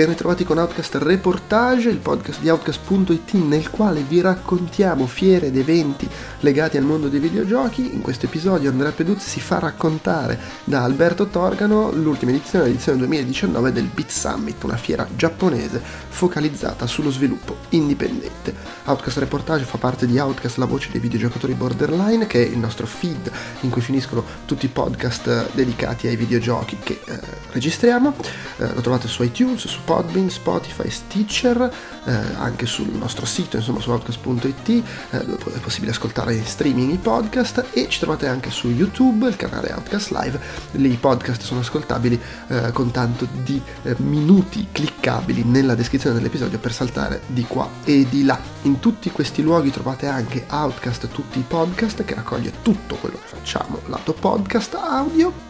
ben 0.00 0.08
ritrovati 0.08 0.44
con 0.44 0.56
Outcast 0.56 0.94
Reportage, 0.94 1.90
il 1.90 1.98
podcast 1.98 2.40
di 2.40 2.48
Outcast.it 2.48 3.34
nel 3.34 3.68
quale 3.68 4.00
vi 4.00 4.22
raccontiamo 4.22 5.06
fiere 5.06 5.48
ed 5.48 5.58
eventi 5.58 6.08
legati 6.40 6.78
al 6.78 6.84
mondo 6.84 7.08
dei 7.08 7.20
videogiochi. 7.20 7.92
In 7.92 8.00
questo 8.00 8.24
episodio 8.24 8.70
Andrea 8.70 8.92
Peduzzi 8.92 9.28
si 9.28 9.40
fa 9.40 9.58
raccontare 9.58 10.38
da 10.64 10.84
Alberto 10.84 11.26
Torgano 11.26 11.92
l'ultima 11.92 12.30
edizione, 12.30 12.64
l'edizione 12.64 12.96
2019 12.96 13.72
del 13.72 13.90
Beat 13.92 14.08
Summit, 14.08 14.64
una 14.64 14.78
fiera 14.78 15.06
giapponese 15.14 15.82
focalizzata 16.08 16.86
sullo 16.86 17.10
sviluppo 17.10 17.58
indipendente. 17.68 18.54
Outcast 18.84 19.18
Reportage 19.18 19.64
fa 19.64 19.76
parte 19.76 20.06
di 20.06 20.18
Outcast, 20.18 20.56
la 20.56 20.64
voce 20.64 20.88
dei 20.90 21.00
videogiocatori 21.00 21.52
borderline, 21.52 22.26
che 22.26 22.42
è 22.42 22.48
il 22.48 22.58
nostro 22.58 22.86
feed 22.86 23.30
in 23.60 23.68
cui 23.68 23.82
finiscono 23.82 24.24
tutti 24.46 24.64
i 24.64 24.70
podcast 24.70 25.50
dedicati 25.52 26.06
ai 26.06 26.16
videogiochi 26.16 26.78
che 26.82 27.00
eh, 27.04 27.20
registriamo. 27.52 28.14
Eh, 28.56 28.74
lo 28.74 28.80
trovate 28.80 29.06
su 29.06 29.22
iTunes, 29.22 29.66
su 29.66 29.80
Podbean, 29.90 30.30
Spotify, 30.30 30.88
Stitcher, 30.88 31.68
eh, 32.04 32.12
anche 32.38 32.64
sul 32.64 32.90
nostro 32.92 33.26
sito, 33.26 33.56
insomma 33.56 33.80
su 33.80 33.90
outcast.it, 33.90 34.68
eh, 34.68 34.84
dove 35.24 35.54
è 35.54 35.58
possibile 35.58 35.90
ascoltare 35.90 36.32
in 36.36 36.44
streaming 36.44 36.92
i 36.92 36.96
podcast 36.96 37.70
e 37.72 37.88
ci 37.88 37.98
trovate 37.98 38.28
anche 38.28 38.50
su 38.50 38.68
YouTube, 38.68 39.26
il 39.26 39.34
canale 39.34 39.72
Outcast 39.72 40.12
Live, 40.12 40.40
lì 40.74 40.92
i 40.92 40.96
podcast 40.96 41.42
sono 41.42 41.58
ascoltabili 41.58 42.20
eh, 42.46 42.70
con 42.70 42.92
tanto 42.92 43.26
di 43.42 43.60
eh, 43.82 43.96
minuti 43.98 44.68
cliccabili 44.70 45.42
nella 45.42 45.74
descrizione 45.74 46.14
dell'episodio 46.14 46.60
per 46.60 46.72
saltare 46.72 47.22
di 47.26 47.42
qua 47.42 47.68
e 47.82 48.06
di 48.08 48.22
là. 48.22 48.38
In 48.62 48.78
tutti 48.78 49.10
questi 49.10 49.42
luoghi 49.42 49.72
trovate 49.72 50.06
anche 50.06 50.46
Outcast, 50.48 51.08
tutti 51.08 51.40
i 51.40 51.44
podcast 51.44 52.04
che 52.04 52.14
raccoglie 52.14 52.52
tutto 52.62 52.94
quello 52.94 53.18
che 53.18 53.26
facciamo 53.26 53.80
lato 53.86 54.12
podcast 54.12 54.72
audio 54.74 55.49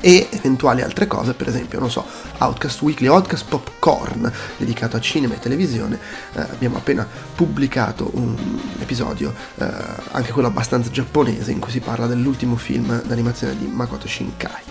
e 0.00 0.28
eventuali 0.30 0.82
altre 0.82 1.06
cose, 1.06 1.34
per 1.34 1.48
esempio, 1.48 1.78
non 1.78 1.90
so, 1.90 2.04
Outcast 2.38 2.80
Weekly, 2.82 3.08
Outcast 3.08 3.46
Popcorn, 3.48 4.30
dedicato 4.56 4.96
a 4.96 5.00
cinema 5.00 5.34
e 5.34 5.38
televisione. 5.38 5.98
Eh, 6.34 6.40
abbiamo 6.40 6.78
appena 6.78 7.06
pubblicato 7.34 8.10
un 8.14 8.36
episodio, 8.80 9.34
eh, 9.56 9.66
anche 10.12 10.32
quello 10.32 10.48
abbastanza 10.48 10.90
giapponese, 10.90 11.50
in 11.50 11.58
cui 11.58 11.70
si 11.70 11.80
parla 11.80 12.06
dell'ultimo 12.06 12.56
film 12.56 13.02
d'animazione 13.02 13.56
di 13.56 13.66
Makoto 13.66 14.08
Shinkai. 14.08 14.62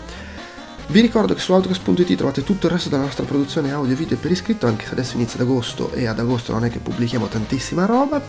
Vi 0.92 1.02
ricordo 1.02 1.36
che 1.36 1.40
su 1.40 1.54
Outcast.it 1.54 2.16
trovate 2.16 2.44
tutto 2.44 2.66
il 2.66 2.72
resto 2.72 2.90
della 2.90 3.04
nostra 3.04 3.23
produzione 3.23 3.72
audio 3.72 3.94
e 3.94 3.95
video 3.95 4.18
per 4.18 4.32
iscritto, 4.32 4.66
anche 4.66 4.88
se 4.88 4.94
adesso 4.94 5.18
inizia 5.18 5.36
ad 5.40 5.45
agosto 5.45 5.92
e 5.92 6.08
ad 6.08 6.18
agosto 6.18 6.52
non 6.52 6.66
è 6.66 6.72
che 6.72 6.80
pubblichiamo 6.80 7.28
tantissima 7.28 7.86
roba. 7.86 8.20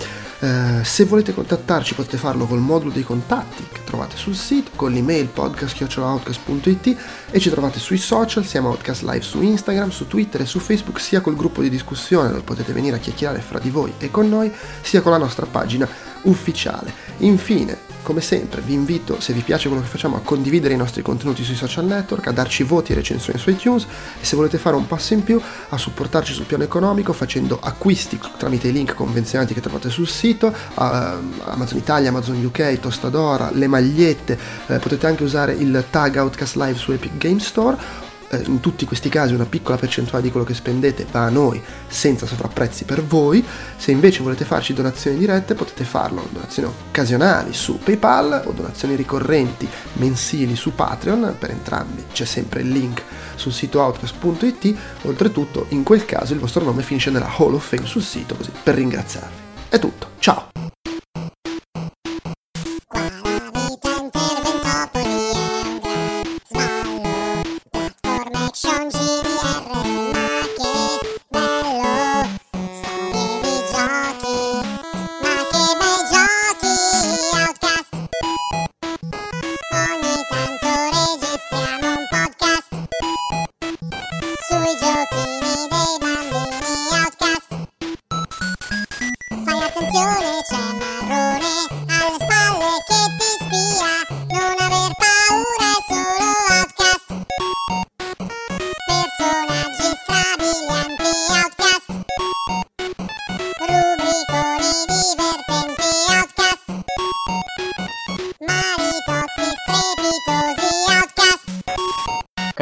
Eh, 0.41 0.85
se 0.85 1.07
volete 1.07 1.33
contattarci 1.33 1.95
potete 1.95 2.19
farlo 2.19 2.45
col 2.45 2.59
modulo 2.59 2.91
dei 2.91 3.03
contatti 3.03 3.67
che 3.73 3.83
trovate 3.83 4.19
sul 4.19 4.35
sito, 4.35 4.73
con 4.77 4.93
l'email 4.93 5.29
podcast.outcast.it 5.29 6.97
e 7.31 7.41
ci 7.41 7.49
trovate 7.49 7.79
sui 7.79 7.97
social, 7.97 8.45
siamo 8.45 8.69
Outcast 8.69 9.05
Live 9.05 9.23
su 9.23 9.41
Instagram, 9.41 9.89
su 9.89 10.07
Twitter 10.07 10.43
e 10.43 10.47
su 10.47 10.59
Facebook, 10.59 11.01
sia 11.01 11.23
col 11.23 11.37
gruppo 11.37 11.63
di 11.63 11.71
discussione 11.71 12.29
dove 12.29 12.43
potete 12.43 12.75
venire 12.75 12.97
a 12.97 12.99
chiacchierare 12.99 13.41
fra 13.41 13.59
di 13.59 13.71
voi 13.71 13.95
e 13.97 14.11
con 14.11 14.29
noi, 14.29 14.53
sia 14.83 15.01
con 15.01 15.13
la 15.13 15.19
nostra 15.19 15.47
pagina 15.47 15.89
ufficiale. 16.23 16.93
Infine, 17.19 17.89
come 18.03 18.21
sempre 18.21 18.61
vi 18.61 18.73
invito, 18.73 19.21
se 19.21 19.33
vi 19.33 19.41
piace 19.41 19.69
quello 19.69 19.83
che 19.83 19.89
facciamo, 19.89 20.17
a 20.17 20.21
condividere 20.21 20.75
i 20.75 20.77
nostri 20.77 21.03
contenuti 21.03 21.45
sui 21.45 21.55
social 21.55 21.85
network, 21.85 22.27
a 22.27 22.33
darci 22.33 22.63
voti 22.63 22.93
e 22.93 22.95
recensioni 22.95 23.39
su 23.39 23.51
iTunes 23.51 23.87
e 24.21 24.25
se 24.25 24.37
volete 24.37 24.59
fare 24.59 24.77
un 24.77 24.87
passo 24.87 25.15
in 25.15 25.23
più 25.23 25.41
a 25.69 25.77
supportarci 25.77 26.33
sul 26.33 26.47
piano 26.47 26.65
economico 26.65 27.13
facendo 27.13 27.59
acquisti 27.61 28.19
tramite 28.37 28.69
i 28.69 28.73
link 28.73 28.95
convenzionati 28.95 29.55
che 29.55 29.61
trovate 29.61 29.91
sul 29.91 30.09
sito, 30.09 30.53
Amazon 30.75 31.79
Italia, 31.79 32.09
Amazon 32.09 32.43
UK, 32.45 32.81
Tostadora, 32.81 33.51
le 33.53 33.67
magliette, 33.67 34.39
eh, 34.67 34.79
potete 34.79 35.07
anche 35.07 35.23
usare 35.23 35.53
il 35.53 35.85
tag 35.91 36.17
Outcast 36.17 36.57
Live 36.57 36.79
su 36.79 36.93
Epic 36.93 37.17
Game 37.17 37.41
Store 37.41 38.09
eh, 38.31 38.43
in 38.47 38.61
tutti 38.61 38.85
questi 38.85 39.09
casi 39.09 39.35
una 39.35 39.45
piccola 39.45 39.77
percentuale 39.77 40.23
di 40.23 40.31
quello 40.31 40.47
che 40.47 40.55
spendete 40.55 41.07
va 41.11 41.25
a 41.25 41.31
noi 41.31 41.61
senza 41.89 42.27
sovrapprezzi 42.27 42.85
per 42.85 43.03
voi. 43.03 43.45
Se 43.77 43.91
invece 43.91 44.23
volete 44.23 44.45
farci 44.45 44.73
donazioni 44.73 45.19
dirette 45.19 45.55
potete 45.55 45.85
farlo, 45.85 46.29
donazioni 46.31 46.73
occasionali 46.89 47.53
su 47.53 47.79
PayPal 47.79 48.43
o 48.47 48.53
donazioni 48.53 48.95
ricorrenti 48.95 49.69
mensili 49.95 50.55
su 50.55 50.75
Patreon, 50.75 51.37
per 51.39 51.51
entrambi 51.51 52.05
c'è 52.13 52.25
sempre 52.25 52.61
il 52.61 52.69
link 52.69 53.03
sul 53.35 53.53
sito 53.53 53.81
outcast.it, 53.81 54.77
oltretutto 55.03 55.67
in 55.71 55.83
quel 55.83 56.05
caso 56.05 56.33
il 56.33 56.39
vostro 56.39 56.65
nome 56.65 56.83
finisce 56.83 57.11
nella 57.11 57.31
Hall 57.37 57.55
of 57.55 57.67
Fame 57.67 57.87
sul 57.87 58.03
sito 58.03 58.37
così 58.37 58.53
per 58.63 58.77
ringraziarvi. 58.77 59.49
È 59.69 59.79
tutto, 59.79 60.00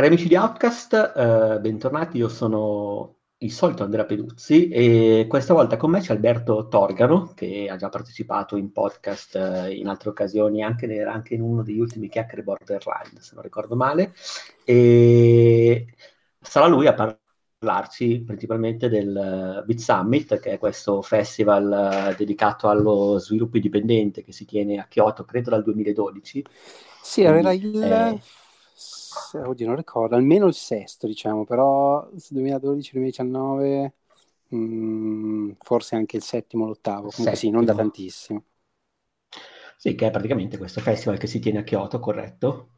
Cari 0.08 0.20
amici 0.22 0.34
di 0.34 0.40
Outcast, 0.40 0.94
eh, 0.94 1.58
bentornati, 1.60 2.16
io 2.16 2.30
sono 2.30 3.16
il 3.36 3.52
solito 3.52 3.82
Andrea 3.82 4.06
Peduzzi 4.06 4.70
e 4.70 5.26
questa 5.28 5.52
volta 5.52 5.76
con 5.76 5.90
me 5.90 6.00
c'è 6.00 6.14
Alberto 6.14 6.66
Torgano 6.68 7.34
che 7.34 7.68
ha 7.70 7.76
già 7.76 7.90
partecipato 7.90 8.56
in 8.56 8.72
podcast 8.72 9.36
eh, 9.36 9.74
in 9.74 9.86
altre 9.86 10.08
occasioni, 10.08 10.62
anche, 10.62 11.02
anche 11.02 11.34
in 11.34 11.42
uno 11.42 11.62
degli 11.62 11.78
ultimi 11.78 12.08
chiacchiere 12.08 12.42
borderline, 12.42 13.20
se 13.20 13.32
non 13.34 13.42
ricordo 13.42 13.76
male, 13.76 14.14
e 14.64 15.84
sarà 16.40 16.68
lui 16.68 16.86
a 16.86 16.94
parlarci 17.58 18.22
principalmente 18.22 18.88
del 18.88 19.62
Beat 19.66 19.78
Summit, 19.78 20.40
che 20.40 20.52
è 20.52 20.58
questo 20.58 21.02
festival 21.02 22.12
eh, 22.12 22.14
dedicato 22.16 22.70
allo 22.70 23.18
sviluppo 23.18 23.56
indipendente 23.56 24.24
che 24.24 24.32
si 24.32 24.46
tiene 24.46 24.78
a 24.78 24.86
Kyoto, 24.88 25.26
credo 25.26 25.50
dal 25.50 25.62
2012. 25.62 26.46
Sì, 27.02 27.20
era 27.24 27.52
il... 27.52 28.20
Eh, 29.34 29.38
oddio, 29.38 29.66
non 29.66 29.76
ricordo, 29.76 30.16
almeno 30.16 30.46
il 30.46 30.54
sesto, 30.54 31.06
diciamo, 31.06 31.44
però 31.44 32.08
2012-2019, 32.28 33.92
mh, 34.48 34.56
mm, 34.56 35.50
forse 35.60 35.96
anche 35.96 36.16
il 36.16 36.22
settimo, 36.22 36.66
l'ottavo, 36.66 37.10
comunque 37.10 37.38
sì, 37.38 37.50
non 37.50 37.64
da 37.64 37.74
tantissimo. 37.74 38.44
Sì, 39.76 39.94
che 39.94 40.06
è 40.06 40.10
praticamente 40.10 40.58
questo 40.58 40.80
festival 40.80 41.18
che 41.18 41.26
si 41.26 41.38
tiene 41.38 41.58
a 41.58 41.62
Kyoto, 41.62 42.00
corretto? 42.00 42.77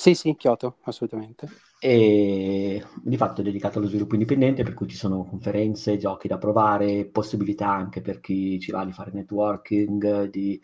Sì, 0.00 0.14
sì, 0.14 0.34
Kyoto, 0.34 0.78
assolutamente. 0.84 1.46
E 1.78 2.82
di 3.02 3.16
fatto 3.18 3.42
è 3.42 3.44
dedicato 3.44 3.78
allo 3.78 3.86
sviluppo 3.86 4.14
indipendente, 4.14 4.62
per 4.62 4.72
cui 4.72 4.88
ci 4.88 4.96
sono 4.96 5.26
conferenze, 5.26 5.98
giochi 5.98 6.26
da 6.26 6.38
provare, 6.38 7.04
possibilità 7.04 7.70
anche 7.70 8.00
per 8.00 8.18
chi 8.20 8.58
ci 8.58 8.70
va 8.70 8.82
di 8.86 8.92
fare 8.92 9.10
networking, 9.12 10.30
di 10.30 10.58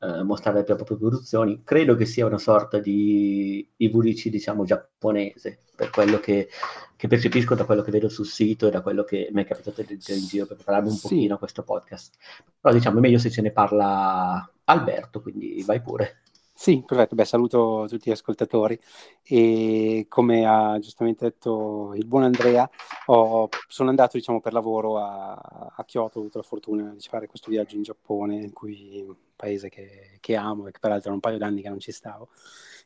eh, 0.00 0.24
mostrare 0.24 0.58
le 0.58 0.64
proprie 0.64 0.98
produzioni. 0.98 1.62
Credo 1.62 1.94
che 1.94 2.04
sia 2.04 2.26
una 2.26 2.38
sorta 2.38 2.80
di 2.80 3.64
IVDC, 3.76 4.28
diciamo, 4.28 4.64
giapponese, 4.64 5.60
per 5.76 5.90
quello 5.90 6.18
che, 6.18 6.48
che, 6.96 7.06
percepisco 7.06 7.54
da 7.54 7.64
quello 7.64 7.82
che 7.82 7.92
vedo 7.92 8.08
sul 8.08 8.26
sito 8.26 8.66
e 8.66 8.70
da 8.72 8.80
quello 8.82 9.04
che 9.04 9.28
mi 9.32 9.42
è 9.42 9.46
capitato 9.46 9.82
di 9.82 9.88
leggere 9.90 10.18
in 10.18 10.26
giro 10.26 10.46
per 10.46 10.56
prepararmi 10.56 10.88
un 10.88 10.96
sì. 10.96 11.02
pochino 11.02 11.34
a 11.36 11.38
questo 11.38 11.62
podcast. 11.62 12.16
Però 12.60 12.74
diciamo, 12.74 12.98
è 12.98 13.00
meglio 13.00 13.18
se 13.18 13.30
ce 13.30 13.40
ne 13.40 13.52
parla 13.52 14.52
Alberto, 14.64 15.22
quindi 15.22 15.62
vai 15.64 15.80
pure. 15.80 16.19
Sì, 16.62 16.82
perfetto. 16.84 17.14
Beh, 17.14 17.24
saluto 17.24 17.86
tutti 17.88 18.10
gli 18.10 18.12
ascoltatori 18.12 18.78
e 19.22 20.04
come 20.10 20.44
ha 20.44 20.78
giustamente 20.78 21.24
detto 21.24 21.94
il 21.94 22.04
buon 22.04 22.24
Andrea, 22.24 22.68
ho, 23.06 23.48
sono 23.66 23.88
andato 23.88 24.18
diciamo, 24.18 24.40
per 24.42 24.52
lavoro 24.52 24.98
a, 24.98 25.32
a, 25.74 25.84
Kyoto, 25.86 26.18
ho 26.18 26.20
avuto 26.20 26.36
la 26.36 26.44
fortuna 26.44 26.92
di 26.94 27.00
fare 27.08 27.28
questo 27.28 27.50
viaggio 27.50 27.76
in 27.76 27.82
Giappone, 27.82 28.36
in 28.42 28.52
cui 28.52 29.02
un 29.06 29.14
paese 29.36 29.70
che, 29.70 30.18
che 30.20 30.36
amo 30.36 30.66
e 30.66 30.72
che 30.72 30.78
peraltro 30.80 31.06
era 31.06 31.14
un 31.14 31.20
paio 31.20 31.38
d'anni 31.38 31.62
che 31.62 31.70
non 31.70 31.80
ci 31.80 31.92
stavo, 31.92 32.28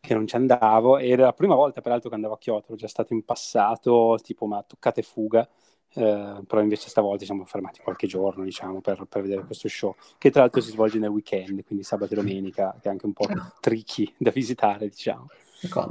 che 0.00 0.14
non 0.14 0.26
ci 0.28 0.36
andavo. 0.36 0.98
Era 0.98 1.24
la 1.24 1.32
prima 1.32 1.56
volta 1.56 1.80
peraltro 1.80 2.08
che 2.10 2.14
andavo 2.14 2.34
a 2.34 2.38
Kyoto, 2.38 2.66
ero 2.68 2.76
già 2.76 2.86
stato 2.88 3.12
in 3.12 3.24
passato, 3.24 4.16
tipo 4.22 4.46
ma 4.46 4.62
toccate 4.62 5.02
fuga 5.02 5.48
eh, 5.94 6.42
però 6.46 6.60
invece 6.60 6.88
stavolta 6.88 7.24
siamo 7.24 7.44
fermati 7.44 7.80
qualche 7.80 8.06
giorno 8.06 8.42
diciamo, 8.44 8.80
per, 8.80 9.06
per, 9.08 9.22
vedere 9.22 9.44
questo 9.44 9.68
show 9.68 9.94
che 10.18 10.30
tra 10.30 10.40
l'altro 10.40 10.60
si 10.60 10.70
svolge 10.70 10.98
nel 10.98 11.10
weekend 11.10 11.64
quindi 11.64 11.84
sabato 11.84 12.14
e 12.14 12.16
domenica 12.16 12.76
che 12.80 12.88
è 12.88 12.90
anche 12.90 13.06
un 13.06 13.12
po' 13.12 13.26
tricky 13.60 14.12
da 14.16 14.30
visitare 14.30 14.88
diciamo. 14.88 15.28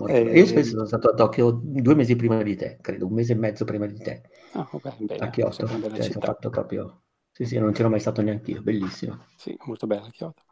Eh, 0.08 0.22
io 0.38 0.46
spesso 0.46 0.72
sono 0.72 0.86
stato 0.86 1.10
a 1.10 1.14
Tokyo 1.16 1.60
due 1.64 1.96
mesi 1.96 2.16
prima 2.16 2.42
di 2.44 2.56
te, 2.56 2.78
credo, 2.80 3.08
un 3.08 3.14
mese 3.14 3.34
e 3.34 3.36
mezzo 3.36 3.66
prima 3.66 3.88
di 3.88 3.98
te. 3.98 4.22
Ah, 4.52 4.68
ok, 4.70 4.98
bene. 5.00 5.26
A 5.26 5.30
Kyoto, 5.30 5.68
cioè, 5.68 6.02
sono 6.02 6.20
fatto 6.20 6.50
proprio... 6.52 7.02
Sì, 7.32 7.46
sì, 7.46 7.58
non 7.58 7.72
c'ero 7.72 7.90
mai 7.90 8.00
stato 8.00 8.22
neanche 8.22 8.52
io, 8.52 8.62
bellissimo. 8.62 9.26
Sì, 9.36 9.58
molto 9.66 9.88
bella 9.88 10.08
Kyoto. 10.12 10.44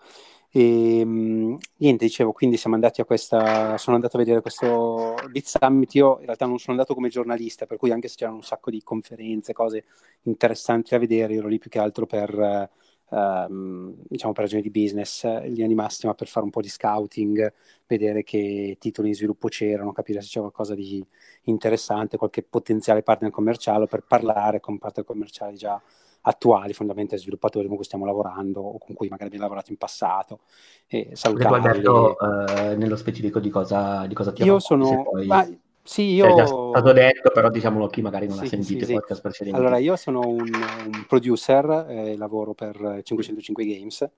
E 0.53 0.99
ehm, 0.99 1.57
niente, 1.77 2.05
dicevo, 2.05 2.33
quindi 2.33 2.57
siamo 2.57 2.75
andati 2.75 2.99
a 2.99 3.05
questa. 3.05 3.77
Sono 3.77 3.95
andato 3.95 4.17
a 4.17 4.19
vedere 4.19 4.41
questo 4.41 5.15
Lead 5.31 5.45
Summit. 5.45 5.95
Io 5.95 6.17
in 6.19 6.25
realtà 6.25 6.45
non 6.45 6.59
sono 6.59 6.73
andato 6.73 6.93
come 6.93 7.07
giornalista, 7.07 7.65
per 7.65 7.77
cui 7.77 7.91
anche 7.91 8.09
se 8.09 8.15
c'erano 8.17 8.37
un 8.37 8.43
sacco 8.43 8.69
di 8.69 8.81
conferenze, 8.83 9.53
cose 9.53 9.85
interessanti 10.23 10.89
da 10.91 10.97
vedere, 10.99 11.35
ero 11.35 11.47
lì 11.47 11.57
più 11.57 11.69
che 11.69 11.79
altro 11.79 12.05
per. 12.05 12.69
Uh, 13.11 13.93
diciamo 14.07 14.31
per 14.31 14.43
ragioni 14.43 14.61
di 14.61 14.69
business, 14.69 15.23
in 15.23 15.51
linea 15.51 15.67
di 15.67 15.73
massima 15.73 16.13
per 16.13 16.29
fare 16.29 16.45
un 16.45 16.51
po' 16.51 16.61
di 16.61 16.69
scouting, 16.69 17.53
vedere 17.85 18.23
che 18.23 18.77
titoli 18.79 19.09
in 19.09 19.15
sviluppo 19.15 19.49
c'erano, 19.49 19.91
capire 19.91 20.21
se 20.21 20.29
c'è 20.29 20.39
qualcosa 20.39 20.75
di 20.75 21.05
interessante, 21.43 22.15
qualche 22.15 22.41
potenziale 22.41 23.03
partner 23.03 23.29
commerciale 23.29 23.85
per 23.85 24.05
parlare 24.07 24.61
con 24.61 24.77
partner 24.77 25.03
commerciali 25.05 25.57
già 25.57 25.81
attuali, 26.21 26.73
fondamentalmente 26.73 27.17
sviluppatori 27.17 27.67
con 27.67 27.75
cui 27.75 27.85
stiamo 27.85 28.05
lavorando 28.05 28.61
o 28.61 28.77
con 28.77 28.95
cui 28.95 29.07
magari 29.07 29.27
abbiamo 29.27 29.45
lavorato 29.45 29.71
in 29.71 29.77
passato. 29.77 30.41
E 30.87 31.09
salutarli. 31.13 31.79
Detto, 31.79 32.15
uh, 32.19 32.77
nello 32.77 32.95
specifico 32.95 33.39
di 33.39 33.49
cosa, 33.49 34.05
di 34.07 34.13
cosa 34.13 34.31
ti 34.31 34.43
Io 34.43 34.59
sono... 34.59 35.03
Poi... 35.03 35.25
Ma, 35.25 35.47
sì, 35.83 36.13
io... 36.13 36.27
È 36.27 36.35
già 36.35 36.45
stato 36.45 36.91
detto, 36.93 37.31
però 37.31 37.49
diciamolo 37.49 37.87
chi 37.87 38.01
magari 38.01 38.27
non 38.27 38.37
sì, 38.37 38.43
ha 38.43 38.47
sentito 38.47 38.85
sì, 38.85 38.93
podcast 38.93 39.21
precedenti. 39.21 39.57
Allora, 39.57 39.77
io 39.77 39.95
sono 39.95 40.19
un, 40.19 40.47
un 40.47 41.05
producer, 41.07 41.87
eh, 41.89 42.17
lavoro 42.17 42.53
per 42.53 43.01
505 43.03 43.65
Games 43.65 44.09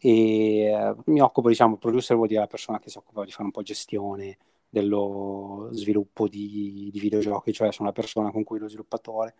e 0.00 0.64
eh, 0.64 0.94
mi 1.06 1.20
occupo, 1.20 1.48
diciamo, 1.48 1.76
producer 1.76 2.14
vuol 2.14 2.28
dire 2.28 2.40
la 2.40 2.46
persona 2.46 2.78
che 2.78 2.90
si 2.90 2.98
occupa 2.98 3.24
di 3.24 3.30
fare 3.30 3.44
un 3.44 3.50
po' 3.50 3.62
gestione 3.62 4.36
dello 4.68 5.68
sviluppo 5.72 6.28
di, 6.28 6.90
di 6.92 7.00
videogiochi, 7.00 7.54
cioè 7.54 7.72
sono 7.72 7.88
la 7.88 7.94
persona 7.94 8.30
con 8.30 8.44
cui 8.44 8.58
lo 8.58 8.68
sviluppatore 8.68 9.34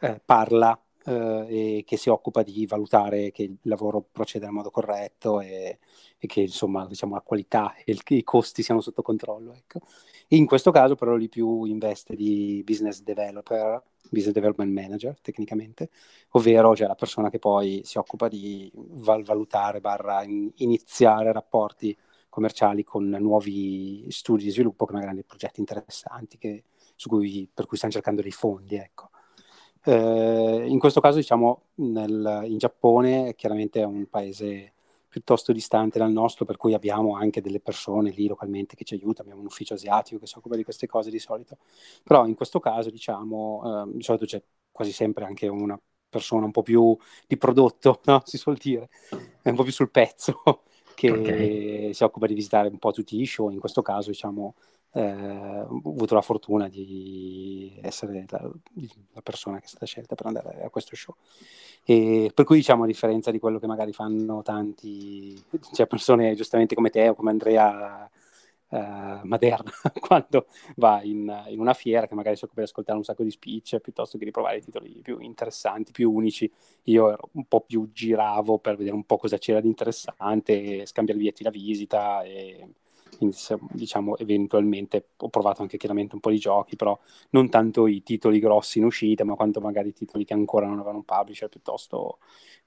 eh, 0.00 0.20
parla 0.24 0.78
eh, 1.06 1.78
e 1.78 1.84
che 1.84 1.96
si 1.96 2.08
occupa 2.08 2.42
di 2.42 2.66
valutare 2.66 3.30
che 3.30 3.42
il 3.44 3.58
lavoro 3.62 4.04
proceda 4.10 4.46
in 4.46 4.52
modo 4.54 4.70
corretto 4.70 5.40
e, 5.40 5.78
e 6.18 6.26
che 6.26 6.40
insomma 6.42 6.86
diciamo, 6.86 7.14
la 7.14 7.20
qualità 7.20 7.74
e 7.76 7.92
il, 7.92 8.00
i 8.08 8.22
costi 8.22 8.62
siano 8.62 8.80
sotto 8.80 9.02
controllo. 9.02 9.52
Ecco. 9.54 9.80
In 10.28 10.46
questo 10.46 10.70
caso 10.70 10.94
però 10.96 11.14
lì 11.14 11.28
più 11.28 11.64
investe 11.64 12.16
di 12.16 12.62
business 12.64 13.02
developer, 13.02 13.82
business 14.10 14.34
development 14.34 14.72
manager 14.72 15.18
tecnicamente, 15.20 15.90
ovvero 16.30 16.74
cioè, 16.74 16.86
la 16.88 16.94
persona 16.94 17.30
che 17.30 17.38
poi 17.38 17.82
si 17.84 17.98
occupa 17.98 18.28
di 18.28 18.70
val- 18.74 19.22
valutare, 19.24 19.80
barra 19.80 20.22
in- 20.24 20.50
iniziare 20.56 21.32
rapporti 21.32 21.96
commerciali 22.28 22.84
con 22.84 23.08
nuovi 23.08 24.04
studi 24.10 24.44
di 24.44 24.50
sviluppo 24.50 24.84
che 24.84 24.92
magari 24.92 25.12
hanno 25.12 25.22
progetti 25.26 25.60
interessanti 25.60 26.36
che, 26.36 26.64
cui, 27.08 27.48
per 27.52 27.66
cui 27.66 27.76
stanno 27.76 27.92
cercando 27.92 28.20
dei 28.22 28.32
fondi. 28.32 28.76
Ecco. 28.76 29.10
Eh, 29.88 30.64
in 30.66 30.80
questo 30.80 31.00
caso, 31.00 31.18
diciamo, 31.18 31.68
nel, 31.76 32.42
in 32.46 32.58
Giappone 32.58 33.36
chiaramente 33.36 33.80
è 33.80 33.84
un 33.84 34.06
paese 34.08 34.72
piuttosto 35.08 35.52
distante 35.52 36.00
dal 36.00 36.10
nostro, 36.10 36.44
per 36.44 36.56
cui 36.56 36.74
abbiamo 36.74 37.14
anche 37.14 37.40
delle 37.40 37.60
persone 37.60 38.10
lì 38.10 38.26
localmente 38.26 38.74
che 38.74 38.82
ci 38.82 38.94
aiutano, 38.94 39.20
abbiamo 39.20 39.40
un 39.40 39.46
ufficio 39.46 39.74
asiatico 39.74 40.18
che 40.18 40.26
si 40.26 40.36
occupa 40.36 40.56
di 40.56 40.64
queste 40.64 40.88
cose 40.88 41.10
di 41.10 41.20
solito, 41.20 41.58
però 42.02 42.26
in 42.26 42.34
questo 42.34 42.58
caso, 42.58 42.90
diciamo, 42.90 43.86
eh, 43.86 43.96
di 43.96 44.02
solito 44.02 44.24
c'è 44.24 44.42
quasi 44.72 44.90
sempre 44.90 45.24
anche 45.24 45.46
una 45.46 45.80
persona 46.08 46.46
un 46.46 46.50
po' 46.50 46.62
più 46.62 46.96
di 47.26 47.36
prodotto, 47.36 48.00
no? 48.06 48.22
si 48.24 48.38
suol 48.38 48.56
dire, 48.56 48.88
è 49.40 49.50
un 49.50 49.54
po' 49.54 49.62
più 49.62 49.72
sul 49.72 49.90
pezzo, 49.90 50.42
che 50.96 51.10
okay. 51.12 51.94
si 51.94 52.02
occupa 52.02 52.26
di 52.26 52.34
visitare 52.34 52.68
un 52.68 52.78
po' 52.78 52.90
tutti 52.90 53.16
gli 53.16 53.24
show, 53.24 53.50
in 53.50 53.60
questo 53.60 53.82
caso, 53.82 54.10
diciamo, 54.10 54.54
eh, 54.96 55.60
ho 55.60 55.82
avuto 55.84 56.14
la 56.14 56.22
fortuna 56.22 56.68
di 56.68 57.78
essere 57.82 58.24
la, 58.28 58.50
la, 59.12 59.20
persona 59.20 59.58
che 59.58 59.66
è 59.66 59.68
stata 59.68 59.84
scelta 59.84 60.14
per 60.14 60.24
andare 60.24 60.62
a 60.62 60.70
questo 60.70 60.96
show. 60.96 61.14
E 61.84 62.30
per 62.32 62.46
cui, 62.46 62.56
diciamo, 62.56 62.84
a 62.84 62.86
differenza 62.86 63.30
di 63.30 63.38
quello 63.38 63.58
che 63.58 63.66
magari 63.66 63.92
fanno 63.92 64.40
tanti, 64.42 65.38
cioè 65.72 65.86
persone 65.86 66.34
giustamente 66.34 66.74
come 66.74 66.88
te 66.88 67.10
o 67.10 67.14
come 67.14 67.28
Andrea 67.28 68.10
eh, 68.70 69.20
Maderna, 69.22 69.70
quando 70.00 70.46
va 70.76 71.02
in, 71.02 71.44
in, 71.48 71.60
una 71.60 71.74
fiera 71.74 72.06
che 72.06 72.14
magari 72.14 72.36
si 72.36 72.44
occupa 72.44 72.62
di 72.62 72.66
ascoltare 72.66 72.96
un 72.96 73.04
sacco 73.04 73.22
di 73.22 73.30
speech 73.30 73.78
piuttosto 73.80 74.16
che 74.16 74.24
di 74.24 74.30
provare 74.30 74.56
i 74.56 74.62
titoli 74.62 75.00
più 75.02 75.18
interessanti, 75.18 75.92
più 75.92 76.10
unici, 76.10 76.50
io 76.84 77.10
ero 77.10 77.28
un 77.32 77.44
po' 77.44 77.60
più 77.60 77.90
giravo 77.92 78.58
per 78.60 78.76
vedere 78.76 78.96
un 78.96 79.04
po' 79.04 79.18
cosa 79.18 79.36
c'era 79.36 79.60
di 79.60 79.68
interessante, 79.68 80.86
scambiare 80.86 81.18
biglietti 81.20 81.42
da 81.42 81.50
visita 81.50 82.22
e 82.22 82.66
diciamo 83.72 84.16
eventualmente 84.18 85.08
ho 85.16 85.28
provato 85.28 85.62
anche 85.62 85.76
chiaramente 85.76 86.14
un 86.14 86.20
po' 86.20 86.30
di 86.30 86.38
giochi, 86.38 86.76
però 86.76 86.98
non 87.30 87.48
tanto 87.48 87.86
i 87.86 88.02
titoli 88.02 88.38
grossi 88.38 88.78
in 88.78 88.84
uscita, 88.84 89.24
ma 89.24 89.34
quanto 89.34 89.60
magari 89.60 89.88
i 89.88 89.92
titoli 89.92 90.24
che 90.24 90.34
ancora 90.34 90.66
non 90.66 90.76
avevano 90.76 90.98
un 90.98 91.04
publisher 91.04 91.48
piuttosto 91.48 92.18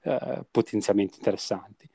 eh, 0.03 0.45
potenzialmente 0.49 1.15
interessanti. 1.17 1.89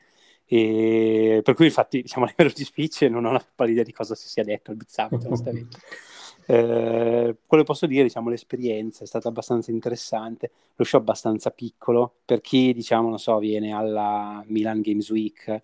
E 0.47 1.41
per 1.43 1.55
cui 1.55 1.67
infatti 1.67 2.03
diciamo 2.03 2.27
a 2.27 2.29
livello 2.29 2.53
di 2.55 2.65
speech 2.65 3.03
non 3.03 3.25
ho 3.25 3.33
la 3.33 3.45
pallida 3.55 3.83
di 3.83 3.93
cosa 3.93 4.15
si 4.15 4.29
sia 4.29 4.45
detto 4.45 4.71
al 4.71 4.77
Bizzamit 4.77 5.25
onestamente. 5.25 5.79
Eh, 6.47 7.37
quello 7.47 7.63
che 7.63 7.69
posso 7.69 7.87
dire, 7.87 8.03
diciamo, 8.03 8.29
l'esperienza 8.29 9.03
è 9.05 9.07
stata 9.07 9.29
abbastanza 9.29 9.71
interessante, 9.71 10.51
lo 10.77 10.85
show 10.85 11.01
abbastanza 11.01 11.51
piccolo, 11.51 12.17
per 12.25 12.41
chi, 12.41 12.75
diciamo, 12.75 13.09
non 13.09 13.19
so, 13.19 13.39
viene 13.39 13.73
alla 13.73 14.43
Milan 14.47 14.83
Games 14.83 15.09
Week, 15.11 15.63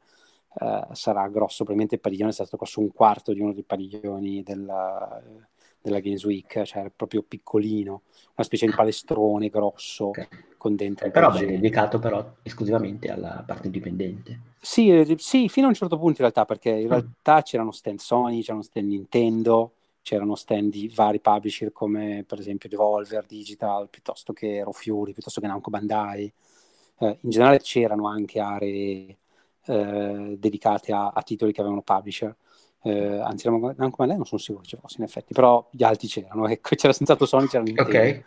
eh, 0.58 0.86
sarà 0.92 1.28
grosso, 1.28 1.64
probabilmente 1.64 1.94
il 1.94 2.00
padiglione 2.00 2.30
è 2.30 2.34
stato 2.34 2.56
grosso 2.56 2.80
un 2.80 2.92
quarto 2.92 3.32
di 3.32 3.40
uno 3.40 3.52
dei 3.52 3.62
padiglioni 3.62 4.42
della, 4.42 5.22
della 5.80 6.00
Games 6.00 6.24
Week, 6.24 6.62
cioè 6.62 6.90
proprio 6.94 7.22
piccolino, 7.22 8.02
una 8.34 8.46
specie 8.46 8.66
di 8.66 8.72
palestrone 8.74 9.48
grosso 9.48 10.08
okay. 10.08 10.26
con 10.56 10.74
dentro. 10.74 11.06
Eh, 11.06 11.10
però 11.10 11.32
è 11.32 11.46
dedicato 11.46 11.98
però 11.98 12.34
esclusivamente 12.42 13.08
alla 13.08 13.44
parte 13.46 13.66
indipendente. 13.66 14.40
Sì, 14.60 14.90
eh, 14.90 15.14
sì, 15.18 15.48
fino 15.48 15.66
a 15.66 15.68
un 15.68 15.74
certo 15.74 15.96
punto 15.96 16.22
in 16.22 16.30
realtà, 16.30 16.44
perché 16.44 16.70
in 16.70 16.86
mm. 16.86 16.90
realtà 16.90 17.42
c'erano 17.42 17.70
stand 17.70 17.98
Sony, 17.98 18.42
c'erano 18.42 18.62
stand 18.62 18.88
Nintendo, 18.88 19.72
c'erano 20.02 20.34
stand 20.34 20.72
di 20.72 20.90
vari 20.94 21.20
publisher 21.20 21.72
come 21.72 22.24
per 22.26 22.40
esempio 22.40 22.68
Devolver 22.68 23.24
Digital, 23.24 23.88
piuttosto 23.88 24.32
che 24.32 24.62
Rofiuri, 24.64 25.12
piuttosto 25.12 25.40
che 25.40 25.46
Namco 25.46 25.70
Bandai. 25.70 26.32
Eh, 26.98 27.18
in 27.20 27.30
generale 27.30 27.60
c'erano 27.60 28.08
anche 28.08 28.40
aree 28.40 29.16
eh, 29.70 30.36
dedicate 30.36 30.92
a, 30.92 31.12
a, 31.14 31.22
titoli 31.22 31.52
che 31.52 31.60
avevano 31.60 31.82
publisher. 31.82 32.34
Eh, 32.82 33.20
anzi, 33.20 33.48
Namco 33.48 33.96
Bandai 33.96 34.16
non 34.16 34.26
sono 34.26 34.40
sicuro 34.40 34.62
che 34.62 34.68
ci 34.68 34.76
fosse 34.76 34.96
in 34.98 35.04
effetti, 35.04 35.32
però 35.32 35.66
gli 35.70 35.84
altri 35.84 36.08
c'erano, 36.08 36.48
ecco, 36.50 36.74
c'era 36.74 36.92
senza 36.92 37.16
Sony, 37.24 37.46
c'era 37.46 37.62
Nintendo. 37.62 37.90
Ok. 37.90 38.24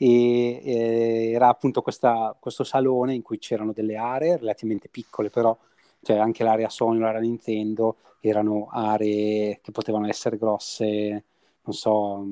E, 0.00 0.60
e 0.64 1.30
era 1.32 1.48
appunto 1.48 1.82
questa, 1.82 2.34
questo 2.38 2.64
salone 2.64 3.14
in 3.14 3.22
cui 3.22 3.38
c'erano 3.38 3.72
delle 3.72 3.96
aree 3.96 4.36
relativamente 4.36 4.88
piccole, 4.88 5.28
però 5.28 5.56
cioè 6.00 6.16
anche 6.16 6.44
l'area 6.44 6.68
Sony, 6.68 6.98
l'area 7.00 7.20
Nintendo, 7.20 7.96
erano 8.20 8.68
aree 8.70 9.58
che 9.60 9.72
potevano 9.72 10.06
essere 10.06 10.38
grosse, 10.38 11.24
non 11.62 11.74
so, 11.74 12.24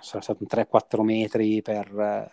sarà 0.00 0.22
stato 0.22 0.44
3-4 0.44 1.00
metri 1.02 1.62
per, 1.62 2.30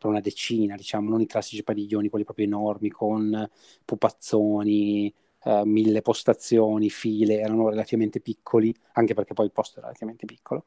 per 0.00 0.08
una 0.08 0.20
decina, 0.20 0.76
diciamo, 0.76 1.10
non 1.10 1.20
i 1.20 1.26
classici 1.26 1.62
padiglioni, 1.62 2.08
quelli 2.08 2.24
proprio 2.24 2.46
enormi 2.46 2.88
con 2.88 3.48
pupazzoni, 3.84 5.12
eh, 5.44 5.62
mille 5.66 6.00
postazioni, 6.00 6.88
file, 6.88 7.40
erano 7.40 7.68
relativamente 7.68 8.20
piccoli, 8.20 8.74
anche 8.92 9.12
perché 9.12 9.34
poi 9.34 9.46
il 9.46 9.52
posto 9.52 9.78
era 9.78 9.88
relativamente 9.88 10.24
piccolo, 10.24 10.64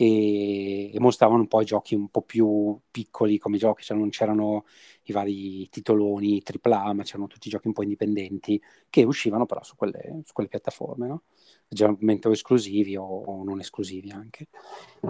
e, 0.00 0.94
e 0.94 1.00
mostravano 1.00 1.40
un 1.40 1.48
po' 1.48 1.60
i 1.60 1.64
giochi 1.64 1.96
un 1.96 2.08
po' 2.08 2.22
più 2.22 2.78
piccoli 2.88 3.36
come 3.36 3.58
giochi, 3.58 3.82
cioè 3.82 3.96
non 3.96 4.10
c'erano 4.10 4.64
i 5.04 5.12
vari 5.12 5.68
titoloni 5.68 6.40
AAA, 6.40 6.92
ma 6.92 7.02
c'erano 7.02 7.26
tutti 7.26 7.48
giochi 7.48 7.66
un 7.66 7.72
po' 7.72 7.82
indipendenti 7.82 8.62
che 8.88 9.02
uscivano 9.02 9.44
però 9.44 9.60
su 9.64 9.74
quelle, 9.74 10.22
su 10.24 10.32
quelle 10.32 10.48
piattaforme, 10.48 11.08
no? 11.08 11.22
generalmente 11.66 12.28
o 12.28 12.30
esclusivi 12.30 12.96
o, 12.96 13.02
o 13.02 13.42
non 13.42 13.58
esclusivi 13.58 14.12
anche. 14.12 14.46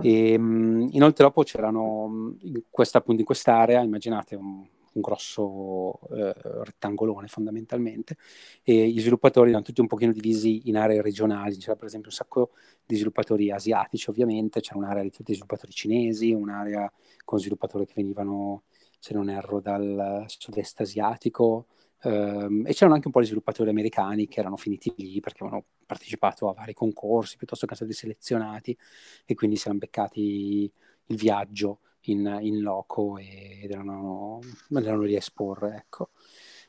E, 0.00 0.37
um, 0.37 0.88
inoltre 0.92 1.25
dopo 1.25 1.42
c'erano 1.42 2.35
in 2.40 2.62
questa, 2.71 2.99
appunto 2.99 3.21
in 3.21 3.26
quest'area, 3.26 3.83
immaginate 3.83 4.37
un, 4.37 4.66
un 4.92 5.02
grosso 5.02 6.00
eh, 6.11 6.35
rettangolone 6.64 7.26
fondamentalmente 7.28 8.16
e 8.62 8.88
gli 8.88 9.00
sviluppatori 9.00 9.50
erano 9.50 9.64
tutti 9.64 9.80
un 9.80 9.87
pochino 9.87 10.12
divisi 10.12 10.68
in 10.68 10.76
aree 10.76 11.02
regionali, 11.02 11.57
c'era 11.57 11.76
per 11.76 11.87
esempio 11.87 12.11
un 12.11 12.16
sacco 12.16 12.50
di 12.85 12.95
sviluppatori 12.95 13.50
asiatici 13.50 14.11
ovviamente, 14.11 14.61
c'era 14.61 14.78
un'area 14.78 15.02
di 15.02 15.11
tutti 15.11 15.33
sviluppatori 15.33 15.73
cinesi, 15.73 16.33
un'area 16.33 16.90
con 17.25 17.38
sviluppatori 17.38 17.87
che 17.87 17.95
venivano, 17.97 18.64
se 18.99 19.14
non 19.14 19.30
erro, 19.30 19.61
dal 19.61 20.25
sud-est 20.26 20.80
asiatico, 20.80 21.66
Um, 22.00 22.64
e 22.64 22.75
c'erano 22.75 22.95
anche 22.95 23.09
un 23.09 23.12
po' 23.12 23.18
di 23.18 23.26
sviluppatori 23.26 23.71
americani 23.71 24.28
che 24.28 24.38
erano 24.38 24.57
finiti 24.57 24.95
lì 24.97 25.18
perché 25.18 25.42
avevano 25.42 25.64
partecipato 25.85 26.49
a 26.49 26.52
vari 26.52 26.73
concorsi 26.73 27.37
piuttosto 27.37 27.66
che 27.66 27.75
stati 27.75 27.92
selezionati 27.92 28.76
e 29.25 29.35
quindi 29.35 29.57
si 29.57 29.64
erano 29.64 29.80
beccati 29.80 30.73
il 31.07 31.16
viaggio 31.16 31.80
in, 32.02 32.38
in 32.43 32.61
loco 32.61 33.19
ed 33.19 33.71
erano, 33.71 34.40
erano 34.71 35.02
lì 35.02 35.14
a 35.14 35.19
esporre. 35.19 35.76
Ecco. 35.76 36.11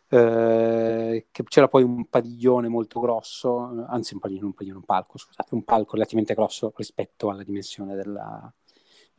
eh, 0.10 1.28
c'era 1.48 1.68
poi 1.68 1.84
un 1.84 2.06
padiglione 2.08 2.68
molto 2.68 3.00
grosso, 3.00 3.86
anzi 3.88 4.14
un 4.14 4.20
padiglione, 4.20 4.48
un 4.48 4.54
padiglione, 4.54 4.80
un 4.80 4.86
palco, 4.86 5.18
scusate, 5.18 5.54
un 5.56 5.64
palco 5.64 5.94
relativamente 5.94 6.34
grosso 6.34 6.74
rispetto 6.76 7.30
alla 7.30 7.44
dimensione 7.44 7.96
della, 7.96 8.52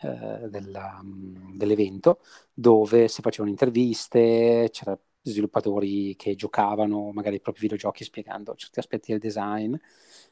eh, 0.03 0.49
della, 0.49 1.01
mm, 1.03 1.57
dell'evento, 1.57 2.21
dove 2.53 3.09
si 3.09 3.23
facevano 3.23 3.51
interviste, 3.51 4.69
c'erano 4.73 5.01
sviluppatori 5.23 6.17
che 6.17 6.35
giocavano 6.35 7.11
magari 7.13 7.37
i 7.37 7.41
propri 7.41 7.61
videogiochi 7.63 8.05
spiegando 8.05 8.55
certi 8.55 8.79
aspetti 8.79 9.11
del 9.13 9.21
design, 9.21 9.75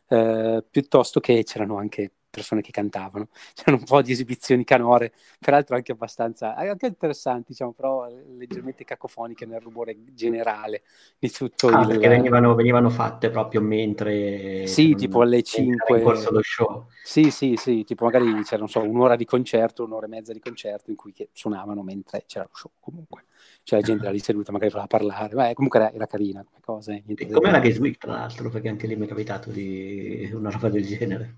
eh, 0.09 0.65
piuttosto 0.69 1.21
che 1.21 1.43
c'erano 1.45 1.77
anche 1.77 2.13
persone 2.31 2.61
che 2.61 2.71
cantavano. 2.71 3.29
C'erano 3.55 3.79
un 3.79 3.85
po' 3.85 4.03
di 4.03 4.13
esibizioni 4.13 4.65
canore, 4.65 5.13
peraltro 5.39 5.77
anche 5.77 5.93
abbastanza 5.93 6.55
anche 6.55 6.87
interessanti, 6.87 7.47
diciamo, 7.49 7.73
però 7.73 8.09
leggermente 8.37 8.85
cacofoniche 8.85 9.47
nel 9.47 9.61
rumore 9.61 9.97
generale 10.15 10.83
di 11.19 11.31
tutto 11.31 11.69
ah, 11.69 11.83
il... 11.83 11.89
perché 11.89 12.09
venivano, 12.09 12.55
venivano, 12.55 12.91
fatte 12.91 13.31
proprio 13.31 13.61
mentre... 13.61 14.67
Sì, 14.67 14.95
tipo 14.95 15.23
alle 15.23 15.43
5... 15.43 15.99
In 15.99 16.05
corso 16.05 16.31
lo 16.31 16.41
show. 16.43 16.87
Sì, 17.03 17.31
sì, 17.31 17.57
sì, 17.57 17.85
tipo 17.85 18.05
magari 18.05 18.43
c'era, 18.45 18.67
so, 18.67 18.83
un'ora 18.83 19.17
di 19.17 19.25
concerto, 19.25 19.85
un'ora 19.85 20.07
e 20.07 20.09
mezza 20.09 20.33
di 20.33 20.41
concerto 20.41 20.91
in 20.91 20.97
cui 20.97 21.15
suonavano 21.33 21.83
mentre 21.83 22.25
c'era 22.27 22.45
lo 22.45 22.55
show 22.55 22.71
comunque. 22.81 23.25
La 23.71 23.81
gente 23.81 24.03
era 24.05 24.13
lì 24.13 24.19
seduta, 24.19 24.53
magari 24.53 24.71
voleva 24.71 24.89
parlare, 24.89 25.35
ma 25.35 25.53
comunque 25.53 25.79
era, 25.79 25.93
era 25.93 26.07
carina 26.07 26.45
come 26.45 26.61
cosa. 26.61 26.93
Eh, 26.93 27.03
e 27.07 27.31
come 27.31 27.51
la 27.51 27.59
Week, 27.79 27.99
tra 27.99 28.13
l'altro, 28.13 28.49
perché 28.49 28.69
anche 28.69 28.87
lì 28.87 28.97
mi 28.97 29.05
è 29.05 29.09
capitato 29.09 29.51
di 29.51 30.31
una 30.33 30.51
roba 30.51 30.69
del 30.69 30.87
genere. 30.87 31.35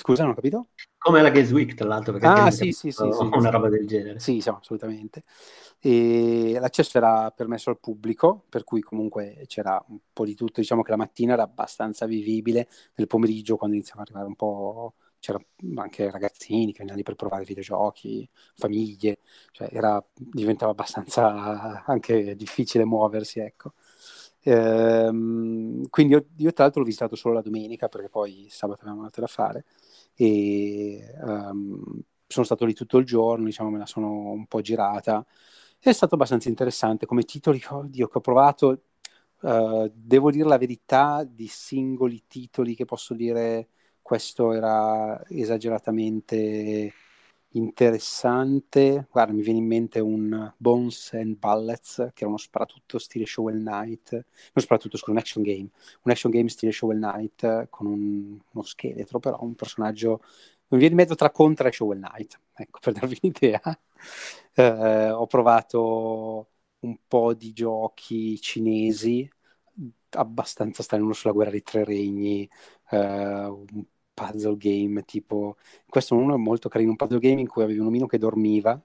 Scusa, 0.00 0.22
non 0.22 0.32
ho 0.32 0.34
capito? 0.34 0.68
Come 0.96 1.20
la 1.20 1.30
Week, 1.30 1.74
tra 1.74 1.86
l'altro, 1.86 2.12
perché 2.12 2.26
ah, 2.26 2.50
sì, 2.50 2.72
sì, 2.72 2.90
sì, 2.90 3.02
una 3.02 3.50
roba 3.50 3.68
del 3.68 3.86
genere. 3.86 4.18
Sì, 4.18 4.40
sì, 4.40 4.48
assolutamente. 4.48 5.24
E 5.78 6.56
l'accesso 6.58 6.96
era 6.96 7.30
permesso 7.30 7.68
al 7.68 7.78
pubblico, 7.78 8.44
per 8.48 8.64
cui 8.64 8.80
comunque 8.80 9.44
c'era 9.46 9.82
un 9.88 9.98
po' 10.10 10.24
di 10.24 10.34
tutto. 10.34 10.60
Diciamo 10.60 10.82
che 10.82 10.90
la 10.90 10.96
mattina 10.96 11.34
era 11.34 11.42
abbastanza 11.42 12.06
vivibile, 12.06 12.66
nel 12.94 13.06
pomeriggio 13.06 13.56
quando 13.56 13.76
iniziava 13.76 14.00
ad 14.00 14.06
arrivare 14.08 14.28
un 14.28 14.36
po' 14.36 14.94
c'era 15.18 15.38
anche 15.76 16.10
ragazzini 16.10 16.72
che 16.72 16.78
venivano 16.78 16.96
lì 16.96 17.02
per 17.02 17.14
provare 17.14 17.44
videogiochi, 17.44 18.26
famiglie, 18.54 19.18
cioè 19.52 19.68
era, 19.70 20.02
diventava 20.14 20.72
abbastanza 20.72 21.84
anche 21.84 22.34
difficile 22.36 22.86
muoversi, 22.86 23.38
ecco. 23.38 23.74
Ehm, 24.42 25.88
quindi 25.90 26.14
io, 26.14 26.26
io, 26.38 26.52
tra 26.52 26.64
l'altro 26.64 26.80
l'ho 26.80 26.86
visitato 26.86 27.14
solo 27.14 27.34
la 27.34 27.42
domenica 27.42 27.88
perché 27.88 28.08
poi 28.08 28.46
sabato 28.48 28.82
avevamo 28.82 29.04
altro 29.04 29.20
da 29.20 29.26
fare 29.26 29.64
e 30.20 31.14
um, 31.22 31.82
sono 32.26 32.44
stato 32.44 32.66
lì 32.66 32.74
tutto 32.74 32.98
il 32.98 33.06
giorno, 33.06 33.46
diciamo 33.46 33.70
me 33.70 33.78
la 33.78 33.86
sono 33.86 34.32
un 34.32 34.46
po' 34.46 34.60
girata. 34.60 35.24
È 35.78 35.92
stato 35.92 36.14
abbastanza 36.14 36.50
interessante 36.50 37.06
come 37.06 37.22
titoli 37.22 37.58
oddio, 37.66 38.06
che 38.06 38.18
ho 38.18 38.20
provato. 38.20 38.82
Uh, 39.40 39.90
devo 39.94 40.30
dire 40.30 40.46
la 40.46 40.58
verità 40.58 41.24
di 41.24 41.46
singoli 41.46 42.24
titoli 42.26 42.74
che 42.74 42.84
posso 42.84 43.14
dire 43.14 43.68
questo 44.02 44.52
era 44.52 45.24
esageratamente 45.28 46.92
interessante. 47.52 49.06
Guarda, 49.10 49.32
mi 49.32 49.42
viene 49.42 49.58
in 49.58 49.66
mente 49.66 50.00
un 50.00 50.52
Bones 50.56 51.12
and 51.14 51.36
Ballets, 51.38 51.96
che 52.14 52.20
era 52.22 52.28
uno 52.28 52.36
sparatutto 52.36 52.98
stile 52.98 53.26
Shovel 53.26 53.58
Knight, 53.58 54.12
non 54.12 54.24
sparatutto, 54.64 54.96
scusa, 54.96 55.12
un 55.12 55.18
action 55.18 55.42
game, 55.42 55.68
un 56.02 56.10
action 56.12 56.30
game 56.32 56.48
stile 56.48 56.72
Shovel 56.72 56.98
Knight 56.98 57.68
con 57.70 57.86
un, 57.86 58.38
uno 58.52 58.64
scheletro, 58.64 59.18
però 59.18 59.38
un 59.42 59.54
personaggio 59.54 60.20
mi 60.68 60.78
viene 60.78 60.94
in 60.94 61.00
mezzo 61.00 61.14
tra 61.16 61.30
Contra 61.30 61.68
e 61.68 61.72
Shovel 61.72 61.98
Knight, 62.00 62.38
ecco, 62.54 62.78
per 62.80 62.92
darvi 62.94 63.18
un'idea. 63.22 63.60
Eh, 64.54 65.10
ho 65.10 65.26
provato 65.26 66.48
un 66.80 66.96
po' 67.06 67.34
di 67.34 67.52
giochi 67.52 68.40
cinesi 68.40 69.28
abbastanza 70.10 70.82
strani, 70.82 71.02
uno 71.04 71.12
sulla 71.12 71.32
guerra 71.32 71.50
dei 71.50 71.62
tre 71.62 71.84
regni, 71.84 72.48
eh, 72.90 72.96
un 73.46 73.84
puzzle 74.26 74.56
game 74.56 75.02
tipo 75.04 75.56
questo 75.88 76.14
uno 76.14 76.34
è 76.34 76.38
molto 76.38 76.68
carino 76.68 76.90
un 76.90 76.96
puzzle 76.96 77.18
game 77.18 77.40
in 77.40 77.48
cui 77.48 77.62
avevi 77.62 77.78
un 77.78 77.86
omino 77.86 78.06
che 78.06 78.18
dormiva 78.18 78.80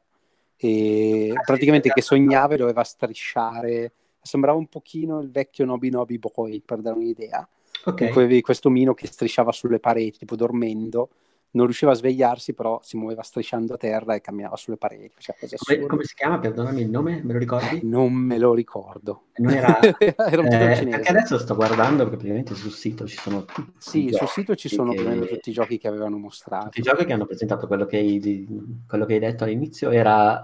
e 0.58 1.34
ah, 1.36 1.42
praticamente 1.42 1.90
sì, 1.90 1.94
che 1.94 2.02
sognava 2.02 2.54
e 2.54 2.58
doveva 2.58 2.84
strisciare. 2.84 3.94
Sembrava 4.22 4.58
un 4.58 4.68
pochino 4.68 5.20
il 5.20 5.30
vecchio 5.30 5.66
Nobi 5.66 5.90
Nobi 5.90 6.18
Boy 6.18 6.62
per 6.62 6.82
dare 6.82 6.98
un'idea. 6.98 7.48
Okay. 7.88 8.08
in 8.08 8.14
cui 8.14 8.24
avevi 8.24 8.42
questo 8.42 8.70
omino 8.70 8.96
che 8.96 9.06
strisciava 9.06 9.52
sulle 9.52 9.80
pareti 9.80 10.20
tipo 10.20 10.36
dormendo 10.36 11.10
non 11.56 11.66
riusciva 11.66 11.92
a 11.92 11.96
svegliarsi, 11.96 12.54
però 12.54 12.80
si 12.84 12.98
muoveva 12.98 13.24
strisciando 13.24 13.74
a 13.74 13.78
terra 13.78 14.14
e 14.14 14.22
camminava 14.22 14.56
sulle 14.58 14.78
pareti. 14.78 15.12
Come, 15.58 15.86
come, 15.86 16.04
si 16.04 16.14
chiama? 16.14 16.38
Perdonami 16.40 16.82
il 16.82 16.90
nome, 16.90 17.22
me 17.24 17.34
lo 17.34 17.40
ricordi? 17.40 17.78
Eh, 17.78 17.82
non 17.84 18.14
me 18.14 18.38
lo 18.38 18.54
ricordo. 18.54 19.28
Non 19.38 19.54
era, 19.54 19.80
era 19.82 20.42
un 20.42 20.48
eh, 20.48 20.76
cinese. 20.76 20.86
Perché 20.86 21.10
adesso 21.10 21.38
sto 21.40 21.56
guardando, 21.56 22.04
perché 22.04 22.18
praticamente 22.18 22.56
sul 22.56 22.72
sito 22.72 23.08
ci 23.08 23.18
sono 23.18 23.46
tutti 23.46 23.74
Sì, 23.78 24.10
sul 24.12 24.28
sito 24.28 24.56
ci 24.56 24.70
sono 24.70 24.92
che... 24.92 25.28
tutti 25.28 25.50
i 25.50 25.54
giochi 25.54 25.78
che 25.78 25.88
avevano 25.88 26.18
mostrato. 26.18 26.66
Tutti 26.66 26.80
i 26.80 26.84
giochi 26.84 27.06
che 27.06 27.14
hanno 27.14 27.26
presentato 27.26 27.68
quello 27.68 27.86
che 27.86 27.98
hai, 27.98 28.48
quello 28.86 29.06
che 29.06 29.14
hai 29.14 29.20
detto 29.20 29.46
all'inizio 29.46 29.92
era, 29.92 30.42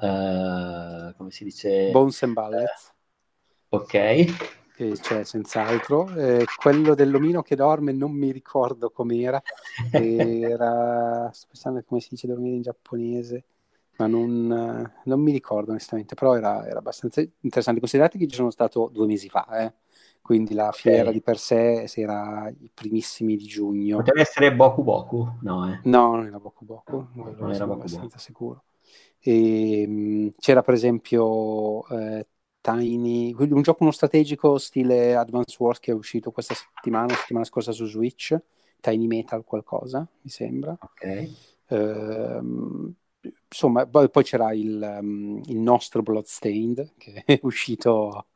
uh, 1.10 1.15
come 1.18 1.32
si 1.32 1.44
dice? 1.44 1.91
Bones 1.91 2.24
and 2.24 2.34
Ballets. 2.34 2.94
ok 3.70 4.60
che 4.81 4.97
c'è 5.00 5.23
senz'altro. 5.23 6.09
Eh, 6.15 6.45
quello 6.57 6.95
dell'omino 6.95 7.43
che 7.43 7.55
dorme 7.55 7.91
non 7.91 8.11
mi 8.11 8.31
ricordo 8.31 8.89
com'era, 8.89 9.41
era, 9.91 11.29
sto 11.31 11.47
pensando 11.47 11.83
come 11.85 12.01
si 12.01 12.09
dice 12.11 12.27
dormire 12.27 12.55
in 12.55 12.63
giapponese, 12.63 13.43
ma 13.97 14.07
non, 14.07 14.91
non 15.03 15.19
mi 15.19 15.31
ricordo 15.31 15.69
onestamente, 15.69 16.15
però 16.15 16.35
era, 16.35 16.65
era, 16.65 16.79
abbastanza 16.79 17.21
interessante. 17.21 17.79
Considerate 17.79 18.17
che 18.17 18.27
ci 18.27 18.35
sono 18.35 18.50
stato 18.50 18.89
due 18.91 19.05
mesi 19.05 19.29
fa, 19.29 19.45
eh? 19.63 19.73
quindi 20.21 20.53
la 20.53 20.71
fiera 20.71 21.01
okay. 21.01 21.13
di 21.13 21.21
per 21.21 21.38
sé 21.38 21.89
era 21.95 22.50
i 22.50 22.69
primissimi 22.73 23.35
di 23.35 23.45
giugno. 23.45 23.97
Poteva 23.97 24.21
essere 24.21 24.53
Boku 24.53 24.81
Boku? 24.81 25.38
No, 25.41 25.71
eh. 25.71 25.79
no 25.83 26.15
non 26.15 26.25
era 26.25 26.39
Boku 26.39 26.65
Boku, 26.65 27.07
non 27.13 27.51
era 27.51 27.65
Boku 27.67 27.79
abbastanza 27.79 28.07
Boku. 28.07 28.19
sicuro. 28.19 28.63
E, 29.19 29.85
mh, 29.88 29.91
mm, 29.91 30.27
c'era 30.39 30.63
per 30.63 30.73
esempio 30.73 31.88
eh, 31.89 32.25
Tiny, 32.62 33.34
un 33.36 33.62
gioco 33.63 33.82
uno 33.82 33.91
strategico 33.91 34.60
stile 34.60 35.15
Advance 35.15 35.56
Wars 35.60 35.80
che 35.80 35.91
è 35.91 35.96
uscito 35.96 36.32
questa 36.32 36.53
settimana, 36.53 37.13
settimana 37.15 37.44
scorsa 37.44 37.72
su 37.72 37.86
Switch, 37.86 38.38
Tiny 38.80 39.08
Metal 39.08 39.44
qualcosa, 39.44 40.08
mi 40.22 40.30
sembra. 40.30 40.77
Ok. 40.80 41.30
Uh, 41.70 42.94
insomma, 43.48 43.88
poi, 43.88 44.10
poi 44.10 44.24
c'era 44.24 44.53
il, 44.53 44.98
um, 45.00 45.41
il, 45.46 45.58
nostro 45.58 46.03
Bloodstained, 46.03 46.94
che 46.98 47.24
è 47.25 47.39
uscito 47.44 48.27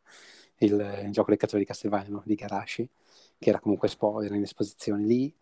il, 0.57 1.01
il 1.03 1.11
gioco 1.11 1.29
del 1.29 1.37
cattolico 1.37 1.57
di 1.57 1.65
Castelvano 1.65 2.23
di 2.25 2.35
Garashi, 2.35 2.89
che 3.37 3.49
era 3.49 3.59
comunque 3.59 3.87
espo, 3.87 4.21
era 4.21 4.35
in 4.35 4.43
esposizione 4.43 5.03
lì. 5.03 5.33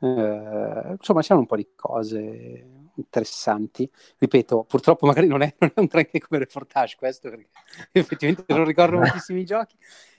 Uh, 0.00 0.92
insomma, 0.92 1.22
c'erano 1.22 1.40
un 1.40 1.46
po' 1.46 1.56
di 1.56 1.68
cose 1.74 2.78
interessanti. 2.98 3.90
Ripeto, 4.18 4.64
purtroppo 4.64 5.06
magari 5.06 5.26
non 5.26 5.42
è, 5.42 5.54
non 5.58 5.72
è 5.74 5.80
un 5.80 5.86
granché 5.86 6.20
come 6.20 6.40
reportage 6.40 6.96
questo, 6.96 7.30
perché 7.30 7.48
effettivamente 7.92 8.52
non 8.54 8.64
ricordo 8.64 8.96
moltissimi 8.98 9.44
giochi. 9.44 9.76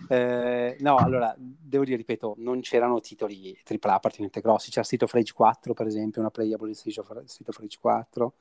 Eh, 0.08 0.78
no, 0.80 0.96
allora, 0.98 1.34
devo 1.38 1.84
dire, 1.84 1.98
ripeto, 1.98 2.36
non 2.38 2.62
c'erano 2.62 3.00
titoli 3.00 3.58
AAA 3.64 3.94
appartenente 3.94 4.42
grossi. 4.42 4.70
C'era 4.70 4.84
Street 4.84 5.04
of 5.04 5.14
Rage 5.14 5.34
4, 5.34 5.74
per 5.74 5.88
esempio, 5.88 6.22
una 6.22 6.32
playable 6.32 6.72
of, 6.72 6.78
Street 6.78 7.50
of 7.50 7.58
Rage 7.58 7.78
4. 7.80 8.34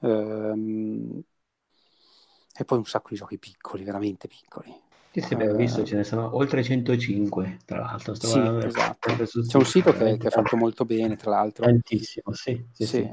Ehm, 0.00 1.22
e 2.54 2.64
poi 2.64 2.78
un 2.78 2.84
sacco 2.84 3.08
di 3.10 3.16
giochi 3.16 3.38
piccoli, 3.38 3.82
veramente 3.82 4.28
piccoli. 4.28 4.90
Sì, 5.12 5.20
sì, 5.20 5.34
abbiamo 5.34 5.56
visto, 5.56 5.84
ce 5.84 5.96
ne 5.96 6.04
sono 6.04 6.34
oltre 6.34 6.62
105, 6.62 7.58
tra 7.66 7.80
l'altro. 7.80 8.14
Sì, 8.14 8.40
esatto. 8.64 9.14
C'è 9.14 9.56
un 9.58 9.66
sito 9.66 9.92
che, 9.92 10.16
che, 10.16 10.28
è 10.28 10.30
fatto 10.30 10.56
molto 10.56 10.86
bene, 10.86 11.16
tra 11.16 11.30
l'altro. 11.30 11.66
Tantissimo, 11.66 12.32
sì. 12.32 12.66
sì, 12.72 12.86
sì. 12.86 13.10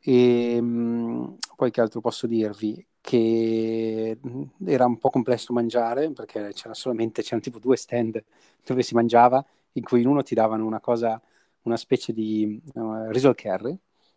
E 0.00 0.60
mh, 0.60 1.38
poi 1.56 1.70
che 1.70 1.80
altro 1.80 2.02
posso 2.02 2.26
dirvi? 2.26 2.86
Che 3.00 4.18
era 4.66 4.84
un 4.84 4.98
po' 4.98 5.08
complesso 5.08 5.54
mangiare 5.54 6.10
perché 6.10 6.50
c'era 6.52 6.74
solamente, 6.74 7.22
c'erano 7.22 7.40
tipo 7.40 7.58
due 7.58 7.76
stand 7.76 8.22
dove 8.66 8.82
si 8.82 8.94
mangiava, 8.94 9.42
in 9.72 9.84
cui 9.84 10.02
in 10.02 10.08
uno 10.08 10.22
ti 10.22 10.34
davano 10.34 10.66
una 10.66 10.80
cosa, 10.80 11.18
una 11.62 11.78
specie 11.78 12.12
di 12.12 12.60
uh, 12.74 13.08
riso 13.08 13.28
al 13.28 13.36
curry, 13.36 13.74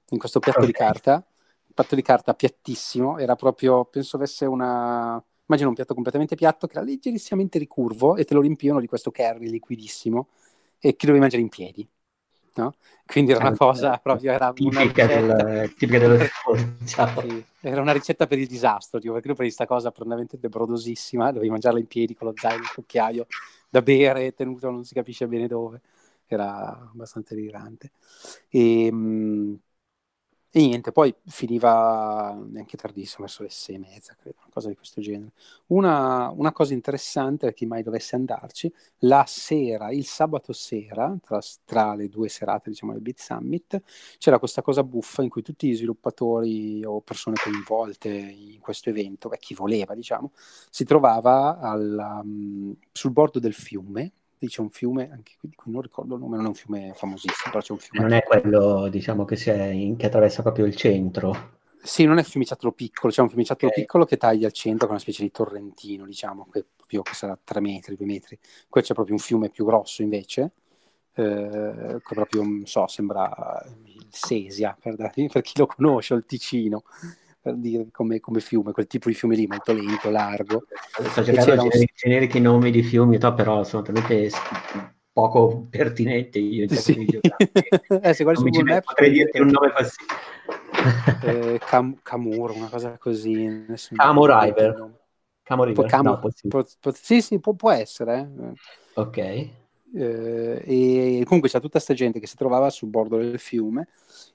in 0.10 0.18
questo 0.18 0.40
piatto 0.40 0.60
okay. 0.60 0.70
di 0.70 0.78
carta, 0.78 1.14
un 1.14 1.74
piatto 1.74 1.96
di 1.96 2.02
carta 2.02 2.34
piattissimo, 2.34 3.20
era 3.20 3.36
proprio, 3.36 3.86
penso 3.86 4.18
avesse 4.18 4.46
una, 4.46 5.24
immagino 5.48 5.70
un 5.70 5.76
piatto 5.76 5.94
completamente 5.94 6.36
piatto 6.36 6.68
che 6.68 6.78
era 6.78 6.86
leggerissimamente 6.86 7.60
ricurvo 7.60 8.16
e 8.16 8.26
te 8.26 8.34
lo 8.34 8.42
riempivano 8.42 8.80
di 8.80 8.88
questo 8.88 9.12
curry 9.12 9.50
liquidissimo 9.50 10.28
e 10.80 10.96
che 10.96 11.06
dovevi 11.06 11.20
mangiare 11.20 11.42
in 11.42 11.50
piedi 11.50 11.88
no? 12.56 12.76
Quindi 13.06 13.32
era 13.32 13.42
una 13.42 13.54
eh, 13.54 13.58
cosa 13.58 13.98
proprio, 13.98 14.32
era 14.32 14.52
tipica, 14.54 15.06
una 15.06 15.68
del, 15.68 15.74
dello 15.78 16.18
diciamo. 16.80 17.22
sì, 17.22 17.46
era 17.62 17.82
una 17.82 17.92
ricetta 17.92 18.28
per 18.28 18.40
il 18.40 18.48
disastro, 18.48 19.00
tipo, 19.00 19.14
perché 19.14 19.30
io 19.30 19.36
per 19.36 19.46
questa 19.46 19.66
cosa 19.66 19.92
profondamente 19.92 20.38
brodosissima, 20.38 21.32
dovevi 21.32 21.50
mangiarla 21.50 21.80
in 21.80 21.88
piedi 21.88 22.16
con 22.16 22.28
lo 22.28 22.34
zaino, 22.36 22.64
il 22.64 22.72
cucchiaio, 22.74 23.28
da 23.70 23.82
bere, 23.82 24.34
tenuto 24.34 24.70
non 24.70 24.84
si 24.84 24.94
capisce 24.94 25.28
bene 25.28 25.48
dove, 25.48 25.82
era 26.28 26.90
abbastanza 26.92 27.36
delirante. 27.36 27.92
E, 28.50 28.86
ehm, 28.86 29.60
e 30.58 30.62
niente, 30.62 30.94
poi 30.94 31.14
finiva 31.26 32.34
neanche 32.48 32.78
tardissimo, 32.78 33.26
verso 33.26 33.44
le 33.44 33.50
sei 33.50 33.76
e 33.76 33.80
mezza, 33.80 34.16
credo, 34.18 34.38
una 34.40 34.50
cosa 34.54 34.70
di 34.70 34.76
questo 34.78 35.02
genere. 35.02 35.34
Una, 35.68 36.30
una 36.30 36.54
cosa 36.54 36.74
interessante, 36.74 37.48
per 37.48 37.54
chi 37.54 37.66
mai 37.66 37.84
dovesse 37.84 38.16
andarci, 38.16 38.74
la 39.00 39.26
sera, 39.28 39.92
il 39.92 40.06
sabato 40.06 40.54
sera, 40.54 41.14
tra, 41.22 41.42
tra 41.66 41.94
le 41.94 42.08
due 42.08 42.30
serate, 42.30 42.70
diciamo, 42.70 42.94
del 42.94 43.02
Beat 43.02 43.18
Summit, 43.18 43.82
c'era 44.18 44.40
questa 44.40 44.62
cosa 44.62 44.82
buffa 44.82 45.24
in 45.24 45.30
cui 45.30 45.42
tutti 45.42 45.68
gli 45.68 45.76
sviluppatori 45.76 46.86
o 46.86 47.02
persone 47.02 47.36
coinvolte 47.36 48.08
in 48.08 48.62
questo 48.62 48.90
evento, 48.90 49.28
beh, 49.28 49.40
chi 49.40 49.56
voleva, 49.56 49.94
diciamo, 49.94 50.32
si 50.70 50.86
trovava 50.86 51.60
al, 51.60 52.22
um, 52.24 52.74
sul 52.94 53.12
bordo 53.12 53.40
del 53.40 53.54
fiume, 53.54 54.14
lì 54.40 54.48
c'è 54.48 54.62
un 54.62 54.70
fiume, 54.70 55.10
anche 55.12 55.34
qui 55.40 55.50
non 55.66 55.82
ricordo 55.82 56.16
il 56.16 56.22
nome, 56.22 56.38
non 56.38 56.46
è 56.46 56.50
un 56.50 56.56
fiume 56.56 56.94
famosissimo, 56.96 57.52
però 57.52 57.60
c'è 57.60 57.72
un 57.72 57.78
fiume. 57.78 58.04
Non 58.04 58.14
è 58.14 58.24
quello, 58.24 58.88
diciamo, 58.90 59.26
che, 59.26 59.52
in, 59.72 59.96
che 59.96 60.06
attraversa 60.08 60.42
proprio 60.42 60.66
il 60.66 60.76
centro. 60.76 61.54
Sì, 61.82 62.04
non 62.06 62.18
è 62.18 62.20
un 62.20 62.26
fiumiciattolo 62.26 62.72
piccolo, 62.72 63.12
c'è 63.12 63.22
un 63.22 63.30
fiumiciattolo 63.30 63.72
okay. 63.72 63.84
piccolo 63.84 64.06
che 64.06 64.18
taglia 64.18 64.48
il 64.48 64.54
centro 64.54 64.88
con 64.88 64.96
una 64.96 65.04
specie 65.04 65.24
di 65.24 65.32
torrentino, 65.32 66.06
diciamo, 66.06 66.48
che 66.52 66.66
proprio 66.76 67.04
che 67.04 67.14
sarà 67.14 67.38
3 67.42 67.60
metri, 67.60 67.96
2 67.96 68.06
metri. 68.06 68.40
Qui 68.68 68.82
c'è 68.82 68.94
proprio 68.94 69.16
un 69.16 69.22
fiume 69.22 69.50
più 69.50 69.66
grosso 69.66 70.02
invece, 70.02 70.52
eh, 71.14 72.02
che 72.04 72.14
proprio, 72.14 72.42
non 72.42 72.66
so, 72.66 72.88
sembra 72.88 73.64
il 73.84 74.08
Sesia, 74.10 74.76
per, 74.80 74.96
per 75.32 75.42
chi 75.42 75.54
lo 75.58 75.68
conosce, 75.68 76.14
o 76.14 76.18
il 76.18 76.26
Ticino 76.26 76.84
per 77.46 77.58
dire 77.58 77.90
come, 77.92 78.20
come, 78.20 78.40
fiume, 78.40 78.72
quel 78.72 78.88
tipo 78.88 79.08
di 79.08 79.14
fiume 79.14 79.36
lì, 79.36 79.46
molto 79.46 79.72
lento, 79.72 80.10
largo. 80.10 80.64
Sto 80.90 81.24
cercando 81.24 81.62
un... 81.62 81.70
generici 81.94 82.40
nomi 82.42 82.72
di 82.72 82.82
fiumi, 82.82 83.20
però 83.20 83.64
sono 83.64 83.84
talmente 83.84 84.32
poco 85.14 85.68
pertinenti 85.70 86.40
io 86.40 86.68
sì. 86.68 87.08
eh, 88.02 88.14
se 88.14 88.24
guardi 88.24 88.42
su 88.42 88.50
Google 88.50 88.64
Maps 88.64 88.88
potrei 88.88 89.12
dirti 89.12 89.40
un 89.40 89.48
nome 89.48 89.72
così 89.72 89.96
eh, 91.24 91.60
Cam- 91.66 92.00
Camur 92.02 92.52
una 92.52 92.68
cosa 92.68 92.98
così 92.98 93.66
Camo 93.96 94.26
River 94.26 94.92
Camo 95.42 95.64
River 95.64 95.86
Camo, 95.86 96.10
no, 96.10 96.20
po- 96.50 96.92
sì 96.92 97.22
sì 97.22 97.40
può, 97.40 97.54
può 97.54 97.72
essere 97.72 98.30
eh. 98.42 98.54
ok 98.96 99.50
eh, 99.96 100.62
e 101.20 101.24
comunque 101.26 101.50
c'è 101.50 101.60
tutta 101.60 101.72
questa 101.72 101.94
gente 101.94 102.20
che 102.20 102.28
si 102.28 102.36
trovava 102.36 102.70
sul 102.70 102.90
bordo 102.90 103.18
del 103.18 103.40
fiume 103.40 103.88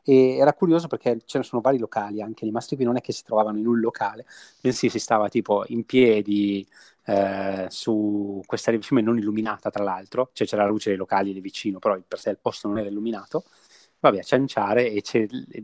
e 0.05 0.37
era 0.37 0.53
curioso 0.55 0.87
perché 0.87 1.21
ce 1.25 1.39
ne 1.39 1.45
sono 1.45 1.61
vari 1.61 1.79
locali 1.79 2.23
anche 2.23 2.45
rimasti 2.45 2.77
qui, 2.77 2.85
non 2.85 2.97
è 2.97 3.01
che 3.01 3.13
si 3.13 3.23
trovavano 3.23 3.59
in 3.59 3.67
un 3.67 3.79
locale, 3.81 4.25
bensì 4.61 4.89
si 4.89 4.99
stava 4.99 5.29
tipo 5.29 5.65
in 5.69 5.85
piedi 5.85 6.67
eh, 7.05 7.67
su 7.69 8.43
questa 8.47 8.71
riva 8.71 8.83
fiume 8.83 9.03
non 9.03 9.19
illuminata 9.19 9.71
tra 9.71 9.85
l'altro, 9.85 10.31
cioè 10.33 10.47
c'era 10.47 10.63
la 10.65 10.69
luce 10.71 10.89
dei 10.91 10.99
locali 10.99 11.33
lì 11.33 11.41
vicino, 11.41 11.79
però 11.79 11.99
per 12.07 12.19
sé 12.19 12.31
il 12.31 12.39
posto 12.41 12.69
non 12.69 12.79
era 12.79 12.89
illuminato, 12.89 13.45
vabbè 14.01 14.19
a 14.19 14.23
cianciare 14.23 14.91
e 14.91 15.03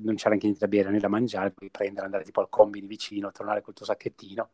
non 0.03 0.15
c'era 0.17 0.35
anche 0.35 0.47
niente 0.47 0.59
da 0.59 0.69
bere 0.69 0.91
né 0.91 0.99
da 0.99 1.09
mangiare, 1.09 1.53
puoi 1.53 1.71
prendere, 1.71 2.07
andare 2.07 2.25
tipo 2.25 2.41
al 2.41 2.49
combi 2.51 2.81
di 2.81 2.87
vicino, 2.87 3.33
tornare 3.33 3.63
col 3.63 3.75
tuo 3.75 3.87
sacchettino 3.87 4.51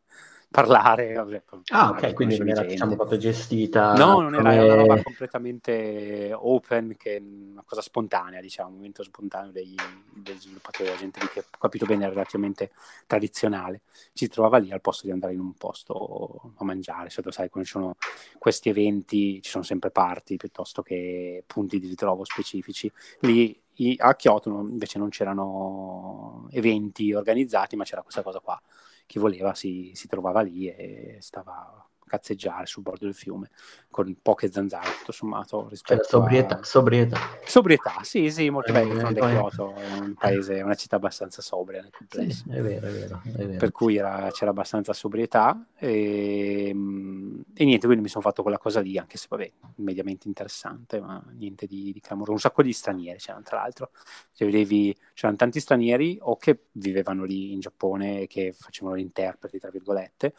parlare. 0.53 1.13
Vabbè, 1.13 1.43
ah, 1.69 1.89
ok, 1.89 2.13
quindi 2.13 2.37
non 2.37 2.49
era 2.49 2.63
diciamo, 2.63 2.95
proprio 2.95 3.17
gestita. 3.17 3.93
No, 3.93 4.21
non 4.21 4.33
come... 4.33 4.53
era 4.53 4.63
una 4.65 4.75
roba 4.75 5.01
completamente 5.01 6.31
open, 6.31 6.95
che 6.95 7.17
è 7.17 7.19
una 7.19 7.63
cosa 7.65 7.81
spontanea, 7.81 8.39
diciamo, 8.39 8.67
un 8.67 8.73
movimento 8.75 9.01
spontaneo 9.01 9.51
dei, 9.51 9.75
degli 10.13 10.39
sviluppatori, 10.39 10.89
la 10.89 10.95
gente 10.95 11.19
lì 11.21 11.27
che 11.27 11.39
ho 11.39 11.57
capito 11.57 11.87
bene, 11.87 12.03
era 12.03 12.13
relativamente 12.13 12.71
tradizionale. 13.07 13.81
Ci 14.13 14.27
trovava 14.27 14.59
lì 14.59 14.71
al 14.71 14.79
posto 14.79 15.07
di 15.07 15.11
andare 15.11 15.33
in 15.33 15.39
un 15.39 15.53
posto 15.53 16.53
a 16.55 16.63
mangiare. 16.63 17.09
Se 17.09 17.23
sai, 17.29 17.49
quando 17.49 17.67
ci 17.67 17.75
sono 17.75 17.95
questi 18.37 18.69
eventi, 18.69 19.41
ci 19.41 19.49
sono 19.49 19.63
sempre 19.63 19.89
parti 19.89 20.37
piuttosto 20.37 20.83
che 20.83 21.43
punti 21.47 21.79
di 21.79 21.87
ritrovo 21.87 22.23
specifici. 22.25 22.91
Lì 23.21 23.59
a 23.97 24.13
Kyoto 24.13 24.49
invece 24.49 24.99
non 24.99 25.09
c'erano 25.09 26.47
eventi 26.51 27.11
organizzati, 27.11 27.75
ma 27.75 27.83
c'era 27.83 28.03
questa 28.03 28.21
cosa 28.21 28.39
qua 28.39 28.61
chi 29.05 29.19
voleva 29.19 29.53
si, 29.53 29.91
si 29.93 30.07
trovava 30.07 30.41
lì 30.41 30.67
e 30.67 31.17
stava 31.19 31.87
cazzeggiare 32.13 32.67
sul 32.67 32.83
bordo 32.83 33.05
del 33.05 33.15
fiume 33.15 33.49
con 33.89 34.15
poche 34.21 34.51
zanzare 34.51 34.89
tutto 34.99 35.11
sommato 35.11 35.67
rispetto 35.69 36.03
cioè, 36.03 36.09
sobrietà, 36.09 36.59
a... 36.59 36.63
sobrietà 36.63 37.19
sobrietà. 37.45 37.93
Sì 38.01 38.29
sì 38.29 38.49
molto 38.49 38.69
eh, 38.69 38.73
bello 38.73 39.07
eh, 39.07 39.13
Kyoto 39.13 39.73
è 39.73 39.99
un 39.99 40.13
paese 40.13 40.61
una 40.61 40.75
città 40.75 40.97
abbastanza 40.97 41.41
sobria 41.41 41.81
nel 41.81 41.91
complesso 41.91 42.43
sì, 42.47 42.55
è, 42.55 42.61
vero, 42.61 42.87
è, 42.87 42.91
vero, 42.91 43.21
è 43.23 43.29
vero. 43.31 43.57
Per 43.57 43.71
cui 43.71 43.95
era, 43.95 44.29
c'era 44.31 44.51
abbastanza 44.51 44.93
sobrietà 44.93 45.65
e, 45.75 46.69
e, 46.69 46.73
niente 46.73 47.85
quindi 47.85 48.03
mi 48.03 48.09
sono 48.09 48.23
fatto 48.23 48.41
quella 48.43 48.59
cosa 48.59 48.79
lì 48.79 48.97
anche 48.97 49.17
se 49.17 49.27
vabbè 49.29 49.51
mediamente 49.75 50.27
interessante 50.27 50.99
ma 50.99 51.23
niente 51.31 51.65
di, 51.65 51.91
di 51.91 51.99
clamoroso. 51.99 52.33
Un 52.33 52.39
sacco 52.39 52.61
di 52.61 52.73
stranieri 52.73 53.17
c'erano 53.17 53.43
tra 53.43 53.57
l'altro. 53.57 53.91
Cioè, 54.33 54.47
vedevi, 54.47 54.95
c'erano 55.13 55.37
tanti 55.37 55.59
stranieri 55.59 56.17
o 56.21 56.37
che 56.37 56.65
vivevano 56.71 57.23
lì 57.23 57.53
in 57.53 57.59
Giappone 57.59 58.27
che 58.27 58.53
facevano 58.57 58.97
gli 58.97 59.01
interpreti 59.01 59.59
tra 59.59 59.69
virgolette 59.69 60.33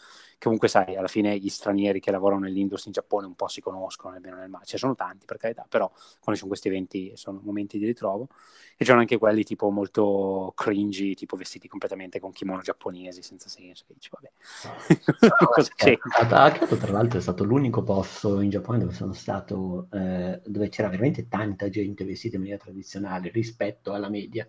comunque 0.44 0.68
sai, 0.68 0.96
alla 0.96 1.08
fine 1.08 1.38
gli 1.38 1.48
stranieri 1.48 2.00
che 2.00 2.10
lavorano 2.10 2.42
nell'industria 2.42 2.92
in 2.94 3.00
Giappone 3.00 3.26
un 3.26 3.34
po' 3.34 3.48
si 3.48 3.60
conoscono 3.60 4.12
nel 4.12 4.22
bene 4.22 4.36
o 4.36 4.38
nel 4.38 4.48
male, 4.48 4.64
ce 4.64 4.74
ne 4.74 4.78
sono 4.78 4.94
tanti 4.94 5.24
per 5.24 5.38
carità, 5.38 5.66
però 5.68 5.88
quando 5.88 6.32
ci 6.32 6.38
sono 6.38 6.48
questi 6.48 6.68
eventi 6.68 7.12
sono 7.14 7.40
momenti 7.42 7.78
di 7.78 7.86
ritrovo 7.86 8.28
e 8.76 8.84
c'erano 8.84 9.00
anche 9.00 9.18
quelli 9.18 9.44
tipo 9.44 9.70
molto 9.70 10.52
cringy, 10.54 11.14
tipo 11.14 11.36
vestiti 11.36 11.68
completamente 11.68 12.20
con 12.20 12.32
kimono 12.32 12.60
giapponesi 12.60 13.22
senza 13.22 13.48
senso, 13.48 13.84
che 13.86 13.94
dici 13.94 14.10
vabbè, 14.10 14.30
cosa 15.46 15.72
c'è? 15.74 15.96
Kyoto 15.96 16.76
tra 16.76 16.92
l'altro 16.92 17.18
è 17.18 17.22
stato 17.22 17.44
l'unico 17.44 17.82
posto 17.82 18.40
in 18.40 18.50
Giappone 18.50 18.78
dove 18.78 18.92
sono 18.92 19.12
stato, 19.12 19.88
eh, 19.92 20.40
dove 20.44 20.68
c'era 20.68 20.88
veramente 20.88 21.28
tanta 21.28 21.68
gente 21.68 22.04
vestita 22.04 22.36
in 22.36 22.42
maniera 22.42 22.62
tradizionale 22.62 23.30
rispetto 23.30 23.92
alla 23.92 24.08
media. 24.08 24.48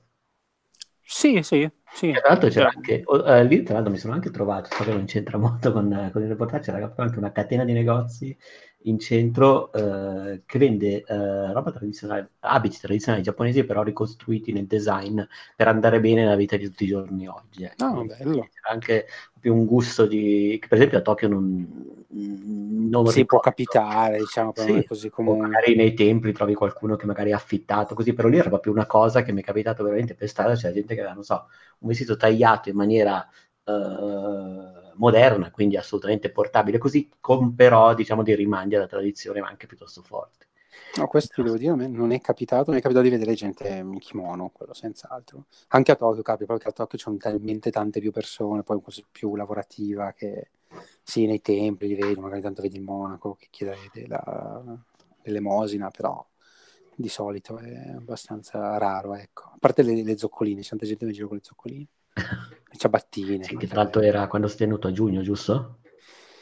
Sì, 1.08 1.44
sì, 1.44 1.70
sì. 1.94 2.12
Tra 2.12 2.30
l'altro 2.30 2.50
c'era 2.50 2.72
anche, 2.74 3.04
uh, 3.06 3.46
lì 3.46 3.62
tra 3.62 3.76
l'altro 3.76 3.92
mi 3.92 3.98
sono 4.00 4.14
anche 4.14 4.32
trovato, 4.32 4.74
so 4.74 4.84
che 4.84 4.92
non 4.92 5.06
c'entra 5.06 5.38
molto 5.40 5.72
con, 5.72 6.10
con 6.12 6.22
il 6.24 6.28
reportaggio, 6.28 6.72
c'era 6.72 6.94
anche 6.98 7.18
una 7.20 7.32
catena 7.32 7.64
di 7.64 7.74
negozi 7.74 8.36
in 8.86 9.00
centro 9.00 9.70
uh, 9.74 10.42
che 10.46 10.58
vende 10.60 11.04
uh, 11.08 11.54
roba 11.54 11.72
tradizionale, 11.72 12.32
abiti 12.40 12.80
tradizionali 12.80 13.24
giapponesi 13.24 13.64
però 13.64 13.84
ricostruiti 13.84 14.52
nel 14.52 14.66
design 14.66 15.22
per 15.56 15.68
andare 15.68 16.00
bene 16.00 16.24
nella 16.24 16.36
vita 16.36 16.58
di 16.58 16.66
tutti 16.66 16.84
i 16.84 16.88
giorni 16.88 17.28
oggi. 17.28 17.64
Ecco. 17.64 17.86
Oh, 17.86 18.06
bello. 18.06 18.48
C'era 18.52 18.70
anche 18.72 19.06
più 19.40 19.56
un 19.56 19.66
gusto 19.66 20.06
di... 20.06 20.58
che 20.60 20.68
per 20.68 20.78
esempio 20.78 20.98
a 20.98 21.02
Tokyo 21.02 21.28
non, 21.28 22.05
non 22.18 23.08
si 23.08 23.26
può 23.26 23.40
capitare, 23.40 24.20
diciamo, 24.20 24.54
sì, 24.56 24.86
così 24.86 25.10
comune. 25.10 25.48
Magari 25.48 25.76
nei 25.76 25.94
templi 25.94 26.32
trovi 26.32 26.54
qualcuno 26.54 26.96
che 26.96 27.06
magari 27.06 27.34
ha 27.34 27.36
affittato 27.36 27.94
così, 27.94 28.14
però 28.14 28.30
lì 28.30 28.38
era 28.38 28.50
proprio 28.50 28.72
una 28.72 28.86
cosa 28.86 29.22
che 29.22 29.34
mi 29.34 29.42
è 29.42 29.44
capitato 29.44 29.84
veramente 29.84 30.16
per 30.16 30.30
strada, 30.30 30.56
c'è 30.56 30.72
gente 30.72 30.94
che 30.94 31.02
aveva, 31.02 31.16
non 31.16 31.24
so, 31.24 31.48
un 31.80 31.90
vestito 31.90 32.16
tagliato 32.16 32.70
in 32.70 32.76
maniera 32.76 33.28
uh, 33.66 34.94
moderna, 34.96 35.52
quindi 35.52 35.76
assolutamente 35.76 36.32
portabile, 36.32 36.78
così 36.78 37.10
con 37.20 37.54
però, 37.54 37.94
diciamo, 37.94 38.24
dei 38.24 38.36
rimandi 38.36 38.76
alla 38.76 38.88
tradizione, 38.88 39.42
ma 39.42 39.50
anche 39.50 39.68
piuttosto 39.68 40.02
forti. 40.02 40.46
No, 40.98 41.08
questo 41.08 41.44
devo 41.44 41.58
dire, 41.58 41.72
a 41.72 41.76
me 41.76 41.88
non 41.88 42.12
è 42.12 42.22
capitato, 42.22 42.72
mi 42.72 42.78
è 42.78 42.82
capitato 42.82 43.06
di 43.06 43.12
vedere 43.12 43.34
gente 43.34 43.68
in 43.68 44.00
kimono, 44.00 44.52
quello 44.54 44.74
senz'altro. 44.74 45.46
Anche 45.70 45.92
a 45.92 45.96
Tokyo 45.96 46.22
capita, 46.22 46.54
perché 46.54 46.70
a 46.70 46.72
Tokyo 46.72 46.98
ci 46.98 47.04
sono 47.04 47.18
talmente 47.18 47.72
tante 47.72 48.00
più 48.00 48.12
persone, 48.12 48.64
poi 48.64 48.82
così 48.82 49.04
più 49.12 49.36
lavorativa, 49.36 50.14
che 50.14 50.52
sì, 51.04 51.26
nei 51.26 51.42
templi 51.42 51.88
li 51.88 51.96
vedi, 51.96 52.20
magari 52.20 52.42
tanto 52.42 52.62
vedi 52.62 52.78
il 52.78 52.84
monaco 52.84 53.36
che 53.36 53.48
chiede 53.50 53.78
la, 54.08 54.64
l'elemosina, 55.24 55.90
però 55.90 56.26
di 56.96 57.10
solito 57.10 57.58
è 57.58 57.94
abbastanza 57.96 58.78
raro, 58.78 59.16
ecco. 59.16 59.50
A 59.54 59.58
parte 59.60 59.84
le, 59.84 60.04
le 60.04 60.18
zoccoline, 60.18 60.62
c'è 60.62 60.70
tanta 60.70 60.86
gente 60.86 61.06
che 61.06 61.12
giro 61.12 61.28
con 61.28 61.38
le 61.38 61.44
zoccoline, 61.44 61.88
le 62.14 62.78
ciabattine. 62.78 63.44
Sì, 63.44 63.58
che 63.58 63.68
tra 63.68 63.82
l'altro 63.82 64.02
era 64.02 64.28
quando 64.28 64.48
si 64.48 64.56
è 64.56 64.58
tenuto 64.60 64.88
a 64.88 64.92
giugno, 64.92 65.22
giusto? 65.22 65.80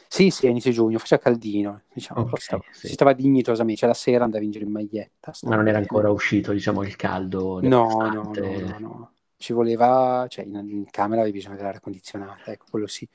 Sì, 0.06 0.30
sì, 0.30 0.46
a 0.46 0.50
inizio 0.50 0.70
giugno, 0.70 0.98
faceva 0.98 1.20
caldino, 1.20 1.82
diciamo, 1.92 2.20
okay, 2.20 2.40
stava, 2.40 2.62
sì. 2.70 2.86
si 2.86 2.92
stava 2.92 3.12
dignitosamente, 3.14 3.80
cioè 3.80 3.88
la 3.88 3.96
sera 3.96 4.22
andavi 4.22 4.44
in 4.44 4.50
giro 4.52 4.64
in 4.64 4.70
maglietta. 4.70 5.32
Ma 5.42 5.56
non 5.56 5.66
era 5.66 5.78
ancora 5.78 6.10
uscito, 6.10 6.52
diciamo, 6.52 6.84
il 6.84 6.94
caldo? 6.94 7.58
No, 7.60 7.88
no, 8.12 8.30
no, 8.32 8.32
no, 8.32 8.78
no, 8.78 9.13
Ci 9.44 9.52
voleva, 9.52 10.24
cioè 10.28 10.44
in, 10.46 10.54
in 10.70 10.90
camera 10.90 11.20
avevi 11.20 11.36
bisogno 11.36 11.56
dell'aria 11.56 11.78
condizionata, 11.80 12.50
ecco, 12.50 12.64
quello 12.70 12.86
sì. 12.86 13.06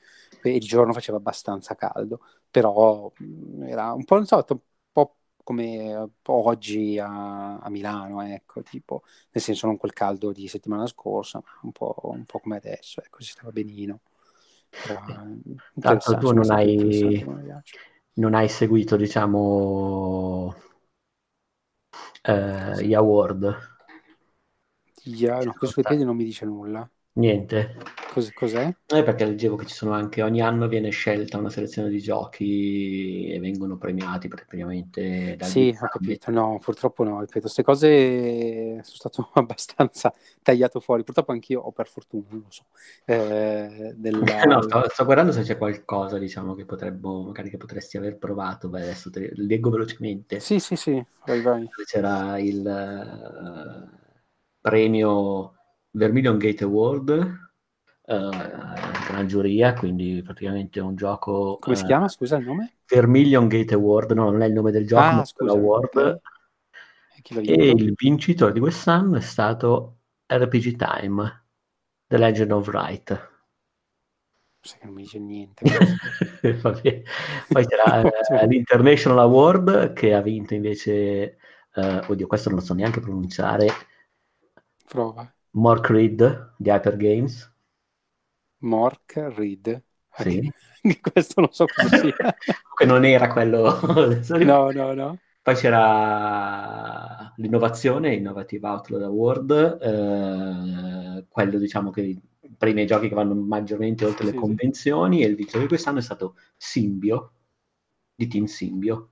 E 0.42 0.54
il 0.54 0.60
giorno 0.60 0.92
faceva 0.92 1.16
abbastanza 1.18 1.74
caldo, 1.74 2.20
però 2.48 3.12
mm, 3.20 3.62
era 3.64 3.92
un 3.92 4.04
po', 4.04 4.14
non 4.14 4.26
so, 4.26 4.44
un 4.48 4.58
po' 4.92 5.16
come 5.42 6.08
oggi 6.26 6.98
a, 7.00 7.58
a 7.58 7.68
Milano, 7.68 8.22
ecco, 8.22 8.62
tipo, 8.62 9.02
nel 9.32 9.42
senso 9.42 9.66
non 9.66 9.76
quel 9.76 9.92
caldo 9.92 10.30
di 10.32 10.46
settimana 10.46 10.86
scorsa, 10.86 11.40
ma 11.44 11.50
un 11.62 11.72
po', 11.72 11.96
un 12.04 12.24
po 12.24 12.38
come 12.38 12.56
adesso, 12.56 13.02
ecco, 13.02 13.20
si 13.22 13.30
stava 13.30 13.50
benino. 13.50 14.00
Tanto 15.80 16.16
tu 16.16 16.32
non 16.32 16.50
hai, 16.50 17.26
non 18.14 18.34
hai 18.34 18.48
seguito, 18.48 18.96
diciamo, 18.96 20.54
eh, 22.22 22.84
gli 22.84 22.94
award. 22.94 23.69
Yeah, 25.04 25.42
no, 25.44 25.52
questo 25.54 25.80
Wikipedia 25.80 26.04
non 26.06 26.16
mi 26.16 26.24
dice 26.24 26.44
nulla. 26.44 26.88
Niente. 27.12 27.76
Cos- 28.12 28.32
cos'è? 28.32 28.72
Eh, 28.92 29.02
perché 29.04 29.24
leggevo 29.24 29.56
che 29.56 29.66
ci 29.66 29.74
sono 29.74 29.92
anche, 29.92 30.22
ogni 30.22 30.40
anno 30.40 30.66
viene 30.66 30.90
scelta 30.90 31.38
una 31.38 31.48
selezione 31.50 31.88
di 31.88 32.00
giochi 32.00 33.28
e 33.28 33.38
vengono 33.38 33.76
premiati 33.76 34.26
praticamente 34.28 35.36
Sì, 35.40 35.76
ho 35.80 35.86
capito. 35.88 36.30
No, 36.30 36.58
purtroppo 36.60 37.04
no, 37.04 37.20
ripeto, 37.20 37.40
queste 37.40 37.62
cose 37.62 38.82
sono 38.82 38.96
stato 38.96 39.30
abbastanza 39.34 40.12
tagliato 40.42 40.80
fuori. 40.80 41.04
Purtroppo 41.04 41.32
anch'io, 41.32 41.60
o 41.60 41.72
per 41.72 41.88
fortuna, 41.88 42.26
non 42.30 42.40
lo 42.40 42.50
so. 42.50 42.64
Eh, 43.04 43.92
della... 43.96 44.44
No, 44.46 44.62
sto, 44.62 44.88
sto 44.88 45.04
guardando 45.04 45.32
se 45.32 45.42
c'è 45.42 45.56
qualcosa, 45.56 46.18
diciamo, 46.18 46.54
che 46.54 46.64
potrebbe, 46.64 47.08
magari 47.08 47.48
che 47.50 47.56
potresti 47.58 47.96
aver 47.96 48.18
provato. 48.18 48.68
Beh, 48.68 48.82
adesso 48.82 49.10
te 49.10 49.30
leggo 49.34 49.70
velocemente. 49.70 50.40
Sì, 50.40 50.58
sì, 50.58 50.74
sì, 50.76 51.02
vai, 51.24 51.40
vai. 51.42 51.68
C'era 51.86 52.38
il 52.38 52.58
uh, 52.58 53.99
premio 54.60 55.54
Vermilion 55.90 56.38
Gate 56.38 56.64
Award 56.64 57.48
uh, 58.10 58.30
gran 59.06 59.26
giuria, 59.26 59.72
quindi 59.74 60.20
praticamente 60.22 60.80
un 60.80 60.96
gioco... 60.96 61.58
Come 61.60 61.76
si 61.76 61.84
uh, 61.84 61.86
chiama, 61.86 62.08
scusa, 62.08 62.36
il 62.36 62.44
nome? 62.44 62.78
Vermilion 62.86 63.46
Gate 63.46 63.74
Award, 63.74 64.12
no, 64.12 64.30
non 64.30 64.42
è 64.42 64.46
il 64.46 64.52
nome 64.52 64.72
del 64.72 64.86
gioco, 64.86 65.02
ah, 65.02 65.12
ma 65.12 65.24
scusa, 65.24 65.52
l'award. 65.52 66.20
Okay. 67.18 67.44
E 67.44 67.70
il 67.70 67.92
vincitore 67.94 68.52
di 68.52 68.60
quest'anno 68.60 69.16
è 69.16 69.20
stato 69.20 69.98
RPG 70.26 70.76
Time, 70.76 71.44
The 72.06 72.18
Legend 72.18 72.50
of 72.52 72.66
Wright. 72.68 73.28
Sai 74.62 74.78
che 74.78 74.86
non 74.86 74.94
mi 74.94 75.02
dice 75.02 75.18
niente. 75.18 75.64
Poi 76.60 77.66
c'era 77.66 78.02
uh, 78.02 78.46
l'International 78.46 79.18
Award 79.20 79.92
che 79.92 80.14
ha 80.14 80.20
vinto 80.20 80.54
invece, 80.54 81.38
uh, 81.74 82.00
oddio, 82.08 82.26
questo 82.26 82.48
non 82.50 82.58
lo 82.58 82.64
so 82.64 82.74
neanche 82.74 83.00
pronunciare. 83.00 83.68
Prova. 84.90 85.32
Mark 85.64 85.88
Reed 85.90 86.20
di 86.58 86.70
Hyper 86.70 86.96
Games. 86.96 87.48
Mork 88.62 89.16
Reed. 89.36 89.82
Sì. 90.12 90.50
Questo 91.00 91.40
non 91.40 91.52
so 91.52 91.68
cosa 91.68 91.90
sia. 91.90 92.14
che 92.74 92.84
non 92.84 93.04
era 93.04 93.28
quello... 93.28 93.80
no, 94.40 94.70
no, 94.72 94.94
no. 94.94 95.18
Poi 95.42 95.54
c'era 95.54 97.32
l'innovazione, 97.36 98.14
Innovative 98.14 98.66
Outload 98.68 99.02
Award, 99.02 99.78
eh, 99.80 101.26
quello 101.28 101.58
diciamo 101.58 101.90
che 101.90 102.20
primi 102.58 102.84
giochi 102.86 103.08
che 103.08 103.14
vanno 103.14 103.34
maggiormente 103.34 104.04
oltre 104.04 104.24
Sì, 104.24 104.26
le 104.26 104.34
sì. 104.38 104.38
convenzioni 104.38 105.22
e 105.22 105.26
il 105.28 105.34
vincitore 105.36 105.62
di 105.64 105.68
quest'anno 105.70 105.98
è 105.98 106.02
stato 106.02 106.36
Symbio, 106.56 107.32
di 108.14 108.26
Team 108.28 108.44
Symbio. 108.44 109.09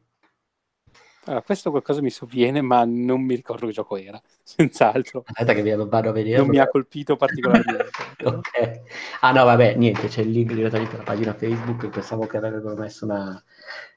Allora, 1.29 1.43
questo 1.43 1.69
qualcosa 1.69 2.01
mi 2.01 2.09
sovviene, 2.09 2.63
ma 2.63 2.87
non 2.87 3.21
mi 3.21 3.35
ricordo 3.35 3.67
che 3.67 3.73
gioco 3.73 3.99
era, 3.99 4.19
senz'altro. 4.43 5.25
Aspetta 5.27 5.53
che 5.53 5.77
vado 5.77 6.09
a 6.09 6.13
vedere. 6.13 6.39
Non 6.39 6.49
mi 6.49 6.59
ha 6.59 6.67
colpito 6.67 7.17
particolarmente. 7.17 7.91
ok. 8.25 8.81
Ah 9.21 9.33
no, 9.33 9.45
vabbè, 9.45 9.75
niente, 9.75 10.09
c'è 10.09 10.23
il 10.23 10.31
link 10.31 10.55
direttamente 10.55 10.95
alla 10.95 11.05
pagina 11.05 11.35
Facebook, 11.35 11.91
pensavo 11.91 12.27
che 12.27 12.39
avrebbero 12.39 12.75
messo 12.75 13.05
una 13.05 13.43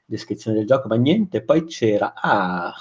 descrizione 0.04 0.58
del 0.58 0.66
gioco, 0.66 0.88
ma 0.88 0.96
niente. 0.96 1.42
Poi 1.42 1.64
c'era 1.64 2.12
ah, 2.14 2.74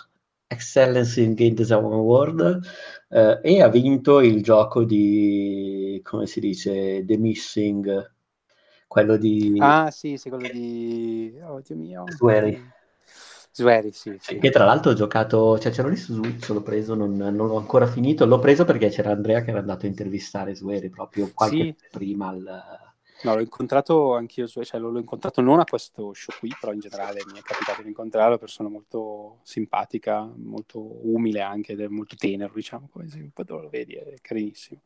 Excellence 0.47 1.21
in 1.21 1.33
Game 1.33 1.53
Design 1.53 1.85
Award 1.85 2.59
eh, 3.07 3.39
e 3.41 3.61
ha 3.61 3.69
vinto 3.69 4.19
il 4.19 4.43
gioco 4.43 4.83
di, 4.83 6.01
come 6.03 6.27
si 6.27 6.41
dice, 6.41 7.05
The 7.05 7.17
Missing, 7.17 8.13
quello 8.85 9.15
di 9.15 9.55
Ah, 9.61 9.89
sì, 9.91 10.17
sì, 10.17 10.27
quello 10.27 10.49
di... 10.49 11.39
Oh, 11.41 11.61
Dio 11.61 11.75
mio. 11.77 12.03
Swery. 12.09 12.79
Swery, 13.53 13.91
sì, 13.91 14.15
sì. 14.19 14.37
Che 14.37 14.49
tra 14.49 14.65
l'altro 14.65 14.91
ho 14.91 14.93
giocato, 14.93 15.59
cioè 15.59 15.71
c'ero 15.71 15.89
lì 15.89 15.97
su 15.97 16.13
Switch, 16.13 16.49
l'ho 16.49 16.61
preso, 16.61 16.95
non, 16.95 17.15
non 17.15 17.35
l'ho 17.35 17.57
ancora 17.57 17.85
finito, 17.85 18.25
l'ho 18.25 18.39
preso 18.39 18.63
perché 18.65 18.89
c'era 18.89 19.11
Andrea 19.11 19.41
che 19.41 19.49
era 19.49 19.59
andato 19.59 19.85
a 19.85 19.89
intervistare 19.89 20.55
Sueri 20.55 20.89
proprio 20.89 21.31
qualche 21.33 21.75
Sì. 21.77 21.87
prima 21.91 22.29
al... 22.29 22.79
No, 23.23 23.35
l'ho 23.35 23.41
incontrato 23.41 24.15
anch'io, 24.15 24.47
cioè 24.47 24.79
l'ho 24.79 24.89
l'ho 24.89 24.97
incontrato 24.97 25.41
non 25.41 25.59
a 25.59 25.63
questo 25.65 26.11
show 26.13 26.33
qui, 26.39 26.55
però 26.59 26.73
in 26.73 26.79
generale 26.79 27.21
mi 27.31 27.37
è 27.37 27.41
capitato 27.43 27.83
di 27.83 27.89
incontrarlo, 27.89 28.29
una 28.29 28.37
persona 28.39 28.67
molto 28.69 29.39
simpatica, 29.43 30.27
molto 30.37 30.79
umile 31.07 31.41
anche, 31.41 31.73
ed 31.73 31.81
è 31.81 31.87
molto 31.87 32.15
tenero, 32.15 32.51
diciamo, 32.55 32.89
come 32.91 33.07
quando 33.31 33.59
lo 33.59 33.69
vedi, 33.69 33.93
è 33.93 34.15
carinissimo. 34.21 34.81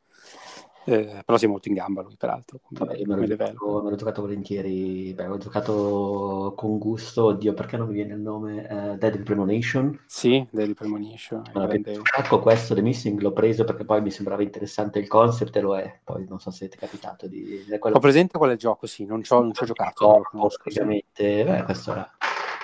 Eh, 0.88 1.24
però 1.26 1.38
sei 1.38 1.50
molto 1.50 1.68
in 1.68 1.74
gamba 1.74 2.04
lui, 2.04 2.16
peraltro, 2.16 2.60
come, 2.62 2.80
Vabbè, 2.80 3.02
me 3.06 3.16
l'ho, 3.16 3.26
giocato, 3.26 3.82
me 3.84 3.90
l'ho 3.90 3.96
giocato 3.96 4.22
volentieri, 4.22 5.14
beh, 5.14 5.26
ho 5.26 5.38
giocato 5.38 6.54
con 6.56 6.78
gusto, 6.78 7.26
oddio 7.26 7.54
perché 7.54 7.76
non 7.76 7.88
mi 7.88 7.94
viene 7.96 8.14
il 8.14 8.20
nome, 8.20 8.68
eh, 8.68 8.98
Deadly 8.98 9.24
Premonition, 9.24 10.00
Sì, 10.06 10.46
Daily 10.52 10.74
Premonition, 10.74 11.42
è 11.48 11.52
grande- 11.52 11.98
un 11.98 12.04
sacco 12.04 12.40
questo, 12.40 12.76
The 12.76 12.82
Missing, 12.82 13.20
l'ho 13.20 13.34
preso 13.34 13.64
perché 13.64 13.84
poi 13.84 14.02
mi 14.02 14.12
sembrava 14.12 14.44
interessante 14.44 15.00
il 15.00 15.08
concept 15.08 15.56
e 15.56 15.62
lo 15.62 15.76
è, 15.76 16.00
poi 16.04 16.26
non 16.28 16.40
so 16.40 16.52
se 16.52 16.68
ti 16.68 16.78
è 16.78 16.80
capitato 16.80 17.28
di... 17.28 17.66
è 17.68 17.80
quello 17.80 17.96
Ho 17.96 18.00
presente 18.00 18.38
qual 18.38 18.52
è 18.52 18.54
il 18.54 18.60
gioco, 18.60 18.86
sì, 18.86 19.06
non 19.06 19.24
ci 19.24 19.34
ho, 19.34 19.50
giocato, 19.50 20.22
sì. 20.32 20.38
Ovviamente, 20.38 21.44
beh, 21.44 21.64
questo 21.64 21.92
era... 21.92 22.12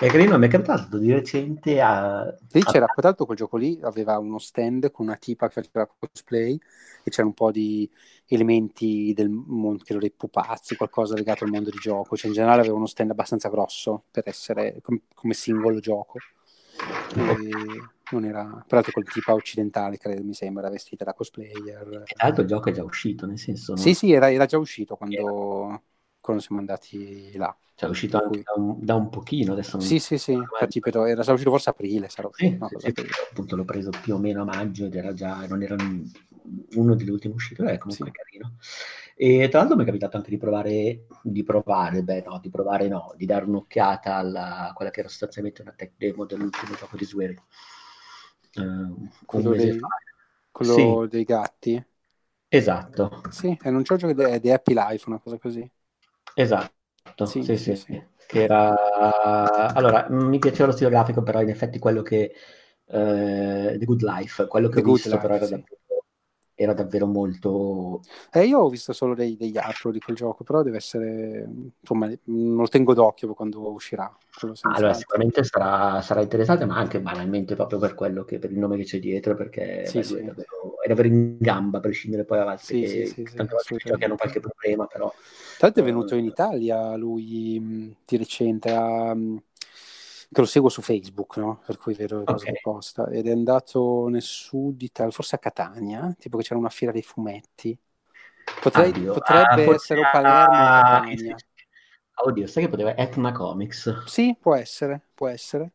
È 0.02 0.08
carino, 0.08 0.36
mi 0.36 0.48
è 0.48 0.50
capitato 0.50 0.98
di 0.98 1.12
recente 1.12 1.80
a... 1.80 2.24
Lì 2.24 2.60
a- 2.60 2.64
c'era, 2.64 2.86
tra 2.86 3.02
l'altro 3.06 3.24
quel 3.24 3.36
gioco 3.36 3.56
lì 3.56 3.78
aveva 3.82 4.18
uno 4.18 4.38
stand 4.38 4.90
con 4.90 5.06
una 5.06 5.14
tipa 5.14 5.46
che 5.46 5.62
faceva 5.62 5.86
cosplay 5.86 6.58
e 7.04 7.08
c'era 7.08 7.28
un 7.28 7.34
po' 7.34 7.52
di 7.52 7.88
elementi 8.26 9.12
del 9.14 9.28
mondo, 9.28 9.84
credo 9.84 10.00
dei 10.00 10.10
pupazzi, 10.10 10.74
qualcosa 10.74 11.14
legato 11.14 11.44
al 11.44 11.50
mondo 11.50 11.70
di 11.70 11.78
gioco, 11.78 12.16
cioè 12.16 12.26
in 12.26 12.32
generale 12.32 12.62
aveva 12.62 12.74
uno 12.74 12.86
stand 12.86 13.12
abbastanza 13.12 13.48
grosso 13.48 14.02
per 14.10 14.24
essere 14.26 14.80
com- 14.82 15.00
come 15.14 15.34
singolo 15.34 15.78
gioco. 15.78 16.18
E 17.14 17.50
non 18.10 18.24
era, 18.24 18.64
peraltro 18.66 18.90
quel 18.90 19.04
tipa 19.06 19.34
occidentale, 19.34 19.98
credo, 19.98 20.24
mi 20.24 20.34
sembra, 20.34 20.68
vestita 20.68 21.04
da 21.04 21.14
cosplayer. 21.14 22.02
Tra 22.12 22.26
l'altro 22.26 22.42
il 22.42 22.48
gioco 22.48 22.70
è 22.70 22.72
già 22.72 22.82
uscito, 22.82 23.24
nel 23.24 23.38
senso... 23.38 23.76
Sì, 23.76 23.94
sì, 23.94 24.10
era, 24.10 24.32
era 24.32 24.46
già 24.46 24.58
uscito 24.58 24.96
quando, 24.96 25.82
quando 26.22 26.42
siamo 26.42 26.60
andati 26.60 27.36
là. 27.36 27.54
Cioè, 27.74 27.88
è 27.88 27.92
uscito 27.92 28.16
anche 28.16 28.42
da 28.42 28.52
un, 28.56 28.82
da 28.84 28.94
un 28.94 29.10
pochino, 29.10 29.52
adesso 29.52 29.76
non 29.76 29.86
Sì, 29.86 29.98
sì, 29.98 30.16
sì, 30.16 30.32
infatti 30.32 30.80
però 30.80 31.06
era 31.06 31.22
già 31.22 31.32
uscito 31.32 31.50
forse 31.50 31.70
aprile, 31.70 32.08
sarà 32.08 32.28
Sì, 32.34 32.56
una 32.56 32.68
sì, 32.68 32.76
sì, 32.78 32.94
appunto 33.30 33.56
l'ho 33.56 33.64
preso 33.64 33.90
più 33.90 34.14
o 34.14 34.18
meno 34.18 34.42
a 34.42 34.44
maggio 34.44 34.86
ed 34.86 34.94
era 34.94 35.12
già, 35.12 35.44
non 35.46 35.62
era 35.62 35.74
un- 35.74 36.04
uno 36.76 36.94
delle 36.94 37.10
ultime 37.10 37.34
uscite, 37.34 37.64
è 37.64 37.78
comunque 37.78 38.06
Sì. 38.06 38.12
carino. 38.12 38.56
E 39.14 39.48
tra 39.50 39.58
l'altro 39.60 39.76
mi 39.76 39.82
è 39.82 39.86
capitato 39.86 40.16
anche 40.16 40.30
di 40.30 40.38
provare, 40.38 41.06
di 41.22 41.42
provare, 41.42 42.02
beh 42.02 42.22
no, 42.26 42.38
di 42.40 42.50
provare 42.50 42.88
no, 42.88 43.12
di 43.16 43.26
dare 43.26 43.44
un'occhiata 43.44 44.14
alla, 44.16 44.68
a 44.68 44.72
quella 44.72 44.90
che 44.90 45.00
era 45.00 45.08
sostanzialmente 45.08 45.62
una 45.62 45.72
tech 45.72 45.92
demo 45.96 46.24
dell'ultimo 46.24 46.74
gioco 46.74 46.96
di 46.96 47.04
Swery. 47.04 47.36
Eh, 48.56 48.60
un 48.62 49.10
Quello 49.26 49.54
dei-. 49.54 49.78
Quello 50.50 51.06
dei 51.06 51.24
gatti? 51.24 51.82
Esatto, 52.58 53.10
Sì, 53.28 53.48
è 53.60 53.68
un 53.68 53.82
gioco 53.82 54.06
è 54.08 54.38
di 54.40 54.50
Happy 54.52 54.74
Life, 54.74 55.08
una 55.08 55.18
cosa 55.18 55.36
così. 55.38 55.68
Esatto, 56.34 57.26
Sì, 57.26 57.42
sì, 57.42 57.56
sì, 57.56 57.76
sì. 57.76 58.02
Che 58.26 58.42
era... 58.42 58.74
Allora, 59.74 60.06
mi 60.10 60.38
piaceva 60.38 60.66
lo 60.66 60.72
stile 60.72 60.90
grafico, 60.90 61.22
però 61.22 61.40
in 61.42 61.48
effetti 61.50 61.78
quello 61.78 62.02
che... 62.02 62.32
eh, 62.86 63.76
The 63.78 63.84
Good 63.84 64.02
Life, 64.02 64.46
quello 64.46 64.68
che 64.68 64.80
The 64.82 64.88
ho 64.88 64.92
visto 64.92 65.18
però 65.18 65.34
era 65.34 65.46
sì. 65.46 65.50
davvero, 65.50 65.78
era 66.62 66.72
davvero 66.74 67.06
molto... 67.06 68.00
Eh, 68.32 68.46
io 68.46 68.60
ho 68.60 68.68
visto 68.68 68.92
solo 68.92 69.14
dei- 69.14 69.36
degli 69.36 69.56
artwork 69.56 69.92
di 69.92 70.00
quel 70.00 70.16
gioco, 70.16 70.44
però 70.44 70.62
deve 70.62 70.76
essere, 70.78 71.46
insomma, 71.80 72.06
non 72.24 72.56
lo 72.56 72.68
tengo 72.68 72.94
d'occhio 72.94 73.34
quando 73.34 73.70
uscirà. 73.72 74.14
Allora, 74.62 74.94
sicuramente 74.94 75.42
sarà, 75.44 76.00
sarà 76.02 76.22
interessante, 76.22 76.64
ma 76.64 76.76
anche 76.76 77.00
banalmente 77.00 77.54
proprio 77.54 77.78
per 77.78 77.94
quello 77.94 78.24
che, 78.24 78.38
per 78.38 78.50
il 78.52 78.58
nome 78.58 78.76
che 78.76 78.84
c'è 78.84 78.98
dietro, 78.98 79.34
perché 79.34 79.84
Sì, 79.86 79.98
beh, 79.98 80.04
sì. 80.04 80.14
è, 80.14 80.22
davvero, 80.22 80.80
è 80.82 80.88
davvero 80.88 81.08
in 81.08 81.36
gamba, 81.38 81.78
a 81.78 81.80
prescindere 81.80 82.24
poi 82.24 82.38
a 82.38 82.44
volte 82.44 82.62
Sì, 82.62 82.80
che 82.80 82.86
sì, 82.86 83.06
sì, 83.06 83.26
sì, 83.26 83.36
tante 83.36 83.54
volte 83.54 83.76
giochi 83.76 84.04
hanno 84.04 84.16
qualche 84.16 84.40
problema, 84.40 84.86
però 84.86 85.12
l'altro 85.60 85.82
è 85.82 85.84
venuto 85.84 86.14
in 86.14 86.24
Italia 86.26 86.96
lui 86.96 87.96
di 88.04 88.16
recente, 88.16 88.70
a, 88.70 89.16
che 90.32 90.40
lo 90.40 90.46
seguo 90.46 90.68
su 90.68 90.80
Facebook, 90.82 91.36
no? 91.36 91.60
Per 91.64 91.76
cui 91.76 91.94
vedo 91.94 92.18
le 92.18 92.24
cose 92.24 92.46
Ok. 92.46 92.52
che 92.54 92.60
posta, 92.62 93.06
ed 93.08 93.26
è 93.26 93.30
andato 93.30 94.08
nel 94.08 94.22
sud 94.22 94.80
Italia, 94.80 95.12
forse 95.12 95.36
a 95.36 95.38
Catania, 95.38 96.14
tipo 96.18 96.38
che 96.38 96.44
c'era 96.44 96.58
una 96.58 96.70
fiera 96.70 96.92
dei 96.92 97.02
fumetti. 97.02 97.78
Potrei- 98.60 98.90
Oddio, 98.90 99.12
potrebbe 99.12 99.64
ah, 99.64 99.74
essere 99.74 100.00
o 100.00 100.08
Palermo 100.10 100.64
o 100.64 100.70
Catania. 100.70 101.36
Oddio, 102.14 102.46
sai 102.46 102.64
che 102.64 102.68
poteva 102.68 102.96
Etna 102.96 103.32
Comics? 103.32 104.04
Sì, 104.04 104.36
può 104.38 104.54
essere, 104.54 105.00
può 105.14 105.28
essere. 105.28 105.72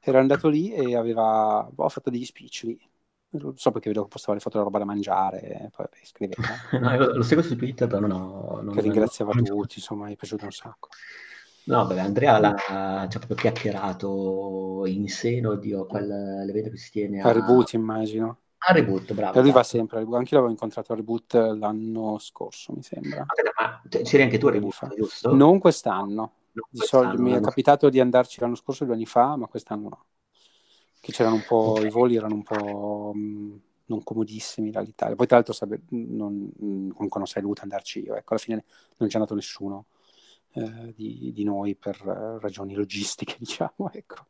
Era 0.00 0.18
andato 0.20 0.48
lì 0.48 0.72
e 0.72 0.96
aveva 0.96 1.68
boh, 1.70 1.88
fatto 1.88 2.10
degli 2.10 2.24
speech 2.24 2.62
lì. 2.64 2.90
Non 3.30 3.56
so 3.56 3.70
perché 3.72 3.88
vedo 3.88 4.02
che 4.02 4.08
postava 4.08 4.34
le 4.34 4.40
foto 4.40 4.58
della 4.58 4.64
roba 4.70 4.78
da 4.78 4.84
mangiare, 4.84 5.40
e 5.40 5.70
poi 5.74 5.86
scriveva. 6.02 6.42
No, 6.78 6.96
lo 6.96 7.22
seguo 7.22 7.42
su 7.42 7.56
Twitter, 7.56 7.88
però 7.88 8.06
ho... 8.06 8.60
Non, 8.60 8.74
che 8.74 8.80
ringraziava 8.80 9.32
non- 9.32 9.44
tutti, 9.44 9.78
insomma, 9.78 10.06
mi 10.06 10.12
è 10.12 10.16
piaciuto 10.16 10.44
un 10.44 10.52
sacco. 10.52 10.88
No, 11.66 11.86
beh, 11.86 11.98
Andrea 11.98 12.38
l'ha 12.38 12.54
ci 13.08 13.16
ha 13.16 13.20
proprio 13.20 13.36
chiacchierato 13.36 14.82
in 14.86 15.08
seno, 15.08 15.50
oddio, 15.50 15.86
quell'evento 15.86 16.70
che 16.70 16.76
si 16.76 16.90
tiene 16.90 17.22
a... 17.22 17.28
A 17.28 17.32
reboot, 17.32 17.72
immagino. 17.72 18.38
A 18.66 18.72
Reboot, 18.72 19.12
bravo. 19.12 19.38
E 19.38 19.42
lui 19.42 19.52
va 19.52 19.62
sempre 19.62 19.96
a 19.96 20.00
reboot. 20.00 20.16
Anche 20.16 20.30
io 20.34 20.40
l'avevo 20.40 20.52
incontrato 20.52 20.92
a 20.92 20.96
reboot 20.96 21.34
l'anno 21.34 22.18
scorso, 22.18 22.72
mi 22.72 22.82
sembra. 22.82 23.26
Ma 23.58 23.82
c'eri 23.88 24.22
anche 24.22 24.38
tu 24.38 24.46
a 24.46 24.50
Reboot, 24.52 24.72
fa. 24.72 24.88
giusto? 24.88 25.34
Non 25.34 25.58
quest'anno. 25.58 26.32
Non 26.52 26.64
Di 26.70 26.78
quest'anno, 26.78 27.04
solito 27.04 27.22
mi 27.22 27.32
è 27.32 27.40
capitato 27.40 27.88
di 27.90 28.00
andarci 28.00 28.40
l'anno 28.40 28.54
scorso, 28.54 28.84
due 28.84 28.94
anni 28.94 29.06
fa, 29.06 29.36
ma 29.36 29.46
quest'anno 29.46 29.88
no. 29.88 30.04
Che 30.98 31.12
c'erano 31.12 31.34
un 31.34 31.44
po', 31.46 31.78
i 31.82 31.90
voli 31.90 32.16
erano 32.16 32.34
un 32.34 32.42
po', 32.42 33.12
mh, 33.14 33.60
non 33.86 34.02
comodissimi 34.02 34.70
dall'Italia. 34.70 35.14
Poi 35.14 35.26
tra 35.26 35.36
l'altro 35.36 35.52
sarebbe, 35.52 35.82
non, 35.90 36.50
comunque 36.56 37.18
non 37.18 37.26
sarei 37.26 37.42
dovuto 37.42 37.62
andarci 37.62 38.02
io, 38.02 38.14
ecco, 38.14 38.32
alla 38.32 38.42
fine 38.42 38.64
non 38.96 39.08
c'è 39.08 39.16
andato 39.16 39.34
nessuno 39.34 39.86
eh, 40.54 40.92
di, 40.94 41.32
di, 41.32 41.44
noi 41.44 41.74
per 41.74 42.00
uh, 42.04 42.38
ragioni 42.38 42.74
logistiche, 42.74 43.36
diciamo, 43.40 43.90
ecco. 43.92 44.26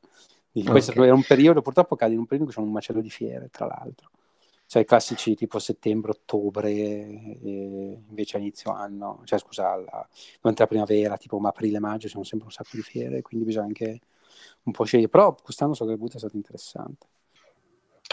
Okay. 0.52 0.70
Questo 0.70 1.02
era 1.02 1.12
un 1.12 1.24
periodo, 1.24 1.62
purtroppo 1.62 1.96
cade 1.96 2.12
in 2.12 2.20
un 2.20 2.26
periodo 2.26 2.48
che 2.48 2.56
c'è 2.56 2.62
un 2.62 2.70
macello 2.70 3.00
di 3.00 3.10
fiere, 3.10 3.50
tra 3.50 3.66
l'altro. 3.66 4.10
Cioè 4.66 4.82
i 4.82 4.86
classici 4.86 5.34
tipo 5.34 5.58
settembre, 5.58 6.12
ottobre, 6.12 6.70
invece 6.70 8.36
a 8.36 8.40
inizio 8.40 8.72
anno, 8.72 9.20
cioè 9.24 9.38
scusa, 9.38 9.72
alla, 9.72 10.08
durante 10.40 10.62
la 10.62 10.68
primavera, 10.68 11.16
tipo 11.16 11.38
aprile, 11.38 11.80
maggio, 11.80 12.08
sono 12.08 12.24
sempre 12.24 12.46
un 12.46 12.52
sacco 12.52 12.70
di 12.76 12.82
fiere, 12.82 13.20
quindi 13.20 13.44
bisogna 13.44 13.66
anche 13.66 14.00
un 14.62 14.72
po' 14.72 14.84
scegliere. 14.84 15.10
Però 15.10 15.34
quest'anno 15.34 15.74
so 15.74 15.84
che 15.84 15.92
il 15.92 15.98
boot 15.98 16.14
è 16.14 16.18
stato 16.18 16.36
interessante. 16.36 17.06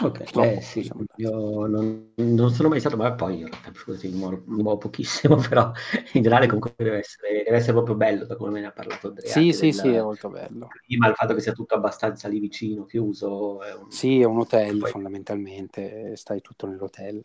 Ok, 0.04 0.36
eh, 0.36 0.60
sì, 0.60 0.90
io 1.16 1.66
non, 1.66 2.12
non, 2.16 2.50
sono 2.50 2.68
mai 2.68 2.80
stato, 2.80 2.96
ma 2.96 3.12
poi 3.12 3.38
io 3.38 3.48
così, 3.84 4.08
mi 4.08 4.18
muovo, 4.18 4.42
muovo 4.46 4.78
pochissimo, 4.78 5.36
però 5.48 5.70
in 6.12 6.22
generale 6.22 6.46
comunque 6.46 6.74
deve 6.76 6.98
essere, 6.98 7.44
deve 7.44 7.56
essere 7.56 7.72
proprio 7.72 7.94
bello, 7.94 8.24
da 8.24 8.36
come 8.36 8.50
me 8.50 8.60
ne 8.60 8.66
ha 8.66 8.72
parlato 8.72 9.08
Andrea. 9.08 9.30
Sì, 9.30 9.52
sì, 9.52 9.70
del, 9.70 9.74
sì, 9.74 9.88
è 9.88 10.02
molto 10.02 10.28
bello. 10.28 10.68
Prima 10.86 11.08
il 11.08 11.14
fatto 11.14 11.34
che 11.34 11.40
sia 11.40 11.52
tutto 11.52 11.74
abbastanza 11.74 12.26
lì 12.26 12.40
vicino, 12.40 12.84
chiuso. 12.84 13.62
È 13.62 13.74
un... 13.74 13.90
Sì, 13.90 14.20
è 14.20 14.24
un 14.24 14.38
hotel 14.38 14.78
poi... 14.78 14.90
fondamentalmente, 14.90 16.16
stai 16.16 16.40
tutto 16.40 16.66
nell'hotel. 16.66 17.24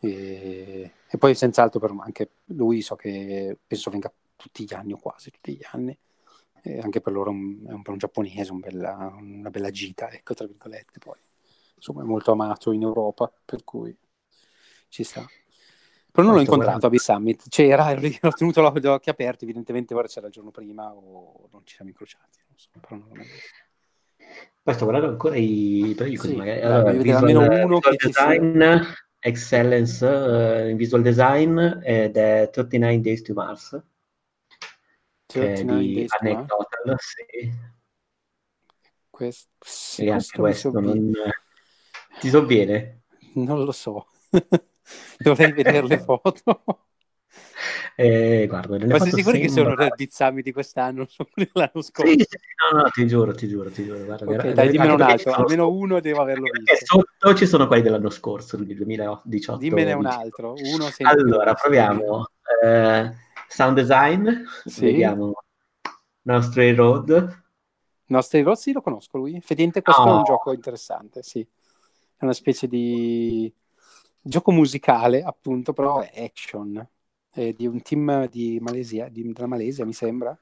E, 0.00 0.92
e 1.08 1.18
poi 1.18 1.34
senz'altro 1.36 1.78
per 1.78 1.94
anche 2.00 2.30
lui 2.46 2.80
so 2.80 2.96
che 2.96 3.56
penso 3.64 3.90
venga 3.90 4.12
tutti 4.34 4.64
gli 4.64 4.74
anni 4.74 4.92
o 4.92 4.98
quasi 4.98 5.30
tutti 5.30 5.54
gli 5.54 5.64
anni. 5.70 5.96
E 6.64 6.78
anche 6.78 7.00
per 7.00 7.12
loro 7.12 7.30
è 7.30 7.34
un, 7.34 7.64
è 7.68 7.72
un, 7.72 7.82
un 7.84 7.98
giapponese, 7.98 8.50
un 8.50 8.60
bella, 8.60 9.12
una 9.16 9.50
bella 9.50 9.70
gita, 9.70 10.10
ecco, 10.10 10.34
tra 10.34 10.46
virgolette, 10.46 10.98
poi 10.98 11.18
insomma 11.82 12.02
è 12.02 12.06
molto 12.06 12.30
amato 12.30 12.70
in 12.70 12.82
Europa, 12.82 13.32
per 13.44 13.64
cui 13.64 13.94
ci 14.88 15.02
sta. 15.02 15.26
Però 16.12 16.26
non 16.26 16.36
l'ho 16.36 16.42
incontrato 16.42 16.86
a 16.86 16.90
Big 16.90 17.00
Summit, 17.00 17.48
c'era, 17.48 17.92
l'ho 17.98 18.30
tenuto 18.30 18.72
gli 18.78 18.86
occhi 18.86 19.10
aperti, 19.10 19.44
evidentemente 19.44 19.92
ora 19.94 20.06
c'era 20.06 20.28
il 20.28 20.32
giorno 20.32 20.52
prima 20.52 20.92
o 20.94 21.48
non 21.50 21.62
ci 21.64 21.74
siamo 21.74 21.90
incrociati, 21.90 22.38
non 22.46 22.56
so, 22.56 22.68
però 22.80 22.96
non 22.96 23.08
l'ho. 23.12 23.24
Poi 24.62 24.74
sto 24.74 24.84
guardando 24.84 25.10
ancora 25.10 25.36
i 25.36 25.92
periodi 25.96 26.28
sì, 26.28 26.36
magari. 26.36 26.60
Allora, 26.60 26.92
visual, 26.92 27.16
almeno 27.16 27.64
uno 27.64 27.78
che 27.80 27.96
design. 27.96 28.62
Excellence 29.24 30.04
uh, 30.04 30.68
in 30.68 30.76
Visual 30.76 31.00
Design 31.00 31.56
ed 31.84 32.16
è 32.16 32.50
39 32.50 33.00
Days 33.00 33.22
to 33.22 33.34
Mars. 33.34 33.80
39 35.26 35.92
Days 35.92 36.10
to 36.10 36.24
Mars? 36.24 37.04
Sì. 37.04 37.52
Questo, 39.08 39.48
questo, 39.58 40.40
questo 40.40 40.80
non... 40.80 41.12
Ti 42.20 42.28
so 42.28 42.44
bene? 42.44 43.02
Non 43.34 43.64
lo 43.64 43.72
so. 43.72 44.06
Dovrei 45.18 45.52
vedere 45.52 45.86
le 45.86 45.98
foto. 45.98 46.64
Eh, 47.94 48.46
guarda, 48.48 48.84
Ma 48.86 48.98
sei 48.98 49.12
sicuro 49.12 49.38
che 49.38 49.48
sono 49.48 49.74
Red 49.74 50.08
Summit 50.08 50.44
di 50.44 50.52
quest'anno, 50.52 51.06
l'anno 51.52 51.82
scorso? 51.82 52.10
Sì, 52.10 52.26
sì, 52.28 52.36
no, 52.72 52.80
no, 52.80 52.88
ti 52.90 53.06
giuro, 53.06 53.32
ti 53.32 53.48
giuro, 53.48 53.70
ti 53.70 53.84
giuro. 53.84 54.04
Guarda, 54.04 54.30
okay, 54.30 54.52
dai, 54.52 54.70
dimmene 54.70 54.92
un 54.92 55.00
altro, 55.02 55.32
almeno 55.32 55.68
uno 55.70 56.00
devo 56.00 56.22
averlo 56.22 56.44
visto. 56.50 56.84
Sotto 56.84 57.34
ci 57.34 57.46
sono 57.46 57.66
quelli 57.66 57.82
dell'anno 57.82 58.10
scorso, 58.10 58.56
quindi 58.56 58.74
2018. 58.74 59.58
Dimmene 59.58 59.92
un 59.92 60.06
altro, 60.06 60.54
uno 60.54 60.88
Allora, 61.02 61.54
proviamo. 61.54 62.28
Eh, 62.62 63.12
sound 63.48 63.76
design, 63.76 64.28
sì. 64.64 64.86
vediamo. 64.86 65.34
Nostray 66.22 66.74
Road. 66.74 67.42
Nostray 68.06 68.42
Road 68.42 68.56
sì, 68.56 68.72
lo 68.72 68.80
conosco 68.80 69.18
lui. 69.18 69.36
Effettivamente 69.36 69.82
questo 69.82 70.02
oh. 70.02 70.08
è 70.08 70.16
un 70.16 70.24
gioco 70.24 70.52
interessante, 70.52 71.22
sì 71.22 71.46
è 72.22 72.24
una 72.24 72.34
specie 72.34 72.68
di 72.68 73.52
gioco 74.20 74.52
musicale, 74.52 75.22
appunto, 75.22 75.72
però 75.72 76.00
è 76.00 76.22
action, 76.22 76.88
è 77.28 77.52
di 77.52 77.66
un 77.66 77.82
team 77.82 78.28
di 78.28 78.58
Malesia, 78.60 79.08
di, 79.08 79.32
della 79.32 79.48
Malesia, 79.48 79.84
mi 79.84 79.92
sembra. 79.92 80.36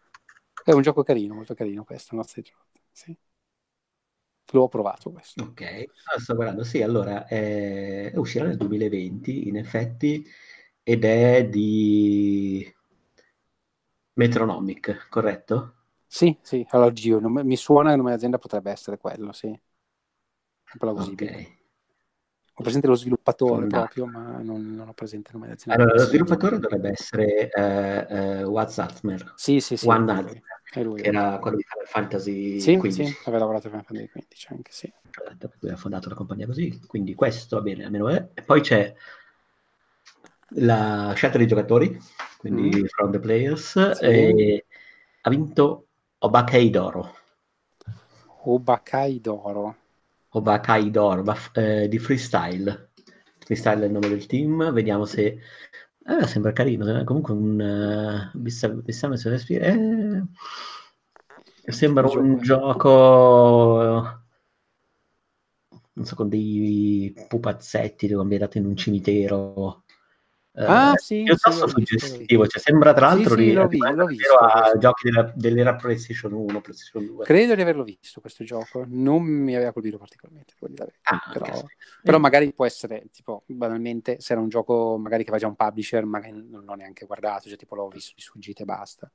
È 0.62 0.72
un 0.72 0.82
gioco 0.82 1.02
carino, 1.02 1.34
molto 1.34 1.54
carino 1.54 1.84
questo, 1.84 2.14
nostro 2.14 2.42
gioco. 2.42 2.66
Sì. 2.92 3.16
L'ho 4.52 4.68
provato 4.68 5.10
questo. 5.10 5.42
Ok, 5.42 5.62
ah, 5.62 6.20
sto 6.20 6.34
guardando, 6.34 6.64
sì, 6.64 6.82
allora 6.82 7.26
è... 7.26 8.12
uscirà 8.16 8.46
nel 8.46 8.56
2020 8.56 9.48
in 9.48 9.56
effetti 9.56 10.26
ed 10.82 11.04
è 11.04 11.48
di 11.48 12.70
Metronomic, 14.14 15.06
corretto? 15.08 15.76
Sì, 16.06 16.36
sì, 16.42 16.66
allora 16.70 16.92
Gio, 16.92 17.20
mi 17.20 17.56
suona 17.56 17.86
che 17.86 17.92
il 17.92 17.96
nome 17.98 18.08
dell'azienda 18.10 18.38
potrebbe 18.38 18.70
essere 18.70 18.98
quello, 18.98 19.32
sì. 19.32 19.48
È 19.48 20.76
plausibile. 20.76 21.30
Okay 21.30 21.58
ho 22.60 22.62
presente 22.62 22.86
lo 22.86 22.94
sviluppatore 22.94 23.62
no. 23.62 23.68
proprio, 23.68 24.04
ma 24.04 24.38
non, 24.42 24.74
non, 24.74 24.88
ho 24.88 24.92
presente 24.92 25.30
il 25.30 25.36
nome 25.36 25.46
dell'azienda. 25.46 25.82
Allora, 25.82 25.98
lo 25.98 26.06
sviluppatore 26.06 26.58
dovrebbe 26.58 26.90
essere 26.90 27.48
uh, 27.54 28.44
uh, 28.44 28.50
Watzatmer. 28.50 29.32
Sì, 29.34 29.60
sì, 29.60 29.78
sì. 29.78 29.88
One 29.88 30.12
è 30.12 30.20
lui, 30.20 30.42
è 30.72 30.82
lui, 30.82 31.00
era 31.00 31.38
quello 31.38 31.56
di 31.56 31.62
Final 31.62 31.86
Fantasy 31.86 32.60
sì, 32.60 32.76
15. 32.76 33.06
Sì, 33.06 33.16
aveva 33.22 33.38
lavorato 33.38 33.70
per 33.70 33.82
Final 33.82 34.08
Fantasy 34.08 34.10
15 34.10 34.46
anche, 34.50 34.72
sì. 34.72 34.92
Lui 35.60 35.70
ha 35.70 35.76
fondato 35.76 36.10
la 36.10 36.14
compagnia 36.14 36.46
così, 36.46 36.78
quindi 36.86 37.14
questo 37.14 37.56
va 37.56 37.62
bene, 37.62 37.84
almeno 37.86 38.10
è. 38.10 38.28
E 38.34 38.42
poi 38.42 38.60
c'è 38.60 38.94
la 40.56 41.12
scelta 41.14 41.38
dei 41.38 41.46
giocatori, 41.46 41.98
quindi 42.36 42.82
mm. 42.82 42.84
from 42.88 43.10
the 43.10 43.20
players, 43.20 43.92
sì. 43.92 44.04
e 44.04 44.66
ha 45.22 45.30
vinto 45.30 45.86
Obakai 46.18 46.68
d'oro. 46.68 47.16
Obakai 48.42 49.18
d'oro. 49.18 49.76
Obakai 50.30 50.90
d'oro 50.90 51.24
eh, 51.54 51.88
di 51.88 51.98
freestyle. 51.98 52.92
Freestyle 53.38 53.82
è 53.82 53.86
il 53.86 53.92
nome 53.92 54.08
del 54.08 54.26
team, 54.26 54.72
vediamo 54.72 55.04
se... 55.04 55.38
Eh, 56.02 56.26
sembra 56.26 56.52
carino, 56.52 57.04
comunque 57.04 57.34
un... 57.34 58.30
Uh. 59.60 60.26
Eh, 61.62 61.72
sembra 61.72 62.08
un 62.08 62.38
gioco... 62.40 64.18
Non 65.92 66.04
so, 66.06 66.14
con 66.14 66.28
dei 66.28 67.12
pupazzetti 67.28 68.12
ambientati 68.12 68.58
in 68.58 68.66
un 68.66 68.76
cimitero 68.76 69.84
Ah, 70.66 70.92
eh, 70.92 70.98
sì, 70.98 71.22
io 71.22 71.36
sì, 71.36 71.52
suggestivo, 71.52 72.46
cioè, 72.46 72.60
sembra 72.60 72.92
tra 72.92 73.06
l'altro 73.06 73.36
sì, 73.36 73.44
sì, 73.44 73.52
l'ho, 73.52 73.66
visto, 73.66 73.90
l'ho 73.92 74.06
visto, 74.06 74.34
a 74.34 74.76
giochi 74.76 75.10
della, 75.10 75.32
dell'era 75.34 75.74
PlayStation 75.76 76.32
1, 76.32 76.60
PlayStation 76.60 77.06
2. 77.06 77.24
Credo 77.24 77.54
di 77.54 77.62
averlo 77.62 77.84
visto 77.84 78.20
questo 78.20 78.44
gioco, 78.44 78.84
non 78.88 79.22
mi 79.22 79.54
aveva 79.54 79.72
colpito 79.72 79.98
particolarmente, 79.98 80.54
ah, 81.02 81.30
però, 81.32 81.46
okay. 81.46 81.62
però 82.02 82.18
magari 82.18 82.52
può 82.52 82.66
essere, 82.66 83.06
tipo, 83.12 83.44
banalmente, 83.46 84.20
se 84.20 84.32
era 84.32 84.42
un 84.42 84.48
gioco 84.48 84.98
magari 84.98 85.24
che 85.24 85.30
va 85.30 85.38
già 85.38 85.46
un 85.46 85.56
publisher, 85.56 86.04
magari 86.04 86.32
non 86.32 86.64
l'ho 86.64 86.74
neanche 86.74 87.06
guardato, 87.06 87.48
cioè 87.48 87.56
tipo 87.56 87.74
l'ho 87.74 87.88
visto 87.88 88.12
di 88.14 88.22
sfuggita 88.22 88.62
e 88.62 88.66
basta. 88.66 89.10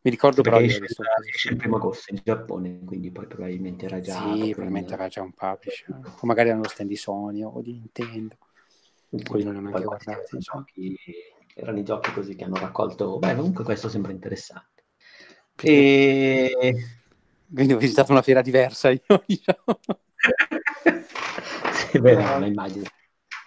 Mi 0.00 0.10
ricordo 0.10 0.42
però 0.42 0.60
esce, 0.60 0.80
visto 0.80 1.02
esce 1.26 1.50
il 1.50 1.56
primo 1.56 1.76
agosto 1.76 2.12
in 2.14 2.20
Giappone, 2.22 2.84
quindi 2.84 3.10
poi 3.10 3.26
probabilmente 3.26 3.86
era 3.86 4.00
già... 4.00 4.20
Sì, 4.20 4.50
probabilmente 4.50 4.92
era 4.92 5.08
già 5.08 5.22
un 5.22 5.32
publisher, 5.32 5.88
o 5.90 6.26
magari 6.26 6.48
erano 6.48 6.62
lo 6.62 6.68
stand 6.68 6.88
di 6.88 6.96
Sony 6.96 7.42
o 7.42 7.60
di 7.60 7.72
Nintendo 7.72 8.36
quelli 9.24 9.44
non 9.44 9.54
li 9.54 9.58
ho 9.58 9.62
neanche 9.62 9.84
guardati. 9.84 10.38
Giochi, 10.38 10.96
erano 11.54 11.78
i 11.78 11.84
giochi 11.84 12.12
così 12.12 12.34
che 12.34 12.44
hanno 12.44 12.56
raccolto. 12.56 13.18
Beh, 13.18 13.34
comunque 13.34 13.64
questo 13.64 13.88
sembra 13.88 14.12
interessante. 14.12 14.84
E... 15.62 16.74
Quindi 17.52 17.72
ho 17.72 17.78
visitato 17.78 18.12
una 18.12 18.22
fiera 18.22 18.42
diversa 18.42 18.90
io, 18.90 19.00
diciamo. 19.26 19.80
sì, 21.72 21.98
beh, 21.98 22.38
no, 22.38 22.44
immagino. 22.44 22.84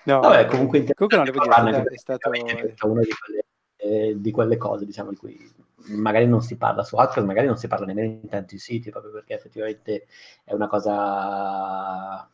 No, 0.06 0.19
Vabbè, 0.21 0.47
comunque, 0.47 0.80
inter- 0.80 0.95
comunque 0.95 1.17
non 1.17 1.26
devo 1.26 1.71
dire, 1.71 1.93
è, 1.93 1.97
stato... 1.97 2.32
è 2.32 2.86
una 2.86 3.02
di 3.02 3.12
quelle, 3.12 3.45
eh, 3.76 4.15
di 4.17 4.32
quelle, 4.32 4.58
cose, 4.58 4.86
diciamo, 4.86 5.12
di 5.12 5.15
cui 5.17 5.54
magari 5.89 6.26
non 6.26 6.41
si 6.41 6.58
parla 6.58 6.84
su 6.84 6.95
Outcast, 6.95 7.26
magari 7.26 7.45
non 7.45 7.58
si 7.58 7.67
parla 7.67 7.86
nemmeno 7.86 8.08
in 8.08 8.28
tanti 8.28 8.58
siti, 8.58 8.89
proprio 8.89 9.12
perché 9.12 9.36
effettivamente 9.36 10.08
è 10.43 10.54
una 10.54 10.67
cosa 10.67 12.28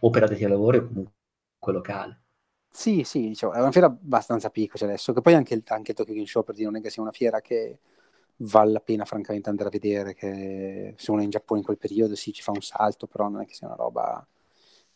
opera 0.00 0.26
di 0.28 0.46
lavoro 0.46 0.86
comunque 0.86 1.14
locale. 1.70 2.20
Sì, 2.68 3.04
sì, 3.04 3.28
diciamo, 3.28 3.52
è 3.52 3.60
una 3.60 3.70
fiera 3.70 3.86
abbastanza 3.86 4.48
piccola 4.50 4.86
adesso, 4.86 5.12
che 5.12 5.20
poi 5.20 5.34
anche, 5.34 5.62
anche 5.66 5.92
Tokyo 5.92 6.14
Game 6.14 6.26
Show 6.26 6.42
per 6.42 6.54
dire 6.54 6.70
non 6.70 6.76
è 6.76 6.82
che 6.82 6.90
sia 6.90 7.02
una 7.02 7.12
fiera 7.12 7.40
che 7.40 7.78
vale 8.36 8.72
la 8.72 8.80
pena 8.80 9.04
francamente 9.04 9.50
andare 9.50 9.68
a 9.68 9.72
vedere, 9.72 10.14
che 10.14 10.94
se 10.96 11.10
uno 11.10 11.20
è 11.20 11.24
in 11.24 11.30
Giappone 11.30 11.60
in 11.60 11.66
quel 11.66 11.78
periodo 11.78 12.14
sì 12.14 12.32
ci 12.32 12.42
fa 12.42 12.50
un 12.50 12.62
salto, 12.62 13.06
però 13.06 13.28
non 13.28 13.42
è 13.42 13.46
che 13.46 13.54
sia 13.54 13.66
una 13.66 13.76
roba 13.76 14.26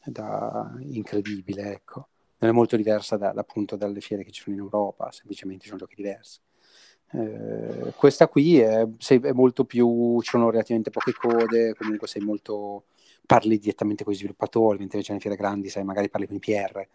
da... 0.04 0.74
incredibile, 0.80 1.72
ecco. 1.72 2.08
Non 2.38 2.50
è 2.50 2.52
molto 2.52 2.76
diversa 2.76 3.16
da, 3.16 3.32
appunto 3.36 3.76
dalle 3.76 4.00
fiere 4.00 4.24
che 4.24 4.30
ci 4.30 4.42
sono 4.42 4.56
in 4.56 4.62
Europa, 4.62 5.10
semplicemente 5.12 5.66
sono 5.66 5.78
giochi 5.78 5.94
diversi. 5.96 6.40
Eh, 7.12 7.92
questa 7.96 8.28
qui 8.28 8.58
è, 8.58 8.86
sei, 8.98 9.20
è, 9.20 9.32
molto 9.32 9.64
più, 9.64 10.18
ci 10.22 10.30
sono 10.30 10.50
relativamente 10.50 10.90
poche 10.90 11.12
code, 11.12 11.74
comunque 11.74 12.08
sei 12.08 12.22
molto 12.22 12.86
parli 13.26 13.58
direttamente 13.58 14.04
con 14.04 14.12
i 14.12 14.16
sviluppatori, 14.16 14.78
mentre 14.78 14.96
invece 14.98 15.12
nelle 15.12 15.22
fiere 15.22 15.36
grandi, 15.36 15.68
sai, 15.68 15.84
magari 15.84 16.08
parli 16.08 16.26
con 16.26 16.36
i 16.36 16.38
PR, 16.38 16.88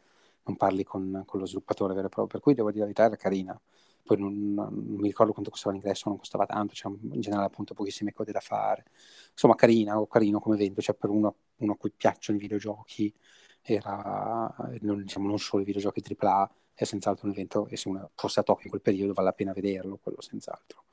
non 0.43 0.55
parli 0.57 0.83
con, 0.83 1.23
con 1.25 1.39
lo 1.39 1.45
sviluppatore 1.45 1.93
vero 1.93 2.07
e 2.07 2.09
proprio. 2.09 2.27
Per 2.27 2.39
cui 2.41 2.53
devo 2.53 2.69
dire 2.69 2.79
la 2.79 2.85
verità, 2.85 3.05
era 3.05 3.15
carina. 3.15 3.59
Poi 4.03 4.17
non, 4.17 4.53
non, 4.53 4.73
mi 4.73 5.07
ricordo 5.07 5.31
quanto 5.31 5.51
costava 5.51 5.73
l'ingresso, 5.73 6.09
non 6.09 6.17
costava 6.17 6.45
tanto, 6.45 6.73
c'è 6.73 6.87
in 6.87 7.21
generale 7.21 7.45
appunto 7.45 7.73
pochissime 7.73 8.13
cose 8.13 8.31
da 8.31 8.39
fare. 8.39 8.85
Insomma, 9.31 9.55
carina, 9.55 9.99
o 9.99 10.07
carino 10.07 10.39
come 10.39 10.55
evento, 10.55 10.81
cioè 10.81 10.95
per 10.95 11.09
uno, 11.09 11.35
uno 11.57 11.73
a 11.73 11.77
cui 11.77 11.91
piacciono 11.91 12.37
i 12.37 12.41
videogiochi, 12.41 13.13
era 13.61 14.53
non, 14.81 15.03
diciamo, 15.03 15.27
non 15.27 15.37
solo 15.37 15.61
i 15.61 15.65
videogiochi 15.65 16.01
AAA, 16.17 16.51
è 16.73 16.83
senz'altro 16.83 17.27
un 17.27 17.33
evento 17.33 17.67
e 17.67 17.77
se 17.77 17.89
uno 17.89 18.09
fosse 18.15 18.39
a 18.39 18.43
Tokyo 18.43 18.63
in 18.63 18.69
quel 18.71 18.81
periodo 18.81 19.13
vale 19.13 19.27
la 19.27 19.33
pena 19.33 19.53
vederlo, 19.53 19.99
quello 20.01 20.21
senz'altro. 20.21 20.85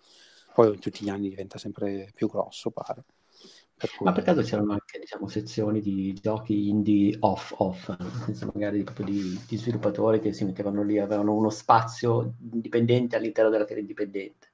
Poi 0.55 0.79
tutti 0.79 1.05
gli 1.05 1.09
anni 1.09 1.29
diventa 1.29 1.57
sempre 1.57 2.11
più 2.15 2.29
grosso, 2.29 2.71
pare. 2.71 3.05
Per 3.79 3.95
cui... 3.95 4.07
Ma 4.07 4.13
per 4.13 4.25
caso 4.25 4.43
c'erano 4.43 4.73
anche 4.73 4.99
diciamo, 4.99 5.29
sezioni 5.29 5.81
di 5.81 6.13
giochi 6.21 6.69
indie 6.69 7.17
off-off, 7.21 7.89
nel 7.97 8.11
senso 8.25 8.51
magari 8.53 8.83
proprio 8.83 9.07
di, 9.07 9.41
di, 9.47 9.57
sviluppatori 9.57 10.19
che 10.19 10.33
si 10.33 10.45
mettevano 10.45 10.83
lì, 10.83 10.99
avevano 10.99 11.33
uno 11.33 11.49
spazio 11.49 12.35
indipendente 12.51 13.15
all'interno 13.15 13.51
della 13.51 13.65
fiera 13.65 13.81
indipendente. 13.81 14.49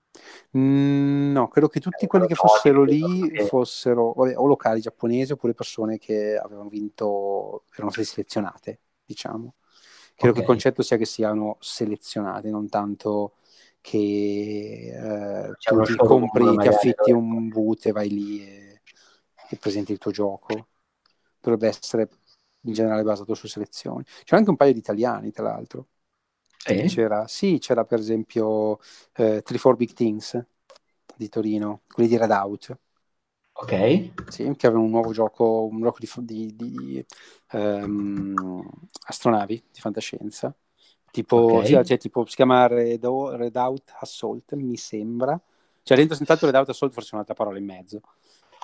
Mm, 0.58 1.32
no, 1.32 1.48
credo 1.48 1.68
che 1.68 1.80
tutti 1.80 2.04
eh, 2.04 2.06
quelli 2.06 2.26
che 2.26 2.34
fossero 2.34 2.84
lì 2.84 3.30
che... 3.30 3.46
fossero 3.46 4.12
vabbè, 4.12 4.36
o 4.36 4.46
locali 4.46 4.80
giapponesi 4.80 5.32
oppure 5.32 5.54
persone 5.54 5.96
che 5.96 6.36
avevano 6.36 6.68
vinto, 6.68 7.64
erano 7.72 7.90
state 7.90 8.06
selezionate, 8.06 8.80
diciamo. 9.06 9.54
Credo 10.14 10.32
okay. 10.32 10.32
che 10.34 10.40
il 10.40 10.44
concetto 10.46 10.82
sia 10.82 10.98
che 10.98 11.06
siano 11.06 11.56
selezionate, 11.60 12.50
non 12.50 12.68
tanto 12.68 13.36
che 13.80 14.92
eh, 14.94 15.52
tu 15.58 15.82
ti 15.82 15.96
compri, 15.96 16.56
ti 16.58 16.68
affitti 16.68 17.10
un 17.10 17.48
boot 17.48 17.86
e 17.86 17.92
vai 17.92 18.08
lì 18.08 18.40
e, 18.40 18.73
e, 19.48 19.56
presenti 19.56 19.92
il 19.92 19.98
tuo 19.98 20.10
gioco. 20.10 20.68
Dovrebbe 21.40 21.68
essere 21.68 22.08
in 22.62 22.72
generale 22.72 23.02
basato 23.02 23.34
su 23.34 23.46
selezioni. 23.46 24.04
C'era 24.24 24.38
anche 24.38 24.50
un 24.50 24.56
paio 24.56 24.72
di 24.72 24.78
italiani, 24.78 25.30
tra 25.30 25.44
l'altro. 25.44 25.88
Eh? 26.66 26.86
C'era, 26.86 27.26
sì, 27.28 27.58
c'era 27.58 27.84
per 27.84 27.98
esempio 27.98 28.78
eh, 29.16 29.42
3-4 29.42 29.76
Big 29.76 29.92
Things 29.92 30.42
di 31.16 31.28
Torino, 31.28 31.82
quelli 31.86 32.08
di 32.08 32.16
Redout. 32.16 32.78
Ok. 33.56 34.30
Sì, 34.30 34.52
che 34.56 34.66
avevano 34.66 34.86
un 34.86 34.90
nuovo 34.90 35.12
gioco, 35.12 35.68
un 35.70 35.80
gioco 35.80 35.98
di, 36.20 36.54
di, 36.56 36.56
di 36.56 37.06
um, 37.52 38.64
astronavi, 39.06 39.62
di 39.70 39.80
fantascienza. 39.80 40.54
Tipo, 41.10 41.36
okay. 41.36 41.84
cioè, 41.84 41.98
tipo, 41.98 42.26
si 42.26 42.34
chiama 42.34 42.66
Redo, 42.66 43.36
Redout 43.36 43.94
Assault, 44.00 44.54
mi 44.54 44.76
sembra. 44.76 45.40
Cioè, 45.84 45.96
dentro 45.96 46.16
senz'altro 46.16 46.46
Redout 46.46 46.70
Assault 46.70 46.92
forse 46.92 47.10
è 47.10 47.14
un'altra 47.14 47.34
parola 47.34 47.58
in 47.58 47.64
mezzo. 47.64 48.00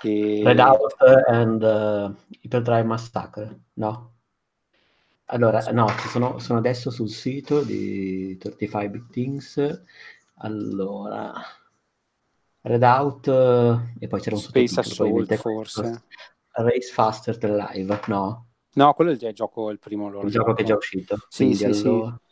E... 0.03 0.43
Redout 0.45 0.95
and 1.29 1.63
uh, 1.63 2.15
Hyperdrive 2.41 2.85
Massacre, 2.85 3.61
no? 3.75 4.15
Allora, 5.27 5.61
no, 5.73 5.89
sono, 6.09 6.39
sono, 6.39 6.59
adesso 6.59 6.91
sul 6.91 7.09
sito 7.09 7.63
di 7.63 8.37
35 8.37 8.91
Big 8.91 9.11
Things. 9.11 9.83
Allora, 10.39 11.33
Redout 12.63 13.29
e 13.99 14.07
poi 14.09 14.21
c'era 14.21 14.37
un 14.37 14.43
Space 14.43 14.81
Assault 14.81 15.35
forse. 15.37 16.03
Race 16.53 16.91
Faster 16.93 17.39
Than 17.39 17.57
Live, 17.57 18.01
no? 18.07 18.47
No, 18.73 18.93
quello 18.95 19.11
è 19.11 19.15
il 19.15 19.35
gioco, 19.35 19.71
il 19.71 19.79
primo 19.79 20.09
loro 20.09 20.27
il 20.27 20.33
gioco, 20.33 20.53
che 20.53 20.63
è 20.63 20.65
già 20.65 20.77
uscito. 20.77 21.17
Sì, 21.29 21.55
sì, 21.55 21.65
allora... 21.65 22.19
sì. 22.19 22.29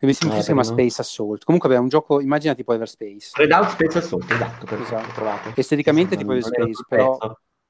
Mi 0.00 0.12
sembra 0.12 0.38
eh, 0.38 0.40
si 0.40 0.46
chiama 0.46 0.62
no? 0.62 0.68
Space 0.68 1.00
Assault. 1.00 1.44
Comunque, 1.44 1.74
è 1.74 1.78
un 1.78 1.88
gioco, 1.88 2.20
immagina 2.20 2.54
tipo 2.54 2.72
Everspace. 2.72 3.30
Redout 3.34 3.70
Space 3.70 3.98
Assault, 3.98 4.30
esatto, 4.30 4.80
esatto. 4.80 5.12
trovato. 5.12 5.52
Esteticamente 5.54 6.16
tipo 6.16 6.32
Everspace, 6.32 6.84
però 6.88 7.18